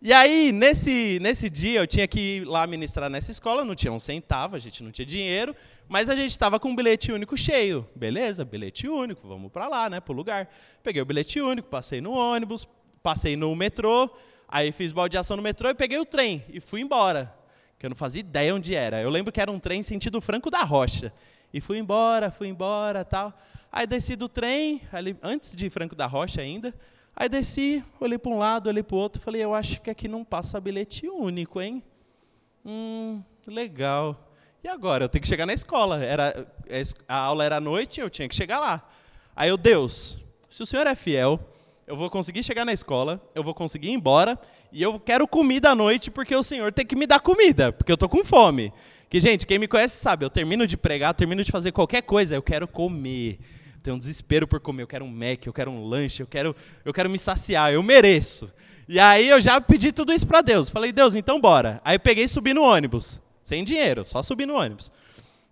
E 0.04 0.12
aí, 0.12 0.52
nesse, 0.52 1.20
nesse 1.22 1.48
dia, 1.48 1.82
eu 1.82 1.86
tinha 1.86 2.08
que 2.08 2.38
ir 2.38 2.46
lá 2.46 2.66
ministrar 2.66 3.08
nessa 3.08 3.30
escola, 3.30 3.64
não 3.64 3.76
tinha 3.76 3.94
um 3.94 4.00
centavo, 4.00 4.56
a 4.56 4.60
gente 4.60 4.82
não 4.82 4.90
tinha 4.90 5.06
dinheiro, 5.06 5.56
mas 5.88 6.10
a 6.10 6.16
gente 6.16 6.32
estava 6.32 6.60
com 6.60 6.70
um 6.70 6.76
bilhete 6.76 7.12
único 7.12 7.38
cheio. 7.38 7.88
Beleza, 7.96 8.44
bilhete 8.44 8.88
único, 8.88 9.28
vamos 9.28 9.52
para 9.52 9.68
lá, 9.68 9.92
né, 9.92 10.00
para 10.00 10.12
o 10.12 10.16
lugar. 10.16 10.50
Peguei 10.82 11.04
o 11.04 11.06
bilhete 11.06 11.40
único, 11.40 11.70
passei 11.70 12.02
no 12.02 12.14
ônibus, 12.14 12.68
passei 13.04 13.36
no 13.36 13.56
metrô, 13.56 14.10
aí 14.48 14.72
fiz 14.72 14.92
baldeação 14.92 15.38
no 15.38 15.44
metrô 15.44 15.70
e 15.70 15.76
peguei 15.76 16.00
o 16.00 16.06
trem 16.06 16.44
e 16.50 16.60
fui 16.60 16.82
embora, 16.82 17.32
que 17.78 17.86
eu 17.86 17.90
não 17.92 17.96
fazia 17.96 18.22
ideia 18.22 18.56
onde 18.56 18.74
era. 18.74 19.00
Eu 19.00 19.10
lembro 19.12 19.32
que 19.32 19.40
era 19.40 19.52
um 19.52 19.60
trem 19.60 19.84
sentido 19.84 20.20
Franco 20.20 20.50
da 20.50 20.64
Rocha. 20.64 21.14
E 21.54 21.62
fui 21.62 21.78
embora, 21.78 22.32
fui 22.32 22.48
embora, 22.48 23.06
tal. 23.06 23.38
Aí 23.72 23.86
desci 23.86 24.16
do 24.16 24.28
trem, 24.28 24.82
ali, 24.92 25.16
antes 25.22 25.56
de 25.56 25.70
Franco 25.70 25.94
da 25.94 26.08
Rocha 26.08 26.42
ainda, 26.42 26.74
Aí 27.22 27.30
desci, 27.30 27.84
olhei 28.00 28.18
para 28.18 28.32
um 28.32 28.40
lado, 28.40 28.66
olhei 28.66 28.82
para 28.82 28.96
o 28.96 28.98
outro, 28.98 29.22
falei, 29.22 29.44
eu 29.44 29.54
acho 29.54 29.80
que 29.80 29.92
aqui 29.92 30.08
não 30.08 30.24
passa 30.24 30.60
bilhete 30.60 31.08
único, 31.08 31.62
hein? 31.62 31.84
Hum, 32.66 33.22
legal. 33.46 34.28
E 34.64 34.68
agora? 34.68 35.04
Eu 35.04 35.08
tenho 35.08 35.22
que 35.22 35.28
chegar 35.28 35.46
na 35.46 35.54
escola. 35.54 36.04
Era, 36.04 36.48
a 37.08 37.16
aula 37.16 37.44
era 37.44 37.58
à 37.58 37.62
noite, 37.62 38.02
eu 38.02 38.10
tinha 38.10 38.28
que 38.28 38.34
chegar 38.34 38.60
lá. 38.60 38.90
Aí 39.36 39.50
eu, 39.50 39.56
Deus, 39.56 40.18
se 40.50 40.64
o 40.64 40.66
Senhor 40.66 40.88
é 40.88 40.96
fiel, 40.96 41.40
eu 41.86 41.96
vou 41.96 42.10
conseguir 42.10 42.44
chegar 42.44 42.66
na 42.66 42.74
escola, 42.74 43.22
eu 43.36 43.44
vou 43.44 43.54
conseguir 43.54 43.90
ir 43.90 43.94
embora, 43.94 44.36
e 44.72 44.82
eu 44.82 45.00
quero 45.00 45.28
comida 45.28 45.70
à 45.70 45.76
noite, 45.76 46.10
porque 46.10 46.36
o 46.36 46.42
Senhor 46.42 46.74
tem 46.74 46.88
que 46.88 46.96
me 46.96 47.06
dar 47.06 47.20
comida, 47.20 47.72
porque 47.72 47.92
eu 47.92 47.94
estou 47.94 48.10
com 48.10 48.26
fome. 48.26 48.74
Que, 49.12 49.20
gente, 49.20 49.46
quem 49.46 49.60
me 49.60 49.68
conhece 49.68 49.96
sabe, 49.98 50.26
eu 50.26 50.30
termino 50.32 50.66
de 50.66 50.76
pregar, 50.76 51.14
termino 51.14 51.44
de 51.44 51.52
fazer 51.52 51.72
qualquer 51.72 52.02
coisa, 52.02 52.34
eu 52.34 52.42
quero 52.42 52.68
comer 52.68 53.38
tenho 53.82 53.96
um 53.96 54.00
desespero 54.00 54.48
por 54.48 54.60
comer, 54.60 54.84
eu 54.84 54.88
quero 54.88 55.06
um 55.06 55.12
Mac, 55.12 55.46
eu 55.46 55.54
quero 55.54 55.72
um 55.72 55.86
lanche, 55.86 56.22
eu 56.22 56.28
quero, 56.28 56.56
eu 56.86 56.94
quero 56.94 57.10
me 57.10 57.18
saciar, 57.18 57.74
eu 57.74 57.82
mereço. 57.82 58.52
E 58.88 59.00
aí 59.00 59.30
eu 59.30 59.42
já 59.42 59.60
pedi 59.60 59.92
tudo 59.92 60.14
isso 60.14 60.28
para 60.28 60.42
Deus. 60.42 60.70
Falei, 60.70 60.92
Deus, 60.92 61.16
então 61.16 61.40
bora. 61.40 61.82
Aí 61.84 61.96
eu 61.96 62.00
peguei 62.00 62.26
e 62.26 62.28
subi 62.28 62.54
no 62.54 62.64
ônibus, 62.64 63.20
sem 63.44 63.64
dinheiro, 63.64 64.06
só 64.06 64.22
subi 64.22 64.46
no 64.46 64.56
ônibus. 64.56 64.92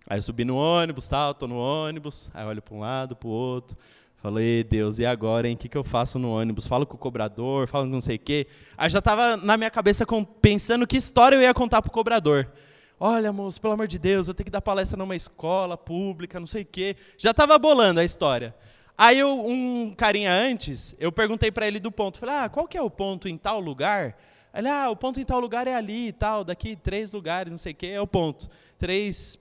Aí 0.06 0.18
eu 0.18 0.22
subi 0.22 0.44
no 0.44 0.56
ônibus, 0.56 1.08
tal, 1.08 1.34
tô 1.34 1.46
no 1.46 1.56
ônibus, 1.58 2.30
aí 2.34 2.44
olho 2.44 2.60
para 2.60 2.74
um 2.74 2.80
lado, 2.80 3.16
para 3.16 3.28
o 3.28 3.30
outro. 3.30 3.76
Falei, 4.22 4.62
Deus, 4.62 4.98
e 4.98 5.06
agora, 5.06 5.48
hein? 5.48 5.54
O 5.54 5.56
que, 5.56 5.68
que 5.68 5.78
eu 5.78 5.84
faço 5.84 6.18
no 6.18 6.30
ônibus? 6.32 6.66
Falo 6.66 6.84
com 6.84 6.94
o 6.94 6.98
cobrador, 6.98 7.66
falo 7.66 7.86
não 7.86 8.02
sei 8.02 8.16
o 8.16 8.18
quê. 8.18 8.46
Aí 8.76 8.90
já 8.90 8.98
estava 8.98 9.36
na 9.38 9.56
minha 9.56 9.70
cabeça 9.70 10.04
pensando 10.42 10.86
que 10.86 10.96
história 10.96 11.36
eu 11.36 11.40
ia 11.40 11.54
contar 11.54 11.80
para 11.80 11.88
o 11.88 11.92
cobrador. 11.92 12.46
Olha, 13.02 13.32
moço, 13.32 13.58
pelo 13.58 13.72
amor 13.72 13.86
de 13.86 13.98
Deus, 13.98 14.28
eu 14.28 14.34
tenho 14.34 14.44
que 14.44 14.50
dar 14.50 14.60
palestra 14.60 14.94
numa 14.94 15.16
escola 15.16 15.74
pública, 15.74 16.38
não 16.38 16.46
sei 16.46 16.60
o 16.60 16.66
quê. 16.66 16.94
Já 17.16 17.30
estava 17.30 17.58
bolando 17.58 17.98
a 17.98 18.04
história. 18.04 18.54
Aí 18.96 19.18
eu, 19.18 19.42
um 19.46 19.94
carinha 19.96 20.30
antes, 20.30 20.94
eu 21.00 21.10
perguntei 21.10 21.50
para 21.50 21.66
ele 21.66 21.80
do 21.80 21.90
ponto. 21.90 22.18
Falei, 22.18 22.34
ah, 22.34 22.48
qual 22.50 22.68
que 22.68 22.76
é 22.76 22.82
o 22.82 22.90
ponto 22.90 23.26
em 23.26 23.38
tal 23.38 23.58
lugar? 23.58 24.18
Ele, 24.52 24.68
ah, 24.68 24.90
o 24.90 24.96
ponto 24.96 25.18
em 25.18 25.24
tal 25.24 25.40
lugar 25.40 25.66
é 25.66 25.74
ali 25.74 26.08
e 26.08 26.12
tal, 26.12 26.44
daqui 26.44 26.76
três 26.76 27.10
lugares, 27.10 27.50
não 27.50 27.56
sei 27.56 27.72
o 27.72 27.74
quê, 27.74 27.86
é 27.86 28.00
o 28.02 28.06
ponto. 28.06 28.50
Três 28.78 29.38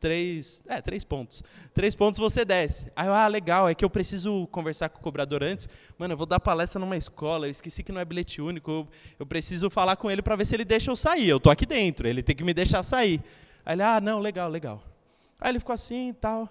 três, 0.00 0.62
é, 0.66 0.80
três 0.80 1.04
pontos. 1.04 1.42
Três 1.74 1.94
pontos 1.94 2.18
você 2.18 2.44
desce. 2.44 2.90
Aí 2.94 3.06
eu, 3.06 3.14
ah, 3.14 3.26
legal, 3.26 3.68
é 3.68 3.74
que 3.74 3.84
eu 3.84 3.90
preciso 3.90 4.46
conversar 4.48 4.88
com 4.88 4.98
o 4.98 5.02
cobrador 5.02 5.42
antes. 5.42 5.68
Mano, 5.98 6.14
eu 6.14 6.16
vou 6.18 6.26
dar 6.26 6.40
palestra 6.40 6.78
numa 6.78 6.96
escola, 6.96 7.46
eu 7.46 7.50
esqueci 7.50 7.82
que 7.82 7.92
não 7.92 8.00
é 8.00 8.04
bilhete 8.04 8.40
único, 8.40 8.70
eu, 8.70 8.88
eu 9.20 9.26
preciso 9.26 9.70
falar 9.70 9.96
com 9.96 10.10
ele 10.10 10.22
para 10.22 10.36
ver 10.36 10.44
se 10.44 10.54
ele 10.54 10.64
deixa 10.64 10.90
eu 10.90 10.96
sair. 10.96 11.28
Eu 11.28 11.40
tô 11.40 11.50
aqui 11.50 11.66
dentro, 11.66 12.06
ele 12.06 12.22
tem 12.22 12.34
que 12.34 12.44
me 12.44 12.54
deixar 12.54 12.82
sair. 12.82 13.22
Aí 13.64 13.74
ele, 13.74 13.82
ah, 13.82 14.00
não, 14.00 14.18
legal, 14.18 14.48
legal. 14.48 14.82
Aí 15.40 15.50
ele 15.50 15.58
ficou 15.58 15.74
assim 15.74 16.10
e 16.10 16.14
tal. 16.14 16.48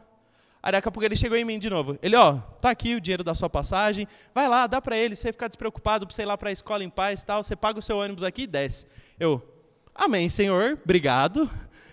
Aí 0.62 0.71
daqui 0.71 0.88
a 0.88 0.91
pouco 0.91 1.06
ele 1.06 1.15
chegou 1.15 1.38
em 1.38 1.45
mim 1.45 1.60
de 1.60 1.69
novo. 1.69 1.97
Ele, 2.02 2.15
ó, 2.15 2.39
tá 2.62 2.69
aqui 2.69 2.95
o 2.95 3.02
dinheiro 3.02 3.23
da 3.23 3.34
sua 3.34 3.50
passagem, 3.50 4.08
vai 4.34 4.47
lá, 4.47 4.67
dá 4.67 4.82
para 4.82 4.97
ele, 4.97 5.15
você 5.15 5.32
ficar 5.32 5.47
despreocupado 5.47 6.06
para 6.06 6.13
você 6.13 6.23
ir 6.23 6.26
lá 6.26 6.38
para 6.38 6.50
a 6.50 6.52
escola 6.52 6.84
em 6.84 6.89
paz 6.89 7.23
tal, 7.23 7.41
você 7.41 7.56
paga 7.56 7.80
o 7.80 7.82
seu 7.82 7.97
ônibus 7.97 8.23
aqui 8.23 8.43
e 8.43 8.47
desce. 8.47 8.86
Eu, 9.19 9.41
amém, 9.95 10.30
senhor, 10.30 10.80
obrigado. 10.84 11.50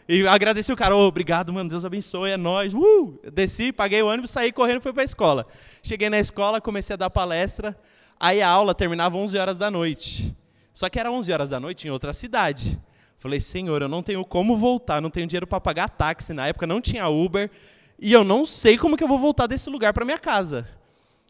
E 0.06 0.26
agradeci 0.26 0.70
o 0.70 0.76
cara, 0.76 0.94
oh, 0.94 1.06
obrigado, 1.06 1.52
mano, 1.52 1.70
Deus 1.70 1.84
abençoe, 1.84 2.30
é 2.30 2.36
nóis. 2.36 2.74
Uh! 2.74 3.18
Desci, 3.32 3.72
paguei 3.72 4.02
o 4.02 4.08
ônibus, 4.08 4.30
saí 4.30 4.52
correndo 4.52 4.82
fui 4.82 4.92
para 4.92 5.02
a 5.02 5.04
escola. 5.04 5.46
Cheguei 5.82 6.10
na 6.10 6.18
escola, 6.18 6.60
comecei 6.60 6.92
a 6.94 6.96
dar 6.96 7.08
palestra, 7.08 7.78
aí 8.20 8.42
a 8.42 8.48
aula 8.48 8.74
terminava 8.74 9.16
11 9.16 9.38
horas 9.38 9.56
da 9.56 9.70
noite. 9.70 10.36
Só 10.74 10.88
que 10.90 11.00
era 11.00 11.10
11 11.10 11.32
horas 11.32 11.50
da 11.50 11.58
noite 11.58 11.88
em 11.88 11.90
outra 11.90 12.12
cidade. 12.12 12.78
Falei, 13.16 13.40
Senhor, 13.40 13.80
eu 13.80 13.88
não 13.88 14.02
tenho 14.02 14.22
como 14.24 14.56
voltar, 14.56 15.00
não 15.00 15.08
tenho 15.08 15.26
dinheiro 15.26 15.46
para 15.46 15.58
pagar 15.58 15.88
táxi, 15.88 16.34
na 16.34 16.48
época 16.48 16.66
não 16.66 16.80
tinha 16.80 17.08
Uber, 17.08 17.50
e 17.98 18.12
eu 18.12 18.22
não 18.22 18.44
sei 18.44 18.76
como 18.76 18.98
que 18.98 19.04
eu 19.04 19.08
vou 19.08 19.18
voltar 19.18 19.46
desse 19.46 19.70
lugar 19.70 19.94
para 19.94 20.04
minha 20.04 20.18
casa. 20.18 20.68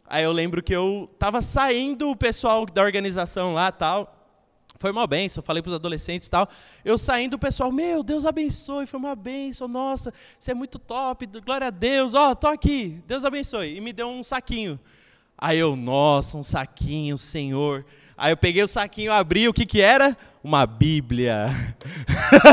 Aí 0.05 0.23
eu 0.23 0.33
lembro 0.33 0.61
que 0.61 0.75
eu 0.75 1.09
estava 1.13 1.41
saindo, 1.41 2.09
o 2.09 2.15
pessoal 2.15 2.65
da 2.65 2.83
organização 2.83 3.53
lá, 3.53 3.71
tal, 3.71 4.14
foi 4.77 4.91
uma 4.91 5.07
benção, 5.07 5.41
falei 5.41 5.61
para 5.61 5.69
os 5.69 5.75
adolescentes 5.75 6.27
e 6.27 6.31
tal. 6.31 6.47
Eu 6.83 6.97
saindo, 6.97 7.35
o 7.35 7.39
pessoal, 7.39 7.71
meu, 7.71 8.03
Deus 8.03 8.25
abençoe, 8.25 8.85
foi 8.85 8.99
uma 8.99 9.15
benção, 9.15 9.67
nossa, 9.67 10.13
você 10.37 10.51
é 10.51 10.53
muito 10.53 10.77
top, 10.77 11.25
glória 11.43 11.67
a 11.67 11.71
Deus, 11.71 12.13
ó, 12.13 12.31
oh, 12.31 12.35
tô 12.35 12.47
aqui, 12.47 13.01
Deus 13.07 13.23
abençoe. 13.25 13.75
E 13.75 13.81
me 13.81 13.93
deu 13.93 14.07
um 14.07 14.23
saquinho. 14.23 14.79
Aí 15.37 15.59
eu, 15.59 15.75
nossa, 15.75 16.37
um 16.37 16.43
saquinho, 16.43 17.17
Senhor. 17.17 17.85
Aí 18.17 18.31
eu 18.31 18.37
peguei 18.37 18.63
o 18.63 18.67
saquinho, 18.67 19.11
abri, 19.11 19.47
o 19.49 19.53
que 19.53 19.65
que 19.65 19.81
era? 19.81 20.15
Uma 20.41 20.65
Bíblia. 20.65 21.49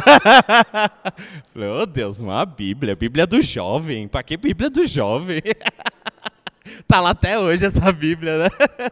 Falei, 1.52 1.68
oh 1.68 1.86
Deus, 1.86 2.18
uma 2.18 2.44
Bíblia, 2.44 2.96
Bíblia 2.96 3.26
do 3.26 3.40
jovem, 3.40 4.08
para 4.08 4.22
que 4.24 4.36
Bíblia 4.36 4.68
do 4.68 4.84
jovem? 4.86 5.40
tá 6.88 7.00
lá 7.00 7.10
até 7.10 7.38
hoje 7.38 7.64
essa 7.64 7.92
Bíblia, 7.92 8.38
né? 8.38 8.48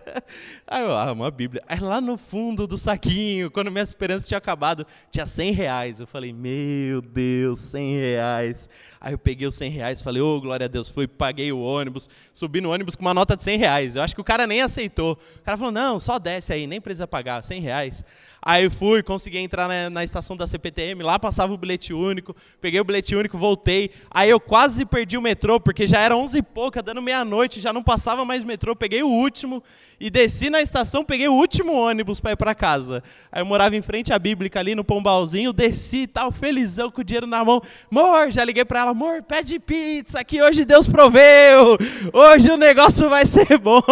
Aí 0.73 0.85
eu, 0.85 0.97
ah, 0.97 1.11
uma 1.11 1.33
Bíblia. 1.33 1.65
Aí 1.67 1.81
lá 1.81 2.01
no 2.01 2.17
fundo 2.17 2.65
do 2.65 2.79
saquinho, 2.79 3.51
quando 3.51 3.73
minha 3.73 3.83
esperança 3.83 4.29
tinha 4.29 4.39
acabado, 4.39 4.87
tinha 5.11 5.27
100 5.27 5.51
reais. 5.51 5.99
Eu 5.99 6.07
falei, 6.07 6.33
meu 6.33 7.03
Deus, 7.03 7.59
100 7.59 7.99
reais. 7.99 8.71
Aí 9.01 9.13
eu 9.13 9.19
peguei 9.19 9.49
os 9.49 9.57
100 9.57 9.69
reais, 9.69 10.01
falei, 10.01 10.23
ô, 10.23 10.37
oh, 10.37 10.41
glória 10.41 10.67
a 10.67 10.69
Deus, 10.69 10.89
fui, 10.89 11.09
paguei 11.09 11.51
o 11.51 11.59
ônibus, 11.59 12.09
subi 12.33 12.61
no 12.61 12.71
ônibus 12.71 12.95
com 12.95 13.03
uma 13.03 13.13
nota 13.13 13.37
de 13.37 13.43
100 13.43 13.59
reais. 13.59 13.97
Eu 13.97 14.03
acho 14.03 14.15
que 14.15 14.21
o 14.21 14.25
cara 14.25 14.47
nem 14.47 14.63
aceitou. 14.63 15.19
O 15.39 15.43
cara 15.43 15.59
falou, 15.59 15.73
não, 15.73 15.99
só 15.99 16.21
desce 16.21 16.53
aí, 16.53 16.69
nem 16.69 16.81
precisa 16.81 17.09
pagar, 17.09 17.43
100 17.43 17.61
reais. 17.61 18.05
Aí 18.43 18.65
eu 18.65 18.71
fui, 18.71 19.03
consegui 19.03 19.39
entrar 19.39 19.69
na, 19.69 19.91
na, 19.91 20.05
estação 20.05 20.35
da 20.35 20.47
CPTM, 20.47 21.03
lá 21.03 21.19
passava 21.19 21.53
o 21.53 21.59
bilhete 21.59 21.93
único, 21.93 22.35
peguei 22.59 22.81
o 22.81 22.85
bilhete 22.85 23.15
único, 23.15 23.37
voltei. 23.37 23.91
Aí 24.11 24.31
eu 24.31 24.41
quase 24.41 24.87
perdi 24.87 25.19
o 25.19 25.21
metrô, 25.21 25.61
porque 25.61 25.87
já 25.87 25.99
era 25.99 26.17
11 26.17 26.39
e 26.39 26.43
pouca, 26.43 26.83
dando 26.83 27.03
meia-noite, 27.03 27.61
já 27.61 27.73
não 27.73 27.83
passava 27.83 28.25
mais 28.25 28.43
metrô. 28.43 28.75
Peguei 28.75 29.03
o 29.03 29.09
último 29.09 29.63
e 29.99 30.09
desci 30.09 30.49
na 30.49 30.60
estação, 30.63 31.05
peguei 31.05 31.29
o 31.29 31.35
último 31.35 31.73
ônibus 31.73 32.21
para 32.21 32.33
ir 32.33 32.37
para 32.37 32.55
casa. 32.55 33.03
Aí 33.31 33.43
eu 33.43 33.47
morava 33.47 33.77
em 33.77 33.83
frente 33.83 34.13
à 34.13 34.19
Bíblica 34.19 34.61
ali 34.61 34.75
no 34.75 34.85
Pombalzinho, 34.85 35.53
desci 35.53 36.03
e 36.03 36.07
tal, 36.07 36.31
felizão 36.31 36.91
com 36.91 37.01
o 37.01 37.05
dinheiro 37.05 37.27
na 37.27 37.45
mão. 37.45 37.63
Amor, 37.91 38.31
já 38.31 38.45
liguei 38.45 38.65
para 38.65 38.81
ela, 38.81 38.91
amor, 38.91 39.23
pede 39.23 39.59
pizza, 39.59 40.23
que 40.25 40.43
hoje 40.43 40.65
Deus 40.65 40.89
proveu, 40.89 41.79
hoje 42.13 42.51
o 42.51 42.57
negócio 42.57 43.09
vai 43.09 43.27
ser 43.27 43.57
bom. 43.59 43.83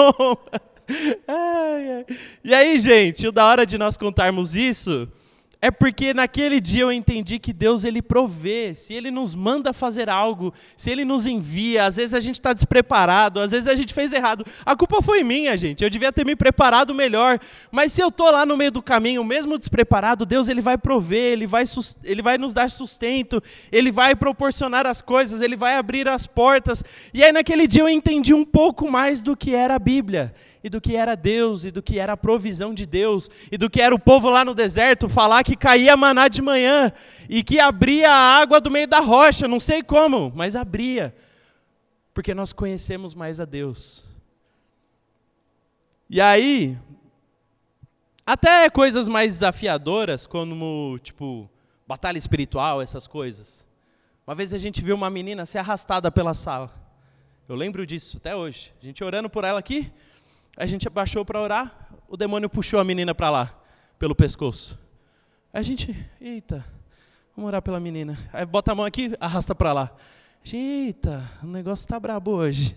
E 2.42 2.55
aí, 2.55 2.78
gente, 2.78 3.26
o 3.26 3.32
da 3.32 3.45
hora 3.45 3.66
de 3.66 3.76
nós 3.76 3.97
contarmos 3.97 4.57
isso 4.57 5.09
é 5.61 5.72
porque 5.72 6.14
naquele 6.14 6.61
dia 6.61 6.82
eu 6.82 6.92
entendi 6.92 7.38
que 7.38 7.52
Deus 7.52 7.82
ele 7.82 8.00
provê. 8.00 8.74
Se 8.76 8.94
Ele 8.94 9.11
nos 9.11 9.34
manda 9.34 9.72
fazer 9.72 10.09
algo, 10.09 10.54
se 10.76 10.88
Ele 10.88 11.04
nos 11.04 11.26
envia, 11.26 11.86
às 11.86 11.96
vezes 11.96 12.14
a 12.14 12.20
gente 12.20 12.36
está 12.36 12.52
despreparado, 12.52 13.40
às 13.40 13.50
vezes 13.50 13.66
a 13.66 13.74
gente 13.74 13.92
fez 13.92 14.12
errado. 14.12 14.46
A 14.64 14.76
culpa 14.76 15.02
foi 15.02 15.24
minha, 15.24 15.59
gente. 15.59 15.82
Eu 15.82 15.90
devia 15.90 16.12
ter 16.12 16.24
me 16.24 16.36
preparado 16.36 16.94
melhor. 16.94 17.40
Mas 17.72 17.92
se 17.92 18.00
eu 18.00 18.09
estou 18.09 18.30
lá 18.30 18.46
no 18.46 18.56
meio 18.56 18.70
do 18.70 18.80
caminho, 18.80 19.24
mesmo 19.24 19.59
despreparado, 19.59 20.24
Deus 20.24 20.48
ele 20.48 20.61
vai 20.61 20.78
prover, 20.78 21.32
ele 21.32 21.46
vai, 21.46 21.64
ele 22.04 22.22
vai 22.22 22.38
nos 22.38 22.52
dar 22.52 22.70
sustento, 22.70 23.42
Ele 23.72 23.90
vai 23.90 24.14
proporcionar 24.14 24.86
as 24.86 25.02
coisas, 25.02 25.40
Ele 25.40 25.56
vai 25.56 25.74
abrir 25.74 26.06
as 26.09 26.26
portas. 26.26 26.84
E 27.12 27.24
aí 27.24 27.32
naquele 27.32 27.66
dia 27.66 27.82
eu 27.82 27.88
entendi 27.88 28.32
um 28.32 28.44
pouco 28.44 28.88
mais 28.88 29.20
do 29.20 29.36
que 29.36 29.54
era 29.54 29.74
a 29.74 29.78
Bíblia 29.78 30.32
e 30.68 30.70
do 30.70 30.82
que 30.82 30.94
era 30.94 31.14
Deus, 31.14 31.64
e 31.64 31.70
do 31.70 31.82
que 31.82 31.98
era 31.98 32.12
a 32.12 32.16
provisão 32.16 32.74
de 32.74 32.84
Deus, 32.84 33.30
e 33.50 33.56
do 33.56 33.70
que 33.70 33.80
era 33.80 33.94
o 33.94 33.98
povo 33.98 34.28
lá 34.28 34.44
no 34.44 34.54
deserto 34.54 35.08
falar 35.08 35.42
que 35.42 35.56
caía 35.56 35.96
maná 35.96 36.28
de 36.28 36.42
manhã, 36.42 36.92
e 37.26 37.42
que 37.42 37.58
abria 37.58 38.10
a 38.10 38.38
água 38.38 38.60
do 38.60 38.70
meio 38.70 38.86
da 38.86 39.00
rocha, 39.00 39.48
não 39.48 39.58
sei 39.58 39.82
como, 39.82 40.30
mas 40.36 40.54
abria, 40.54 41.14
porque 42.12 42.34
nós 42.34 42.52
conhecemos 42.52 43.14
mais 43.14 43.40
a 43.40 43.46
Deus. 43.46 44.04
E 46.10 46.20
aí, 46.20 46.78
até 48.26 48.68
coisas 48.68 49.08
mais 49.08 49.32
desafiadoras, 49.32 50.26
como, 50.26 50.98
tipo, 51.02 51.50
batalha 51.86 52.18
espiritual, 52.18 52.82
essas 52.82 53.06
coisas. 53.06 53.64
Uma 54.26 54.34
vez 54.34 54.52
a 54.52 54.58
gente 54.58 54.82
viu 54.82 54.94
uma 54.94 55.08
menina 55.08 55.46
ser 55.46 55.56
arrastada 55.58 56.12
pela 56.12 56.34
sala. 56.34 56.70
Eu 57.48 57.56
lembro 57.56 57.86
disso 57.86 58.18
até 58.18 58.36
hoje. 58.36 58.74
A 58.78 58.84
gente 58.84 59.02
orando 59.02 59.30
por 59.30 59.44
ela 59.44 59.58
aqui, 59.58 59.90
a 60.59 60.66
gente 60.66 60.88
abaixou 60.88 61.24
para 61.24 61.40
orar, 61.40 61.88
o 62.09 62.16
demônio 62.16 62.50
puxou 62.50 62.80
a 62.80 62.84
menina 62.84 63.14
para 63.14 63.30
lá, 63.30 63.54
pelo 63.96 64.12
pescoço. 64.12 64.76
A 65.52 65.62
gente, 65.62 65.94
eita, 66.20 66.64
vamos 67.36 67.46
orar 67.46 67.62
pela 67.62 67.78
menina. 67.78 68.18
Aí 68.32 68.44
bota 68.44 68.72
a 68.72 68.74
mão 68.74 68.84
aqui, 68.84 69.14
arrasta 69.20 69.54
para 69.54 69.72
lá. 69.72 69.92
Eita, 70.52 71.30
o 71.44 71.46
negócio 71.46 71.84
está 71.84 72.00
brabo 72.00 72.32
hoje. 72.32 72.76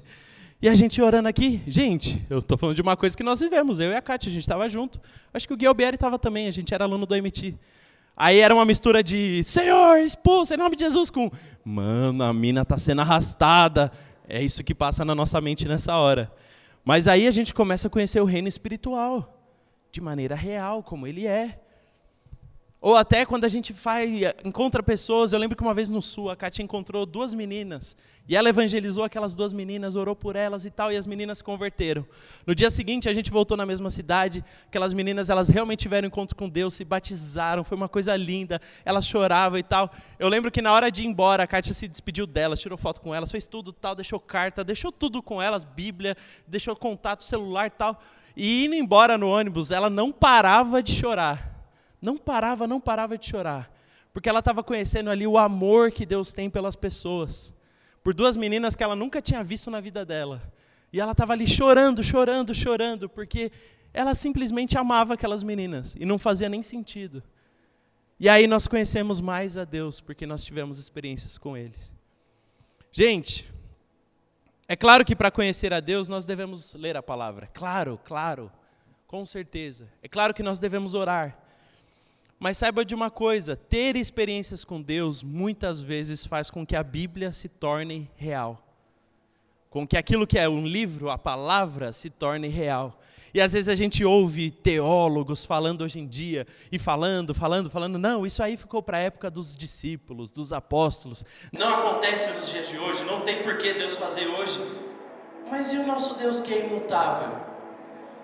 E 0.61 0.69
a 0.69 0.75
gente 0.75 1.01
orando 1.01 1.27
aqui, 1.27 1.59
gente, 1.65 2.23
eu 2.29 2.38
estou 2.38 2.55
falando 2.55 2.75
de 2.75 2.84
uma 2.84 2.95
coisa 2.95 3.17
que 3.17 3.23
nós 3.23 3.39
vivemos, 3.39 3.79
eu 3.79 3.89
e 3.89 3.95
a 3.95 4.01
Kátia, 4.01 4.29
a 4.29 4.32
gente 4.32 4.43
estava 4.43 4.69
junto. 4.69 5.01
Acho 5.34 5.47
que 5.47 5.53
o 5.53 5.57
Guilherme 5.57 5.95
estava 5.95 6.19
também, 6.19 6.47
a 6.47 6.51
gente 6.51 6.71
era 6.71 6.84
aluno 6.84 7.07
do 7.07 7.15
MT. 7.15 7.55
Aí 8.15 8.38
era 8.38 8.53
uma 8.53 8.63
mistura 8.63 9.01
de 9.01 9.43
Senhor, 9.43 9.97
expulsa 9.97 10.53
em 10.53 10.57
nome 10.57 10.75
de 10.75 10.84
Jesus 10.84 11.09
com 11.09 11.32
Mano, 11.65 12.23
a 12.23 12.32
mina 12.32 12.61
está 12.61 12.77
sendo 12.77 13.01
arrastada. 13.01 13.91
É 14.29 14.39
isso 14.39 14.63
que 14.63 14.75
passa 14.75 15.03
na 15.03 15.15
nossa 15.15 15.41
mente 15.41 15.67
nessa 15.67 15.97
hora. 15.97 16.32
Mas 16.84 17.07
aí 17.07 17.27
a 17.27 17.32
gente 17.32 17.53
começa 17.53 17.88
a 17.88 17.89
conhecer 17.91 18.19
o 18.19 18.25
reino 18.25 18.47
espiritual, 18.47 19.38
de 19.91 20.01
maneira 20.01 20.36
real, 20.36 20.82
como 20.82 21.05
ele 21.05 21.27
é. 21.27 21.59
Ou 22.84 22.95
até 22.95 23.27
quando 23.27 23.45
a 23.45 23.47
gente 23.47 23.75
faz, 23.75 24.09
encontra 24.43 24.82
pessoas, 24.82 25.32
eu 25.32 25.38
lembro 25.38 25.55
que 25.55 25.61
uma 25.61 25.73
vez 25.73 25.88
no 25.88 26.01
sul 26.01 26.32
a 26.32 26.36
Kátia 26.36 26.63
encontrou 26.63 27.05
duas 27.05 27.32
meninas, 27.32 27.95
e 28.27 28.36
ela 28.36 28.49
evangelizou 28.49 29.03
aquelas 29.03 29.36
duas 29.36 29.53
meninas, 29.53 29.95
orou 29.95 30.15
por 30.15 30.36
elas 30.36 30.65
e 30.65 30.71
tal, 30.71 30.91
e 30.91 30.97
as 30.97 31.05
meninas 31.05 31.38
se 31.38 31.43
converteram. 31.43 32.03
No 32.43 32.55
dia 32.55 32.71
seguinte 32.71 33.07
a 33.07 33.13
gente 33.13 33.29
voltou 33.29 33.55
na 33.55 33.67
mesma 33.67 33.91
cidade, 33.91 34.43
aquelas 34.65 34.95
meninas 34.95 35.29
elas 35.29 35.47
realmente 35.47 35.82
tiveram 35.82 36.07
encontro 36.07 36.36
com 36.36 36.49
Deus, 36.49 36.73
se 36.73 36.84
batizaram, 36.84 37.63
foi 37.63 37.77
uma 37.77 37.88
coisa 37.88 38.15
linda, 38.15 38.59
elas 38.84 39.05
choravam 39.05 39.59
e 39.59 39.63
tal. 39.63 39.91
Eu 40.17 40.27
lembro 40.27 40.49
que 40.49 40.59
na 40.59 40.73
hora 40.73 40.89
de 40.89 41.03
ir 41.03 41.05
embora, 41.05 41.43
a 41.43 41.47
Kátia 41.47 41.75
se 41.75 41.88
despediu 41.88 42.25
delas, 42.25 42.59
tirou 42.59 42.79
foto 42.79 42.99
com 42.99 43.13
elas, 43.13 43.29
fez 43.29 43.45
tudo 43.45 43.71
tal, 43.71 43.93
deixou 43.93 44.19
carta, 44.19 44.63
deixou 44.63 44.91
tudo 44.91 45.21
com 45.21 45.39
elas, 45.39 45.63
Bíblia, 45.63 46.17
deixou 46.47 46.75
contato 46.75 47.23
celular 47.23 47.67
e 47.67 47.71
tal. 47.71 48.01
E 48.36 48.65
indo 48.65 48.73
embora 48.73 49.19
no 49.19 49.29
ônibus, 49.29 49.69
ela 49.69 49.89
não 49.89 50.11
parava 50.11 50.82
de 50.82 50.93
chorar 50.93 51.51
não 52.02 52.18
parava, 52.18 52.68
não 52.68 52.80
parava 52.80 53.18
de 53.18 53.28
chorar. 53.30 53.72
Porque 54.14 54.28
ela 54.28 54.39
estava 54.39 54.64
conhecendo 54.64 55.10
ali 55.10 55.26
o 55.26 55.38
amor 55.38 55.91
que 55.91 56.06
Deus 56.06 56.34
tem 56.34 56.49
pelas 56.49 56.76
pessoas. 56.76 57.54
Por 58.04 58.14
duas 58.14 58.36
meninas 58.36 58.76
que 58.76 58.84
ela 58.84 58.95
nunca 58.95 59.22
tinha 59.22 59.43
visto 59.43 59.70
na 59.70 59.80
vida 59.80 60.06
dela. 60.06 60.41
E 60.91 60.99
ela 60.99 61.12
estava 61.14 61.34
ali 61.34 61.47
chorando, 61.47 62.04
chorando, 62.04 62.54
chorando, 62.54 63.08
porque 63.08 63.52
ela 63.93 64.16
simplesmente 64.16 64.78
amava 64.78 65.14
aquelas 65.14 65.43
meninas. 65.43 65.95
E 65.97 66.06
não 66.06 66.20
fazia 66.20 66.49
nem 66.49 66.64
sentido. 66.64 67.24
E 68.20 68.28
aí 68.28 68.47
nós 68.47 68.68
conhecemos 68.68 69.22
mais 69.22 69.58
a 69.58 69.64
Deus, 69.64 70.02
porque 70.02 70.26
nós 70.26 70.43
tivemos 70.43 70.78
experiências 70.78 71.38
com 71.38 71.56
eles. 71.56 71.91
Gente, 72.91 73.49
é 74.68 74.76
claro 74.76 75.06
que 75.06 75.16
para 75.16 75.32
conhecer 75.32 75.74
a 75.74 75.80
Deus 75.80 76.10
nós 76.10 76.26
devemos 76.26 76.74
ler 76.76 76.97
a 76.97 77.04
palavra. 77.04 77.47
Claro, 77.54 77.99
claro, 78.04 78.52
com 79.08 79.26
certeza. 79.26 79.89
É 80.04 80.08
claro 80.08 80.34
que 80.34 80.43
nós 80.43 80.60
devemos 80.60 80.93
orar. 80.93 81.40
Mas 82.41 82.57
saiba 82.57 82.83
de 82.83 82.95
uma 82.95 83.11
coisa: 83.11 83.55
ter 83.55 83.95
experiências 83.95 84.65
com 84.65 84.81
Deus 84.81 85.21
muitas 85.21 85.79
vezes 85.79 86.25
faz 86.25 86.49
com 86.49 86.65
que 86.65 86.75
a 86.75 86.81
Bíblia 86.81 87.31
se 87.31 87.47
torne 87.47 88.09
real. 88.15 88.67
Com 89.69 89.87
que 89.87 89.95
aquilo 89.95 90.25
que 90.25 90.39
é 90.39 90.49
um 90.49 90.65
livro, 90.65 91.11
a 91.11 91.19
palavra, 91.19 91.93
se 91.93 92.09
torne 92.09 92.47
real. 92.47 92.99
E 93.31 93.39
às 93.39 93.53
vezes 93.53 93.69
a 93.69 93.75
gente 93.75 94.03
ouve 94.03 94.49
teólogos 94.49 95.45
falando 95.45 95.83
hoje 95.83 95.99
em 95.99 96.07
dia, 96.07 96.47
e 96.71 96.79
falando, 96.79 97.33
falando, 97.33 97.69
falando, 97.69 97.99
não, 97.99 98.25
isso 98.25 98.41
aí 98.41 98.57
ficou 98.57 98.81
para 98.81 98.97
a 98.97 99.01
época 99.01 99.29
dos 99.29 99.55
discípulos, 99.55 100.31
dos 100.31 100.51
apóstolos. 100.51 101.23
Não 101.53 101.73
acontece 101.73 102.33
nos 102.33 102.49
dias 102.49 102.69
de 102.69 102.77
hoje, 102.79 103.03
não 103.03 103.21
tem 103.21 103.41
por 103.41 103.57
que 103.59 103.71
Deus 103.75 103.95
fazer 103.95 104.25
hoje. 104.25 104.59
Mas 105.49 105.71
e 105.71 105.77
o 105.77 105.85
nosso 105.85 106.17
Deus 106.17 106.41
que 106.41 106.53
é 106.53 106.65
imutável? 106.65 107.51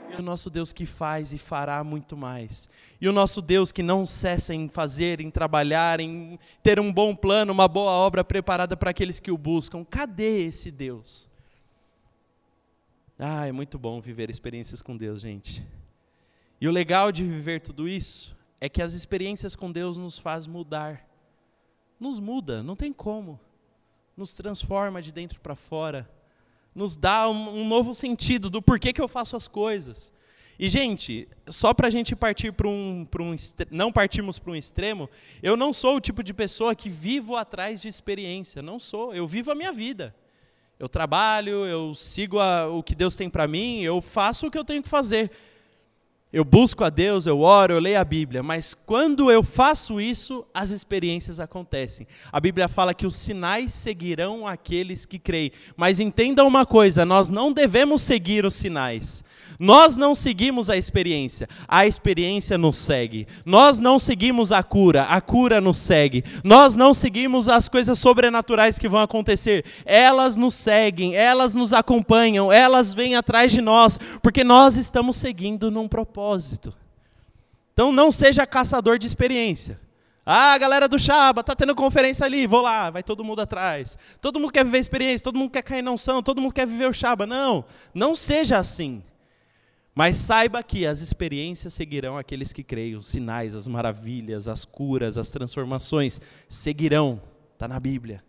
E 0.10 0.20
o 0.20 0.22
nosso 0.22 0.49
Deus 0.49 0.72
que 0.72 0.86
faz 0.86 1.34
e 1.34 1.38
fará 1.38 1.84
muito 1.84 2.16
mais. 2.16 2.70
E 2.99 3.08
o 3.08 3.14
nosso 3.14 3.41
Deus 3.41 3.72
que 3.72 3.84
não 3.84 4.05
cessa 4.05 4.53
em 4.53 4.70
fazer, 4.70 5.20
em 5.20 5.30
trabalhar, 5.30 5.99
em 5.99 6.39
ter 6.64 6.80
um 6.80 6.91
bom 6.91 7.16
plano, 7.16 7.51
uma 7.51 7.68
boa 7.68 7.91
obra 7.91 8.24
preparada 8.24 8.78
para 8.78 8.91
aqueles 8.91 9.20
que 9.20 9.32
o 9.32 9.38
buscam. 9.38 9.84
Cadê 9.84 10.45
esse 10.45 10.72
Deus? 10.72 11.30
Ah, 13.20 13.47
é 13.47 13.51
muito 13.51 13.78
bom 13.78 13.99
viver 13.99 14.30
experiências 14.30 14.82
com 14.82 14.95
Deus, 14.95 15.22
gente. 15.22 15.66
E 16.62 16.68
o 16.68 16.72
legal 16.72 17.12
de 17.12 17.24
viver 17.24 17.62
tudo 17.62 17.88
isso 17.88 18.36
é 18.62 18.70
que 18.70 18.82
as 18.82 18.93
experiências 18.93 19.55
com 19.55 19.72
Deus 19.72 19.97
nos 19.97 20.18
faz 20.18 20.47
mudar. 20.47 21.05
Nos 21.99 22.20
muda, 22.20 22.64
não 22.64 22.76
tem 22.76 22.93
como. 22.93 23.39
Nos 24.16 24.34
transforma 24.34 25.01
de 25.01 25.12
dentro 25.12 25.39
para 25.39 25.55
fora 25.55 26.10
nos 26.78 26.96
dá 26.96 27.28
um, 27.28 27.62
um 27.62 27.68
novo 27.68 27.96
sentido 27.96 28.52
do 28.52 28.62
porquê 28.62 28.94
que 28.94 29.02
eu 29.02 29.08
faço 29.08 29.36
as 29.36 29.48
coisas. 29.48 30.14
E, 30.60 30.70
gente, 30.70 31.28
só 31.50 31.74
para 31.74 31.88
a 31.88 31.90
gente 31.90 32.16
partir 32.16 32.52
para 32.52 32.68
um, 32.68 33.08
um 33.20 33.36
não 33.72 33.92
partirmos 33.92 34.38
para 34.38 34.52
um 34.52 34.56
extremo, 34.56 35.10
eu 35.42 35.58
não 35.58 35.74
sou 35.74 35.96
o 35.96 36.00
tipo 36.00 36.22
de 36.22 36.36
pessoa 36.36 36.76
que 36.76 36.88
vivo 36.88 37.36
atrás 37.36 37.82
de 37.82 37.88
experiência. 37.88 38.62
Não 38.62 38.78
sou. 38.78 39.12
Eu 39.12 39.26
vivo 39.26 39.52
a 39.52 39.56
minha 39.56 39.72
vida. 39.72 40.16
Eu 40.80 40.88
trabalho, 40.88 41.66
eu 41.66 41.96
sigo 41.96 42.40
a, 42.40 42.68
o 42.68 42.84
que 42.84 42.94
Deus 42.94 43.16
tem 43.16 43.28
para 43.28 43.48
mim, 43.48 43.82
eu 43.82 44.00
faço 44.00 44.46
o 44.46 44.52
que 44.52 44.58
eu 44.58 44.64
tenho 44.64 44.84
que 44.84 44.90
fazer. 44.90 45.32
Eu 46.38 46.46
busco 46.46 46.84
a 46.84 46.92
Deus, 46.92 47.26
eu 47.26 47.40
oro, 47.40 47.74
eu 47.74 47.80
leio 47.80 48.00
a 48.00 48.04
Bíblia, 48.04 48.44
mas 48.44 48.76
quando 48.76 49.32
eu 49.32 49.42
faço 49.42 50.00
isso, 50.00 50.46
as 50.54 50.70
experiências 50.70 51.40
acontecem. 51.40 52.06
A 52.32 52.40
Bíblia 52.40 52.68
fala 52.68 52.94
que 52.94 53.08
os 53.08 53.16
sinais 53.16 53.74
seguirão 53.74 54.46
aqueles 54.46 55.04
que 55.04 55.18
creem. 55.18 55.52
Mas 55.76 56.00
entenda 56.00 56.46
uma 56.46 56.64
coisa: 56.64 57.04
nós 57.04 57.32
não 57.32 57.52
devemos 57.52 58.04
seguir 58.04 58.46
os 58.46 58.54
sinais. 58.54 59.24
Nós 59.60 59.97
não 59.97 60.14
seguimos 60.14 60.70
a 60.70 60.78
experiência, 60.78 61.49
a 61.68 61.88
experiência 61.88 62.58
nos 62.58 62.78
segue. 62.78 63.28
Nós 63.43 63.80
não 63.80 63.97
seguimos 63.97 64.51
a 64.51 64.62
cura, 64.62 65.03
a 65.03 65.20
cura 65.20 65.60
nos 65.60 65.78
segue. 65.78 66.24
Nós 66.43 66.76
não 66.76 66.93
seguimos 66.93 67.49
as 67.49 67.68
coisas 67.68 67.97
sobrenaturais 67.97 68.78
que 68.78 68.88
vão 68.88 68.99
acontecer, 69.01 69.66
elas 69.84 70.38
nos 70.38 70.53
seguem, 70.53 71.16
elas 71.16 71.55
nos 71.55 71.74
acompanham, 71.74 72.51
elas 72.51 72.93
vêm 72.93 73.16
atrás 73.16 73.51
de 73.51 73.62
nós, 73.62 73.99
porque 74.22 74.43
nós 74.43 74.78
estamos 74.78 75.18
seguindo 75.18 75.72
num 75.72 75.88
propósito. 75.88 76.74
Então 77.74 77.91
não 77.91 78.12
seja 78.12 78.45
caçador 78.45 78.99
de 78.99 79.08
experiência. 79.08 79.80
Ah, 80.30 80.58
galera 80.58 80.89
do 80.89 80.99
Chaba, 80.99 81.41
tá 81.41 81.55
tendo 81.55 81.74
conferência 81.74 82.26
ali, 82.26 82.45
vou 82.45 82.62
lá, 82.62 82.89
vai 82.89 83.01
todo 83.01 83.24
mundo 83.24 83.39
atrás. 83.39 83.97
Todo 84.20 84.39
mundo 84.39 84.51
quer 84.51 84.66
viver 84.66 84.80
experiência, 84.80 85.24
todo 85.24 85.38
mundo 85.38 85.51
quer 85.51 85.62
cair 85.62 85.82
na 85.82 85.91
unção, 85.91 86.22
todo 86.22 86.41
mundo 86.41 86.53
quer 86.53 86.68
viver 86.68 86.89
o 86.89 86.93
Chaba. 86.93 87.26
Não, 87.26 87.64
não 87.93 88.14
seja 88.14 88.58
assim. 88.58 89.01
Mas 89.98 90.16
saiba 90.18 90.62
que 90.62 90.86
as 90.86 91.02
experiências 91.02 91.74
seguirão 91.74 92.20
aqueles 92.20 92.54
que 92.54 92.62
creem, 92.62 92.95
os 92.95 93.08
sinais, 93.08 93.56
as 93.56 93.68
maravilhas, 93.68 94.48
as 94.48 94.64
curas, 94.64 95.18
as 95.18 95.30
transformações 95.30 96.22
seguirão, 96.48 97.20
está 97.56 97.68
na 97.68 97.80
Bíblia. 97.80 98.24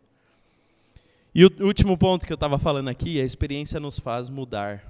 E 1.34 1.44
o 1.44 1.50
último 1.60 1.98
ponto 1.98 2.26
que 2.26 2.32
eu 2.32 2.36
estava 2.36 2.58
falando 2.58 2.88
aqui, 2.88 3.20
a 3.20 3.22
experiência 3.22 3.78
nos 3.78 3.98
faz 3.98 4.30
mudar. 4.30 4.82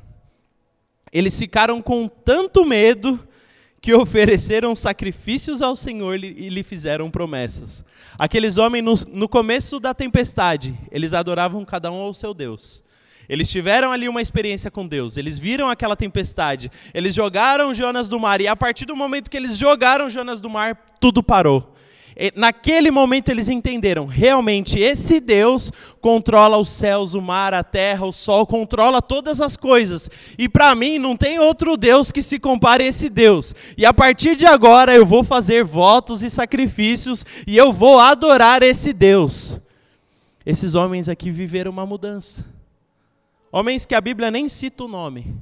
Eles 1.12 1.36
ficaram 1.36 1.82
com 1.82 2.06
tanto 2.06 2.64
medo 2.64 3.18
que 3.80 3.92
ofereceram 3.92 4.76
sacrifícios 4.76 5.60
ao 5.60 5.74
Senhor 5.74 6.22
e 6.22 6.48
lhe 6.48 6.62
fizeram 6.62 7.10
promessas. 7.10 7.84
Aqueles 8.16 8.56
homens, 8.56 8.84
no, 8.84 8.94
no 9.18 9.28
começo 9.28 9.80
da 9.80 9.92
tempestade, 9.92 10.78
eles 10.92 11.12
adoravam 11.12 11.64
cada 11.64 11.90
um 11.90 12.02
ao 12.02 12.14
seu 12.14 12.32
Deus. 12.32 12.84
Eles 13.28 13.50
tiveram 13.50 13.92
ali 13.92 14.08
uma 14.08 14.22
experiência 14.22 14.70
com 14.70 14.86
Deus, 14.86 15.16
eles 15.16 15.38
viram 15.38 15.68
aquela 15.68 15.94
tempestade, 15.94 16.70
eles 16.94 17.14
jogaram 17.14 17.74
Jonas 17.74 18.08
do 18.08 18.18
mar, 18.18 18.40
e 18.40 18.48
a 18.48 18.56
partir 18.56 18.86
do 18.86 18.96
momento 18.96 19.30
que 19.30 19.36
eles 19.36 19.56
jogaram 19.56 20.08
Jonas 20.08 20.40
do 20.40 20.48
mar, 20.48 20.74
tudo 20.98 21.22
parou. 21.22 21.74
E, 22.20 22.32
naquele 22.34 22.90
momento 22.90 23.28
eles 23.28 23.48
entenderam, 23.48 24.04
realmente 24.04 24.80
esse 24.80 25.20
Deus 25.20 25.70
controla 26.00 26.58
os 26.58 26.68
céus, 26.68 27.14
o 27.14 27.22
mar, 27.22 27.54
a 27.54 27.62
terra, 27.62 28.06
o 28.06 28.12
sol, 28.12 28.44
controla 28.44 29.00
todas 29.00 29.40
as 29.40 29.56
coisas. 29.56 30.10
E 30.36 30.48
para 30.48 30.74
mim 30.74 30.98
não 30.98 31.16
tem 31.16 31.38
outro 31.38 31.76
Deus 31.76 32.10
que 32.10 32.20
se 32.20 32.40
compare 32.40 32.82
a 32.82 32.86
esse 32.88 33.08
Deus. 33.08 33.54
E 33.76 33.86
a 33.86 33.94
partir 33.94 34.34
de 34.34 34.46
agora 34.46 34.92
eu 34.92 35.06
vou 35.06 35.22
fazer 35.22 35.62
votos 35.62 36.24
e 36.24 36.28
sacrifícios 36.28 37.24
e 37.46 37.56
eu 37.56 37.72
vou 37.72 38.00
adorar 38.00 38.64
esse 38.64 38.92
Deus. 38.92 39.60
Esses 40.44 40.74
homens 40.74 41.08
aqui 41.08 41.30
viveram 41.30 41.70
uma 41.70 41.86
mudança. 41.86 42.57
Homens 43.50 43.86
que 43.86 43.94
a 43.94 44.00
Bíblia 44.00 44.30
nem 44.30 44.48
cita 44.48 44.84
o 44.84 44.88
nome, 44.88 45.34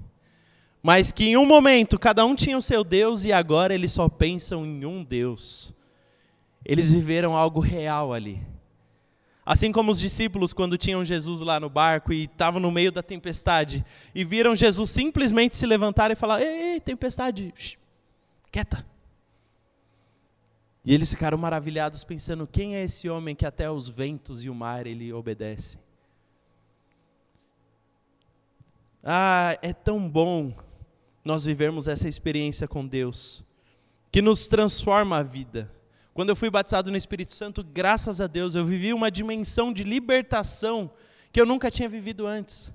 mas 0.82 1.11
que 1.11 1.24
em 1.24 1.36
um 1.36 1.44
momento 1.44 1.98
cada 1.98 2.24
um 2.24 2.34
tinha 2.34 2.57
o 2.57 2.62
seu 2.62 2.84
Deus 2.84 3.24
e 3.24 3.32
agora 3.32 3.74
eles 3.74 3.92
só 3.92 4.09
pensam 4.09 4.64
em 4.64 4.84
um 4.84 5.02
Deus. 5.02 5.74
Eles 6.64 6.92
viveram 6.92 7.36
algo 7.36 7.61
real 7.61 8.12
ali. 8.12 8.40
Assim 9.44 9.70
como 9.70 9.92
os 9.92 10.00
discípulos, 10.00 10.52
quando 10.52 10.76
tinham 10.76 11.04
Jesus 11.04 11.40
lá 11.40 11.61
no 11.61 11.70
barco 11.70 12.12
e 12.12 12.24
estavam 12.24 12.59
no 12.59 12.72
meio 12.72 12.90
da 12.90 13.02
tempestade, 13.02 13.84
e 14.12 14.24
viram 14.24 14.57
Jesus 14.57 14.90
simplesmente 14.90 15.57
se 15.57 15.64
levantar 15.64 16.11
e 16.11 16.16
falar: 16.16 16.42
Ei, 16.42 16.80
tempestade, 16.80 17.52
shh, 17.54 17.78
quieta. 18.50 18.84
E 20.84 20.92
eles 20.92 21.11
ficaram 21.11 21.38
maravilhados, 21.38 22.02
pensando: 22.02 22.46
quem 22.46 22.74
é 22.74 22.84
esse 22.84 23.09
homem 23.09 23.36
que 23.36 23.46
até 23.46 23.70
os 23.70 23.88
ventos 23.88 24.42
e 24.42 24.50
o 24.50 24.54
mar 24.54 24.84
ele 24.84 25.12
obedece? 25.12 25.78
Ah, 29.09 29.57
é 29.62 29.72
tão 29.72 30.09
bom 30.09 30.52
nós 31.24 31.44
vivermos 31.44 31.86
essa 31.86 32.09
experiência 32.09 32.66
com 32.66 32.84
Deus, 32.84 33.44
que 34.11 34.20
nos 34.20 34.48
transforma 34.48 35.18
a 35.18 35.22
vida. 35.22 35.72
Quando 36.12 36.30
eu 36.30 36.36
fui 36.36 36.50
batizado 36.50 36.90
no 36.90 36.96
Espírito 36.96 37.32
Santo, 37.32 37.62
graças 37.62 38.20
a 38.20 38.26
Deus, 38.26 38.57
eu 38.57 38.64
vivi 38.64 38.92
uma 38.92 39.09
dimensão 39.11 39.72
de 39.72 39.84
libertação 39.84 40.90
que 41.32 41.40
eu 41.40 41.46
nunca 41.46 41.70
tinha 41.70 41.88
vivido 41.88 42.26
antes 42.26 42.72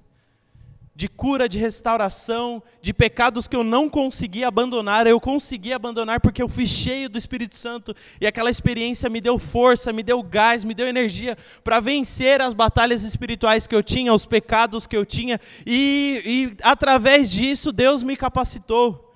de 0.94 1.08
cura, 1.08 1.48
de 1.48 1.58
restauração, 1.58 2.62
de 2.82 2.94
pecados 2.94 3.48
que 3.48 3.56
eu 3.56 3.64
não 3.64 3.90
consegui 3.90 4.44
abandonar, 4.44 5.08
eu 5.08 5.20
consegui 5.20 5.72
abandonar 5.72 6.20
porque 6.20 6.44
eu 6.44 6.50
fui 6.50 6.68
cheio 6.68 7.10
do 7.10 7.18
Espírito 7.18 7.58
Santo 7.58 7.96
e 8.20 8.28
aquela 8.28 8.50
experiência 8.50 9.10
me 9.10 9.22
deu 9.22 9.40
força, 9.40 9.94
me 9.94 10.04
deu 10.04 10.22
gás, 10.22 10.66
me 10.66 10.74
deu 10.74 10.88
energia 10.88 11.38
para 11.64 11.80
vencer 11.80 12.42
as 12.42 12.54
batalhas 12.54 13.04
espirituais 13.04 13.66
que 13.66 13.76
eu 13.76 13.82
tinha, 13.82 14.14
os 14.14 14.26
pecados 14.26 14.86
que 14.86 14.98
eu 14.98 15.06
tinha 15.06 15.40
e, 15.66 16.22
e 16.26 16.58
através 16.62 17.32
disso 17.32 17.72
Deus 17.72 18.04
me 18.04 18.18
capacitou. 18.18 19.08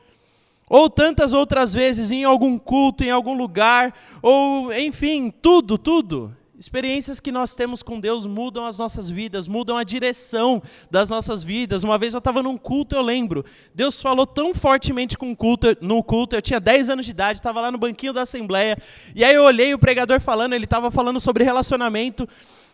Ou 0.67 0.89
tantas 0.89 1.33
outras 1.33 1.73
vezes 1.73 2.09
em 2.09 2.23
algum 2.23 2.57
culto, 2.57 3.03
em 3.03 3.11
algum 3.11 3.37
lugar, 3.37 3.93
ou 4.21 4.73
enfim, 4.73 5.29
tudo, 5.29 5.77
tudo. 5.77 6.35
Experiências 6.57 7.19
que 7.19 7.33
nós 7.33 7.53
temos 7.53 7.83
com 7.83 7.99
Deus 7.99 8.25
mudam 8.25 8.65
as 8.65 8.77
nossas 8.77 9.09
vidas, 9.09 9.45
mudam 9.45 9.77
a 9.77 9.83
direção 9.83 10.61
das 10.89 11.09
nossas 11.09 11.43
vidas. 11.43 11.83
Uma 11.83 11.97
vez 11.97 12.13
eu 12.13 12.19
estava 12.19 12.41
num 12.41 12.57
culto, 12.57 12.95
eu 12.95 13.01
lembro. 13.01 13.43
Deus 13.73 14.01
falou 14.01 14.25
tão 14.25 14.55
fortemente 14.55 15.17
com 15.17 15.35
culto, 15.35 15.75
no 15.81 16.01
culto, 16.01 16.33
eu 16.33 16.41
tinha 16.41 16.59
10 16.59 16.91
anos 16.91 17.05
de 17.05 17.11
idade, 17.11 17.39
estava 17.39 17.59
lá 17.59 17.69
no 17.71 17.77
banquinho 17.77 18.13
da 18.13 18.21
Assembleia. 18.21 18.77
E 19.13 19.21
aí 19.21 19.35
eu 19.35 19.43
olhei 19.43 19.73
o 19.73 19.79
pregador 19.79 20.21
falando, 20.21 20.53
ele 20.53 20.63
estava 20.63 20.89
falando 20.89 21.19
sobre 21.19 21.43
relacionamento. 21.43 22.27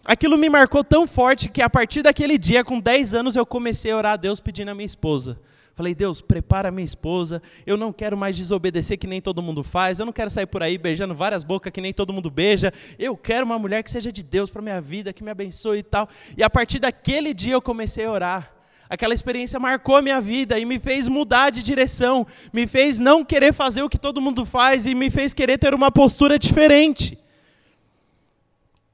Aquilo 0.05 0.38
me 0.38 0.47
marcou 0.47 0.84
tão 0.84 1.07
forte 1.07 1.49
que 1.49 1.61
a 1.61 1.69
partir 1.69 2.03
daquele 2.03 2.38
dia, 2.38 2.63
com 2.63 2.79
10 2.79 3.15
anos, 3.15 3.36
eu 3.36 3.47
comecei 3.47 3.91
a 3.91 3.97
orar 3.97 4.13
a 4.13 4.17
Deus 4.17 4.39
pedindo 4.39 4.69
a 4.69 4.75
minha 4.75 4.86
esposa. 4.86 5.39
Falei, 5.82 5.95
Deus, 5.95 6.21
prepara 6.21 6.69
minha 6.69 6.86
esposa. 6.86 7.41
Eu 7.65 7.75
não 7.75 7.91
quero 7.91 8.15
mais 8.15 8.38
desobedecer 8.38 8.99
que 8.99 9.07
nem 9.07 9.19
todo 9.19 9.41
mundo 9.41 9.63
faz. 9.63 9.97
Eu 9.97 10.05
não 10.05 10.13
quero 10.13 10.29
sair 10.29 10.45
por 10.45 10.61
aí 10.61 10.77
beijando 10.77 11.15
várias 11.15 11.43
bocas 11.43 11.73
que 11.73 11.82
nem 11.82 11.91
todo 11.91 12.13
mundo 12.13 12.29
beija. 12.29 12.71
Eu 12.99 13.17
quero 13.17 13.47
uma 13.47 13.57
mulher 13.57 13.82
que 13.82 13.89
seja 13.89 14.11
de 14.11 14.21
Deus 14.21 14.51
para 14.51 14.61
minha 14.61 14.79
vida, 14.79 15.11
que 15.11 15.23
me 15.23 15.32
abençoe 15.32 15.79
e 15.79 15.84
tal. 15.84 16.07
E 16.38 16.43
a 16.43 16.49
partir 16.51 16.77
daquele 16.77 17.34
dia 17.34 17.53
eu 17.53 17.61
comecei 17.63 18.05
a 18.05 18.11
orar. 18.11 18.53
Aquela 18.88 19.15
experiência 19.15 19.59
marcou 19.59 19.95
a 19.95 20.03
minha 20.03 20.21
vida 20.21 20.59
e 20.59 20.65
me 20.65 20.77
fez 20.77 21.07
mudar 21.07 21.49
de 21.49 21.63
direção, 21.63 22.27
me 22.53 22.67
fez 22.67 22.99
não 22.99 23.25
querer 23.25 23.51
fazer 23.51 23.82
o 23.82 23.89
que 23.89 23.97
todo 23.97 24.21
mundo 24.21 24.45
faz 24.45 24.86
e 24.86 24.93
me 24.93 25.09
fez 25.09 25.34
querer 25.34 25.57
ter 25.57 25.73
uma 25.73 25.89
postura 25.89 26.38
diferente. 26.38 27.17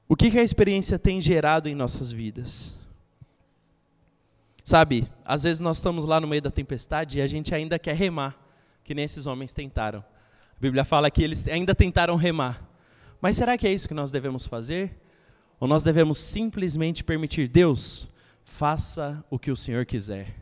O 0.08 0.16
que, 0.16 0.30
que 0.30 0.38
a 0.38 0.42
experiência 0.42 0.98
tem 0.98 1.20
gerado 1.20 1.68
em 1.68 1.74
nossas 1.74 2.10
vidas? 2.10 2.77
Sabe, 4.68 5.08
às 5.24 5.44
vezes 5.44 5.60
nós 5.60 5.78
estamos 5.78 6.04
lá 6.04 6.20
no 6.20 6.28
meio 6.28 6.42
da 6.42 6.50
tempestade 6.50 7.16
e 7.16 7.22
a 7.22 7.26
gente 7.26 7.54
ainda 7.54 7.78
quer 7.78 7.96
remar, 7.96 8.36
que 8.84 8.92
nem 8.92 9.02
esses 9.02 9.26
homens 9.26 9.54
tentaram. 9.54 10.00
A 10.00 10.60
Bíblia 10.60 10.84
fala 10.84 11.10
que 11.10 11.22
eles 11.22 11.48
ainda 11.48 11.74
tentaram 11.74 12.16
remar. 12.16 12.68
Mas 13.18 13.34
será 13.34 13.56
que 13.56 13.66
é 13.66 13.72
isso 13.72 13.88
que 13.88 13.94
nós 13.94 14.12
devemos 14.12 14.44
fazer? 14.44 14.94
Ou 15.58 15.66
nós 15.66 15.82
devemos 15.82 16.18
simplesmente 16.18 17.02
permitir 17.02 17.48
Deus, 17.48 18.10
faça 18.44 19.24
o 19.30 19.38
que 19.38 19.50
o 19.50 19.56
Senhor 19.56 19.86
quiser? 19.86 20.34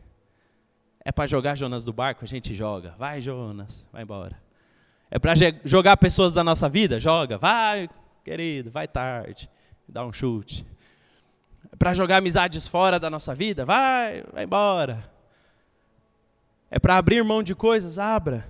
É 1.05 1.09
para 1.09 1.25
jogar 1.25 1.55
Jonas 1.55 1.85
do 1.85 1.93
barco? 1.93 2.25
A 2.25 2.27
gente 2.27 2.53
joga. 2.53 2.95
Vai, 2.99 3.21
Jonas, 3.21 3.87
vai 3.93 4.03
embora. 4.03 4.37
É 5.09 5.17
para 5.17 5.35
jogar 5.63 5.95
pessoas 5.95 6.33
da 6.33 6.43
nossa 6.43 6.67
vida? 6.67 6.99
Joga. 6.99 7.37
Vai, 7.37 7.87
querido, 8.25 8.71
vai 8.71 8.89
tarde. 8.89 9.49
Dá 9.87 10.05
um 10.05 10.11
chute 10.11 10.65
para 11.77 11.93
jogar 11.93 12.17
amizades 12.17 12.67
fora 12.67 12.99
da 12.99 13.09
nossa 13.09 13.33
vida? 13.33 13.65
Vai, 13.65 14.23
vai 14.33 14.43
embora. 14.43 15.09
É 16.69 16.79
para 16.79 16.97
abrir 16.97 17.23
mão 17.23 17.41
de 17.41 17.55
coisas? 17.55 17.97
Abra. 17.97 18.47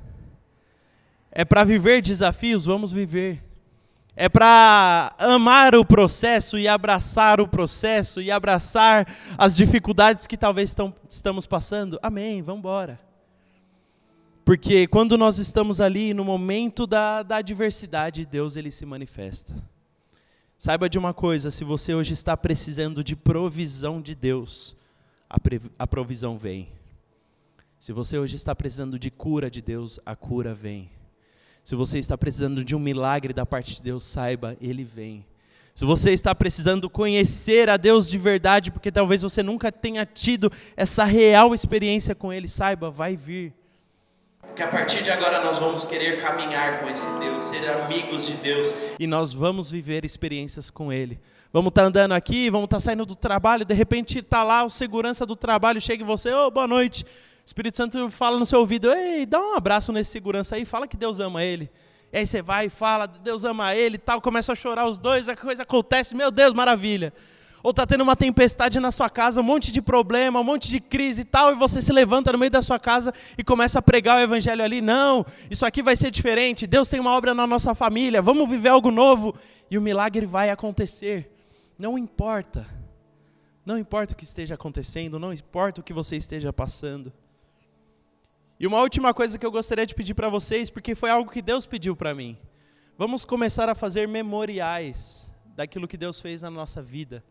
É 1.32 1.46
para 1.46 1.64
viver 1.64 2.02
desafios? 2.02 2.66
Vamos 2.66 2.92
viver. 2.92 3.44
É 4.16 4.28
para 4.28 5.14
amar 5.20 5.76
o 5.76 5.86
processo 5.86 6.58
e 6.58 6.68
abraçar 6.68 7.40
o 7.40 7.48
processo 7.48 8.20
e 8.20 8.32
abraçar 8.32 9.08
as 9.38 9.56
dificuldades 9.56 10.26
que 10.26 10.36
talvez 10.36 10.76
estamos 11.08 11.46
passando? 11.46 12.00
Amém, 12.02 12.42
vamos 12.42 12.60
embora. 12.60 13.00
Porque 14.44 14.88
quando 14.88 15.18
nós 15.18 15.38
estamos 15.38 15.80
ali 15.80 16.16
no 16.16 16.24
momento 16.24 16.88
da, 16.88 17.22
da 17.22 17.36
adversidade, 17.36 18.26
Deus 18.26 18.56
ele 18.56 18.72
se 18.72 18.88
manifesta. 18.88 19.54
Saiba 20.58 20.90
de 20.90 20.98
uma 20.98 21.14
coisa: 21.14 21.52
se 21.52 21.64
você 21.64 21.94
hoje 21.94 22.14
está 22.14 22.36
precisando 22.36 23.04
de 23.04 23.16
provisão 23.16 24.02
de 24.02 24.16
Deus, 24.16 24.76
a, 25.78 25.86
provisão 25.86 26.38
vem. 26.38 26.70
Se 27.78 27.94
você 27.94 28.18
hoje 28.18 28.36
está 28.36 28.56
precisando 28.56 28.98
de 28.98 29.12
cura 29.12 29.52
de 29.52 29.62
Deus, 29.62 30.00
a 30.06 30.16
cura 30.16 30.54
vem. 30.54 30.90
Se 31.64 31.76
você 31.76 32.00
está 32.00 32.18
precisando 32.18 32.64
de 32.64 32.76
um 32.76 32.80
milagre 32.80 33.34
da 33.34 33.46
parte 33.46 33.76
de 33.76 33.82
Deus, 33.82 34.04
saiba, 34.04 34.58
ele 34.60 34.84
vem. 34.84 35.24
Se 35.76 35.86
você 35.86 36.12
está 36.12 36.34
precisando 36.34 36.90
conhecer 36.90 37.70
a 37.70 37.78
Deus 37.78 38.10
de 38.10 38.18
verdade, 38.18 38.72
porque 38.72 38.92
talvez 38.92 39.22
você 39.22 39.44
nunca 39.44 39.72
tenha 39.72 40.08
tido 40.08 40.52
essa 40.76 41.04
real 41.04 41.54
experiência 41.54 42.16
com 42.16 42.34
Ele, 42.34 42.48
saiba, 42.48 42.90
vai 42.90 43.16
vir 43.16 43.54
que 44.56 44.64
a 44.64 44.68
partir 44.68 45.04
de 45.04 45.12
agora 45.12 45.44
nós 45.44 45.58
vamos 45.58 45.86
querer 45.86 46.20
caminhar 46.20 46.82
com 46.82 46.90
esse 46.90 47.08
Deus, 47.20 47.44
ser 47.44 47.70
amigos 47.70 48.26
de 48.26 48.34
Deus 48.38 48.74
e 49.00 49.06
nós 49.06 49.34
vamos 49.34 49.70
viver 49.70 50.04
experiências 50.04 50.70
com 50.70 50.92
Ele. 50.92 51.20
Vamos 51.54 51.70
estar 51.70 51.84
tá 51.84 51.88
andando 51.88 52.12
aqui, 52.14 52.50
vamos 52.50 52.66
estar 52.66 52.78
tá 52.78 52.82
saindo 52.82 53.06
do 53.06 53.16
trabalho, 53.16 53.64
de 53.64 53.74
repente 53.74 54.20
está 54.20 54.44
lá 54.44 54.64
o 54.64 54.70
segurança 54.70 55.26
do 55.26 55.36
trabalho, 55.36 55.80
chega 55.80 56.04
em 56.04 56.06
você, 56.06 56.32
ô, 56.34 56.48
oh, 56.48 56.52
boa 56.52 56.68
noite. 56.68 57.04
O 57.04 57.46
Espírito 57.46 57.78
Santo 57.78 58.10
fala 58.10 58.38
no 58.38 58.46
seu 58.46 58.60
ouvido, 58.60 58.92
ei, 58.92 59.26
dá 59.26 59.40
um 59.40 59.56
abraço 59.56 59.92
nesse 59.92 60.12
segurança 60.12 60.56
aí, 60.56 60.66
fala 60.66 60.88
que 60.88 60.98
Deus 60.98 61.20
ama 61.20 61.44
ele. 61.44 61.70
E 62.12 62.18
aí 62.18 62.28
você 62.28 62.42
vai 62.42 62.66
e 62.66 62.70
fala, 62.70 63.08
Deus 63.08 63.44
ama 63.44 63.76
ele 63.76 63.96
e 63.96 64.00
tal, 64.00 64.20
começa 64.20 64.52
a 64.52 64.56
chorar 64.56 64.88
os 64.88 64.98
dois, 64.98 65.30
a 65.30 65.36
coisa 65.36 65.64
acontece, 65.64 66.16
meu 66.16 66.32
Deus, 66.32 66.54
maravilha 66.54 67.14
ou 67.68 67.72
está 67.72 67.86
tendo 67.86 68.02
uma 68.02 68.16
tempestade 68.16 68.80
na 68.80 68.94
sua 68.94 69.10
casa, 69.10 69.42
um 69.42 69.44
monte 69.44 69.74
de 69.74 69.82
problema, 69.82 70.40
um 70.40 70.44
monte 70.44 70.70
de 70.70 70.80
crise 70.80 71.24
e 71.24 71.26
tal, 71.26 71.52
e 71.52 71.56
você 71.56 71.82
se 71.82 71.92
levanta 71.92 72.32
no 72.32 72.38
meio 72.38 72.50
da 72.50 72.62
sua 72.62 72.80
casa 72.80 73.14
e 73.38 73.44
começa 73.44 73.80
a 73.80 73.82
pregar 73.82 74.16
o 74.16 74.22
evangelho 74.22 74.64
ali. 74.64 74.80
Não, 74.80 75.26
isso 75.52 75.66
aqui 75.66 75.84
vai 75.84 75.94
ser 75.98 76.10
diferente. 76.10 76.66
Deus 76.66 76.88
tem 76.88 76.98
uma 76.98 77.12
obra 77.12 77.34
na 77.34 77.46
nossa 77.46 77.76
família, 77.76 78.22
vamos 78.22 78.50
viver 78.50 78.70
algo 78.70 78.90
novo 78.90 79.36
e 79.70 79.78
o 79.78 79.82
milagre 79.82 80.26
vai 80.26 80.50
acontecer. 80.50 81.30
Não 81.78 81.98
importa. 81.98 82.66
Não 83.66 83.78
importa 83.78 84.14
o 84.14 84.18
que 84.18 84.24
esteja 84.24 84.56
acontecendo, 84.56 85.20
não 85.20 85.34
importa 85.34 85.82
o 85.82 85.84
que 85.84 85.92
você 85.92 86.16
esteja 86.16 86.54
passando. 86.54 87.12
E 88.58 88.66
uma 88.66 88.80
última 88.80 89.14
coisa 89.14 89.38
que 89.38 89.46
eu 89.46 89.52
gostaria 89.52 89.86
de 89.86 89.94
pedir 89.94 90.14
para 90.14 90.30
vocês, 90.30 90.70
porque 90.70 90.96
foi 90.96 91.10
algo 91.10 91.30
que 91.30 91.42
Deus 91.42 91.66
pediu 91.66 91.98
para 91.98 92.16
mim. 92.16 92.38
Vamos 92.98 93.26
começar 93.26 93.68
a 93.68 93.76
fazer 93.76 94.08
memoriais 94.08 95.30
daquilo 95.54 95.86
que 95.86 95.98
Deus 95.98 96.22
fez 96.22 96.44
na 96.44 96.50
nossa 96.50 96.82
vida. 96.82 97.22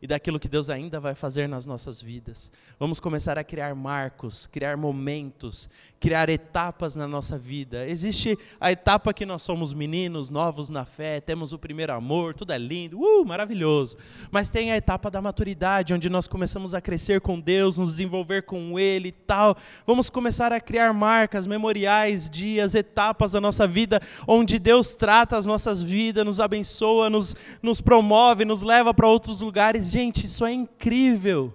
E 0.00 0.06
daquilo 0.06 0.38
que 0.38 0.48
Deus 0.48 0.70
ainda 0.70 1.00
vai 1.00 1.14
fazer 1.14 1.48
nas 1.48 1.66
nossas 1.66 2.00
vidas. 2.00 2.50
Vamos 2.78 3.00
começar 3.00 3.38
a 3.38 3.44
criar 3.44 3.74
marcos, 3.74 4.46
criar 4.46 4.76
momentos, 4.76 5.68
criar 5.98 6.28
etapas 6.28 6.94
na 6.94 7.06
nossa 7.06 7.38
vida. 7.38 7.86
Existe 7.88 8.38
a 8.60 8.70
etapa 8.70 9.14
que 9.14 9.24
nós 9.24 9.42
somos 9.42 9.72
meninos, 9.72 10.30
novos 10.30 10.68
na 10.68 10.84
fé, 10.84 11.20
temos 11.20 11.52
o 11.52 11.58
primeiro 11.58 11.92
amor, 11.92 12.34
tudo 12.34 12.52
é 12.52 12.58
lindo, 12.58 13.00
uh, 13.00 13.24
maravilhoso. 13.24 13.96
Mas 14.30 14.50
tem 14.50 14.70
a 14.72 14.76
etapa 14.76 15.10
da 15.10 15.22
maturidade, 15.22 15.94
onde 15.94 16.10
nós 16.10 16.28
começamos 16.28 16.74
a 16.74 16.80
crescer 16.80 17.20
com 17.20 17.40
Deus, 17.40 17.78
nos 17.78 17.92
desenvolver 17.92 18.42
com 18.42 18.78
Ele 18.78 19.08
e 19.08 19.12
tal. 19.12 19.56
Vamos 19.86 20.10
começar 20.10 20.52
a 20.52 20.60
criar 20.60 20.92
marcas, 20.92 21.46
memoriais, 21.46 22.28
dias, 22.28 22.74
etapas 22.74 23.32
da 23.32 23.40
nossa 23.40 23.66
vida, 23.66 24.00
onde 24.26 24.58
Deus 24.58 24.94
trata 24.94 25.36
as 25.36 25.46
nossas 25.46 25.82
vidas, 25.82 26.24
nos 26.24 26.40
abençoa, 26.40 27.08
nos, 27.08 27.34
nos 27.62 27.80
promove, 27.80 28.44
nos 28.44 28.62
leva 28.62 28.92
para 28.92 29.08
outros 29.08 29.40
lugares 29.40 29.85
gente, 29.90 30.26
isso 30.26 30.44
é 30.44 30.52
incrível. 30.52 31.54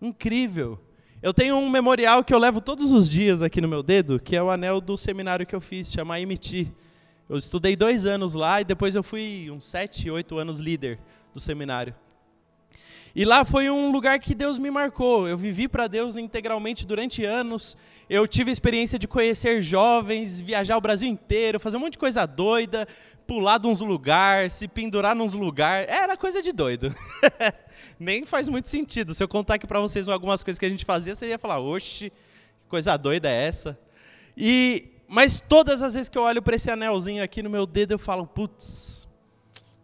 Incrível. 0.00 0.78
Eu 1.22 1.32
tenho 1.32 1.56
um 1.56 1.70
memorial 1.70 2.24
que 2.24 2.34
eu 2.34 2.38
levo 2.38 2.60
todos 2.60 2.90
os 2.92 3.08
dias 3.08 3.42
aqui 3.42 3.60
no 3.60 3.68
meu 3.68 3.82
dedo, 3.82 4.18
que 4.18 4.34
é 4.34 4.42
o 4.42 4.50
anel 4.50 4.80
do 4.80 4.96
seminário 4.96 5.46
que 5.46 5.54
eu 5.54 5.60
fiz, 5.60 5.90
chama 5.90 6.18
MT. 6.18 6.68
Eu 7.28 7.36
estudei 7.36 7.76
dois 7.76 8.04
anos 8.04 8.34
lá 8.34 8.60
e 8.60 8.64
depois 8.64 8.94
eu 8.94 9.02
fui 9.02 9.48
uns 9.50 9.64
sete, 9.64 10.10
oito 10.10 10.36
anos 10.36 10.58
líder 10.58 10.98
do 11.32 11.40
seminário. 11.40 11.94
E 13.14 13.26
lá 13.26 13.44
foi 13.44 13.68
um 13.68 13.92
lugar 13.92 14.18
que 14.18 14.34
Deus 14.34 14.58
me 14.58 14.70
marcou. 14.70 15.28
Eu 15.28 15.36
vivi 15.36 15.68
para 15.68 15.86
Deus 15.86 16.16
integralmente 16.16 16.86
durante 16.86 17.24
anos. 17.24 17.76
Eu 18.08 18.26
tive 18.26 18.50
a 18.50 18.52
experiência 18.52 18.98
de 18.98 19.06
conhecer 19.06 19.60
jovens, 19.60 20.40
viajar 20.40 20.78
o 20.78 20.80
Brasil 20.80 21.08
inteiro, 21.08 21.60
fazer 21.60 21.76
um 21.76 21.80
monte 21.80 21.92
de 21.92 21.98
coisa 21.98 22.24
doida, 22.24 22.88
pular 23.26 23.58
de 23.58 23.66
uns 23.66 23.80
lugares, 23.80 24.54
se 24.54 24.66
pendurar 24.66 25.14
nos 25.14 25.34
lugares. 25.34 25.92
Era 25.92 26.16
coisa 26.16 26.40
de 26.40 26.52
doido. 26.52 26.94
Nem 28.00 28.24
faz 28.24 28.48
muito 28.48 28.68
sentido. 28.68 29.14
Se 29.14 29.22
eu 29.22 29.28
contar 29.28 29.54
aqui 29.54 29.66
para 29.66 29.80
vocês 29.80 30.08
algumas 30.08 30.42
coisas 30.42 30.58
que 30.58 30.66
a 30.66 30.70
gente 30.70 30.84
fazia, 30.84 31.14
você 31.14 31.26
ia 31.26 31.38
falar, 31.38 31.60
oxe, 31.60 32.10
que 32.10 32.68
coisa 32.68 32.96
doida 32.96 33.28
é 33.28 33.46
essa? 33.46 33.78
E, 34.34 34.88
mas 35.06 35.38
todas 35.38 35.82
as 35.82 35.92
vezes 35.92 36.08
que 36.08 36.16
eu 36.16 36.22
olho 36.22 36.40
para 36.40 36.56
esse 36.56 36.70
anelzinho 36.70 37.22
aqui 37.22 37.42
no 37.42 37.50
meu 37.50 37.66
dedo, 37.66 37.92
eu 37.92 37.98
falo, 37.98 38.26
putz, 38.26 39.01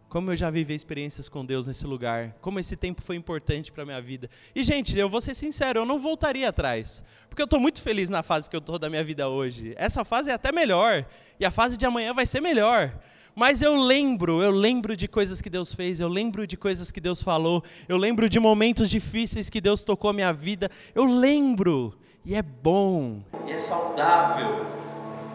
como 0.09 0.31
eu 0.31 0.35
já 0.35 0.49
vivi 0.49 0.73
experiências 0.73 1.29
com 1.29 1.45
Deus 1.45 1.67
nesse 1.67 1.85
lugar, 1.85 2.35
como 2.41 2.59
esse 2.59 2.75
tempo 2.75 3.01
foi 3.01 3.15
importante 3.15 3.71
para 3.71 3.83
a 3.83 3.85
minha 3.85 4.01
vida. 4.01 4.29
E, 4.55 4.63
gente, 4.63 4.97
eu 4.97 5.07
vou 5.07 5.21
ser 5.21 5.35
sincero, 5.35 5.81
eu 5.81 5.85
não 5.85 5.99
voltaria 5.99 6.49
atrás, 6.49 7.03
porque 7.29 7.41
eu 7.41 7.45
estou 7.45 7.59
muito 7.59 7.79
feliz 7.81 8.09
na 8.09 8.23
fase 8.23 8.49
que 8.49 8.55
eu 8.55 8.59
estou 8.59 8.79
da 8.79 8.89
minha 8.89 9.03
vida 9.03 9.29
hoje. 9.29 9.73
Essa 9.77 10.03
fase 10.03 10.31
é 10.31 10.33
até 10.33 10.51
melhor, 10.51 11.05
e 11.39 11.45
a 11.45 11.51
fase 11.51 11.77
de 11.77 11.85
amanhã 11.85 12.13
vai 12.13 12.25
ser 12.25 12.41
melhor. 12.41 12.99
Mas 13.35 13.61
eu 13.61 13.75
lembro, 13.75 14.41
eu 14.41 14.51
lembro 14.51 14.97
de 14.97 15.07
coisas 15.07 15.41
que 15.41 15.49
Deus 15.49 15.73
fez, 15.73 15.99
eu 15.99 16.09
lembro 16.09 16.47
de 16.47 16.57
coisas 16.57 16.91
que 16.91 16.99
Deus 16.99 17.21
falou, 17.21 17.63
eu 17.87 17.95
lembro 17.95 18.27
de 18.27 18.39
momentos 18.39 18.89
difíceis 18.89 19.49
que 19.49 19.61
Deus 19.61 19.83
tocou 19.83 20.09
a 20.09 20.13
minha 20.13 20.33
vida. 20.33 20.69
Eu 20.95 21.05
lembro, 21.05 21.97
e 22.25 22.35
é 22.35 22.41
bom, 22.41 23.23
e 23.47 23.51
é 23.51 23.59
saudável. 23.59 24.88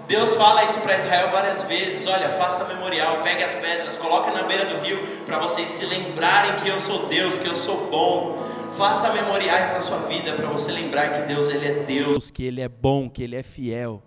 Deus 0.07 0.35
fala 0.35 0.65
isso 0.65 0.81
para 0.81 0.97
Israel 0.97 1.31
várias 1.31 1.63
vezes: 1.65 2.07
olha, 2.07 2.29
faça 2.29 2.73
memorial, 2.75 3.23
pegue 3.23 3.43
as 3.43 3.55
pedras, 3.55 3.97
coloque 3.97 4.31
na 4.31 4.43
beira 4.43 4.67
do 4.67 4.85
rio, 4.85 4.99
para 5.25 5.39
vocês 5.39 5.71
se 5.71 5.87
lembrarem 5.87 6.57
que 6.57 6.69
eu 6.69 6.79
sou 6.79 7.07
Deus, 7.07 7.39
que 7.39 7.49
eu 7.49 7.55
sou 7.55 7.91
bom. 7.91 8.43
Faça 8.77 9.13
memoriais 9.13 9.71
na 9.71 9.81
sua 9.81 9.99
vida 10.01 10.33
para 10.35 10.49
você 10.49 10.73
lembrar 10.73 11.13
que 11.13 11.29
Deus 11.29 11.49
ele 11.49 11.67
é 11.67 11.73
Deus, 11.85 12.31
que 12.31 12.43
ele 12.43 12.61
é 12.61 12.69
bom, 12.69 13.09
que 13.09 13.23
ele 13.23 13.37
é 13.37 13.43
fiel. 13.43 14.03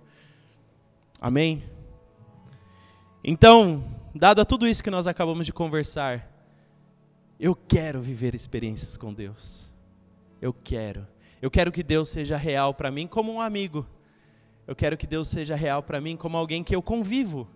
Amém? 1.21 1.63
Então, 3.23 3.83
dado 4.13 4.41
a 4.41 4.45
tudo 4.45 4.67
isso 4.67 4.83
que 4.83 4.89
nós 4.91 5.07
acabamos 5.07 5.45
de 5.45 5.53
conversar, 5.53 6.29
eu 7.39 7.55
quero 7.55 8.01
viver 8.01 8.35
experiências 8.35 8.97
com 8.97 9.13
Deus. 9.13 9.71
Eu 10.41 10.53
quero. 10.53 11.07
Eu 11.41 11.49
quero 11.49 11.71
que 11.71 11.81
Deus 11.81 12.09
seja 12.09 12.35
real 12.35 12.73
para 12.73 12.91
mim 12.91 13.07
como 13.07 13.31
um 13.31 13.41
amigo. 13.41 13.85
Eu 14.67 14.75
quero 14.75 14.97
que 14.97 15.07
Deus 15.07 15.29
seja 15.29 15.55
real 15.55 15.81
para 15.81 16.01
mim 16.01 16.17
como 16.17 16.35
alguém 16.35 16.63
que 16.63 16.75
eu 16.75 16.81
convivo. 16.81 17.47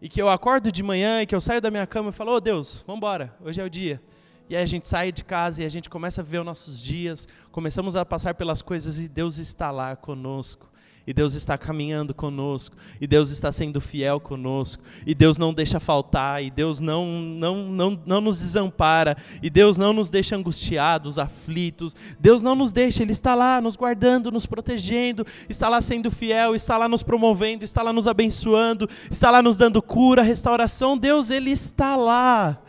E 0.00 0.08
que 0.08 0.20
eu 0.20 0.28
acordo 0.28 0.70
de 0.70 0.82
manhã 0.82 1.22
e 1.22 1.26
que 1.26 1.34
eu 1.34 1.40
saio 1.40 1.60
da 1.60 1.70
minha 1.70 1.86
cama 1.86 2.10
e 2.10 2.12
falo: 2.12 2.32
"Oh 2.32 2.40
Deus, 2.40 2.84
vamos 2.86 2.98
embora. 2.98 3.34
Hoje 3.40 3.60
é 3.60 3.64
o 3.64 3.70
dia". 3.70 4.00
E 4.48 4.54
aí 4.54 4.62
a 4.62 4.66
gente 4.66 4.86
sai 4.86 5.10
de 5.10 5.24
casa 5.24 5.62
e 5.62 5.66
a 5.66 5.68
gente 5.68 5.90
começa 5.90 6.20
a 6.20 6.24
viver 6.24 6.38
os 6.38 6.44
nossos 6.44 6.80
dias, 6.80 7.28
começamos 7.50 7.96
a 7.96 8.04
passar 8.04 8.34
pelas 8.34 8.62
coisas 8.62 8.98
e 8.98 9.08
Deus 9.08 9.38
está 9.38 9.70
lá 9.70 9.96
conosco 9.96 10.70
e 11.08 11.14
Deus 11.14 11.32
está 11.32 11.56
caminhando 11.56 12.12
conosco, 12.12 12.76
e 13.00 13.06
Deus 13.06 13.30
está 13.30 13.50
sendo 13.50 13.80
fiel 13.80 14.20
conosco, 14.20 14.82
e 15.06 15.14
Deus 15.14 15.38
não 15.38 15.54
deixa 15.54 15.80
faltar, 15.80 16.44
e 16.44 16.50
Deus 16.50 16.80
não, 16.80 17.06
não, 17.06 17.64
não, 17.64 17.98
não 18.04 18.20
nos 18.20 18.36
desampara, 18.36 19.16
e 19.42 19.48
Deus 19.48 19.78
não 19.78 19.94
nos 19.94 20.10
deixa 20.10 20.36
angustiados, 20.36 21.18
aflitos, 21.18 21.96
Deus 22.20 22.42
não 22.42 22.54
nos 22.54 22.72
deixa, 22.72 23.02
Ele 23.02 23.12
está 23.12 23.34
lá 23.34 23.58
nos 23.58 23.74
guardando, 23.74 24.30
nos 24.30 24.44
protegendo, 24.44 25.26
está 25.48 25.66
lá 25.70 25.80
sendo 25.80 26.10
fiel, 26.10 26.54
está 26.54 26.76
lá 26.76 26.86
nos 26.86 27.02
promovendo, 27.02 27.64
está 27.64 27.80
lá 27.80 27.90
nos 27.90 28.06
abençoando, 28.06 28.86
está 29.10 29.30
lá 29.30 29.40
nos 29.40 29.56
dando 29.56 29.80
cura, 29.80 30.20
restauração, 30.20 30.98
Deus, 30.98 31.30
Ele 31.30 31.50
está 31.50 31.96
lá. 31.96 32.60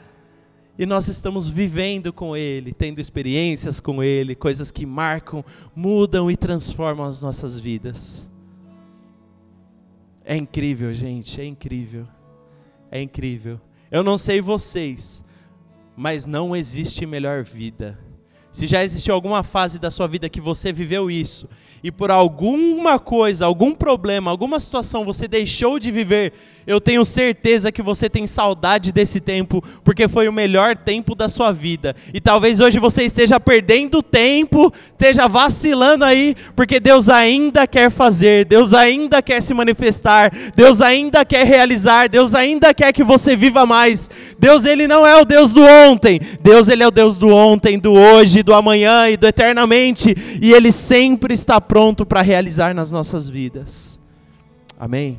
E 0.78 0.86
nós 0.86 1.10
estamos 1.10 1.50
vivendo 1.50 2.14
com 2.14 2.38
Ele, 2.38 2.72
tendo 2.72 3.02
experiências 3.02 3.82
com 3.82 4.02
Ele, 4.02 4.34
coisas 4.34 4.72
que 4.72 4.86
marcam, 4.86 5.44
mudam 5.76 6.32
e 6.32 6.38
transformam 6.38 7.06
as 7.06 7.22
nossas 7.22 7.60
vidas. 7.60 8.29
É 10.30 10.38
incrível, 10.38 10.94
gente, 10.94 11.42
é 11.42 11.44
incrível. 11.44 12.08
É 12.92 13.02
incrível. 13.02 13.60
Eu 13.90 14.04
não 14.04 14.16
sei 14.16 14.40
vocês, 14.40 15.26
mas 15.98 16.28
não 16.28 16.56
existe 16.56 17.04
melhor 17.04 17.44
vida. 17.44 17.98
Se 18.52 18.68
já 18.68 18.84
existiu 18.84 19.16
alguma 19.16 19.42
fase 19.42 19.80
da 19.80 19.90
sua 19.90 20.08
vida 20.08 20.30
que 20.30 20.40
você 20.40 20.72
viveu 20.72 21.10
isso, 21.10 21.50
e 21.84 21.92
por 21.92 22.12
alguma 22.12 23.00
coisa, 23.00 23.48
algum 23.48 23.74
problema, 23.74 24.30
alguma 24.30 24.60
situação 24.60 25.04
você 25.04 25.28
deixou 25.28 25.80
de 25.80 25.90
viver, 25.90 26.32
eu 26.70 26.80
tenho 26.80 27.04
certeza 27.04 27.72
que 27.72 27.82
você 27.82 28.08
tem 28.08 28.28
saudade 28.28 28.92
desse 28.92 29.20
tempo, 29.20 29.60
porque 29.84 30.08
foi 30.08 30.28
o 30.28 30.32
melhor 30.32 30.78
tempo 30.78 31.16
da 31.16 31.28
sua 31.28 31.52
vida. 31.52 31.96
E 32.14 32.22
talvez 32.22 32.60
hoje 32.60 32.78
você 32.78 33.06
esteja 33.06 33.40
perdendo 33.40 34.04
tempo, 34.04 34.72
esteja 34.92 35.28
vacilando 35.28 36.06
aí, 36.06 36.36
porque 36.56 36.80
Deus 36.80 37.10
ainda 37.10 37.66
quer 37.66 37.90
fazer, 37.90 38.46
Deus 38.46 38.72
ainda 38.72 39.20
quer 39.20 39.42
se 39.42 39.52
manifestar, 39.52 40.32
Deus 40.56 40.80
ainda 40.80 41.26
quer 41.26 41.44
realizar, 41.44 42.08
Deus 42.08 42.36
ainda 42.36 42.72
quer 42.72 42.94
que 42.94 43.04
você 43.04 43.36
viva 43.36 43.66
mais. 43.66 44.08
Deus, 44.38 44.64
ele 44.64 44.88
não 44.88 45.08
é 45.08 45.20
o 45.20 45.26
Deus 45.26 45.52
do 45.52 45.64
ontem, 45.64 46.20
Deus, 46.40 46.68
ele 46.68 46.84
é 46.84 46.88
o 46.88 46.92
Deus 46.92 47.18
do 47.18 47.30
ontem, 47.30 47.80
do 47.80 47.94
hoje, 47.94 48.44
do 48.44 48.54
amanhã 48.54 49.10
e 49.10 49.18
do 49.18 49.26
eternamente, 49.26 50.16
e 50.40 50.54
ele 50.54 50.72
sempre 50.72 51.34
está 51.34 51.60
pronto 51.60 52.06
para 52.06 52.22
realizar 52.22 52.76
nas 52.76 52.92
nossas 52.92 53.28
vidas. 53.28 54.00
Amém? 54.80 55.18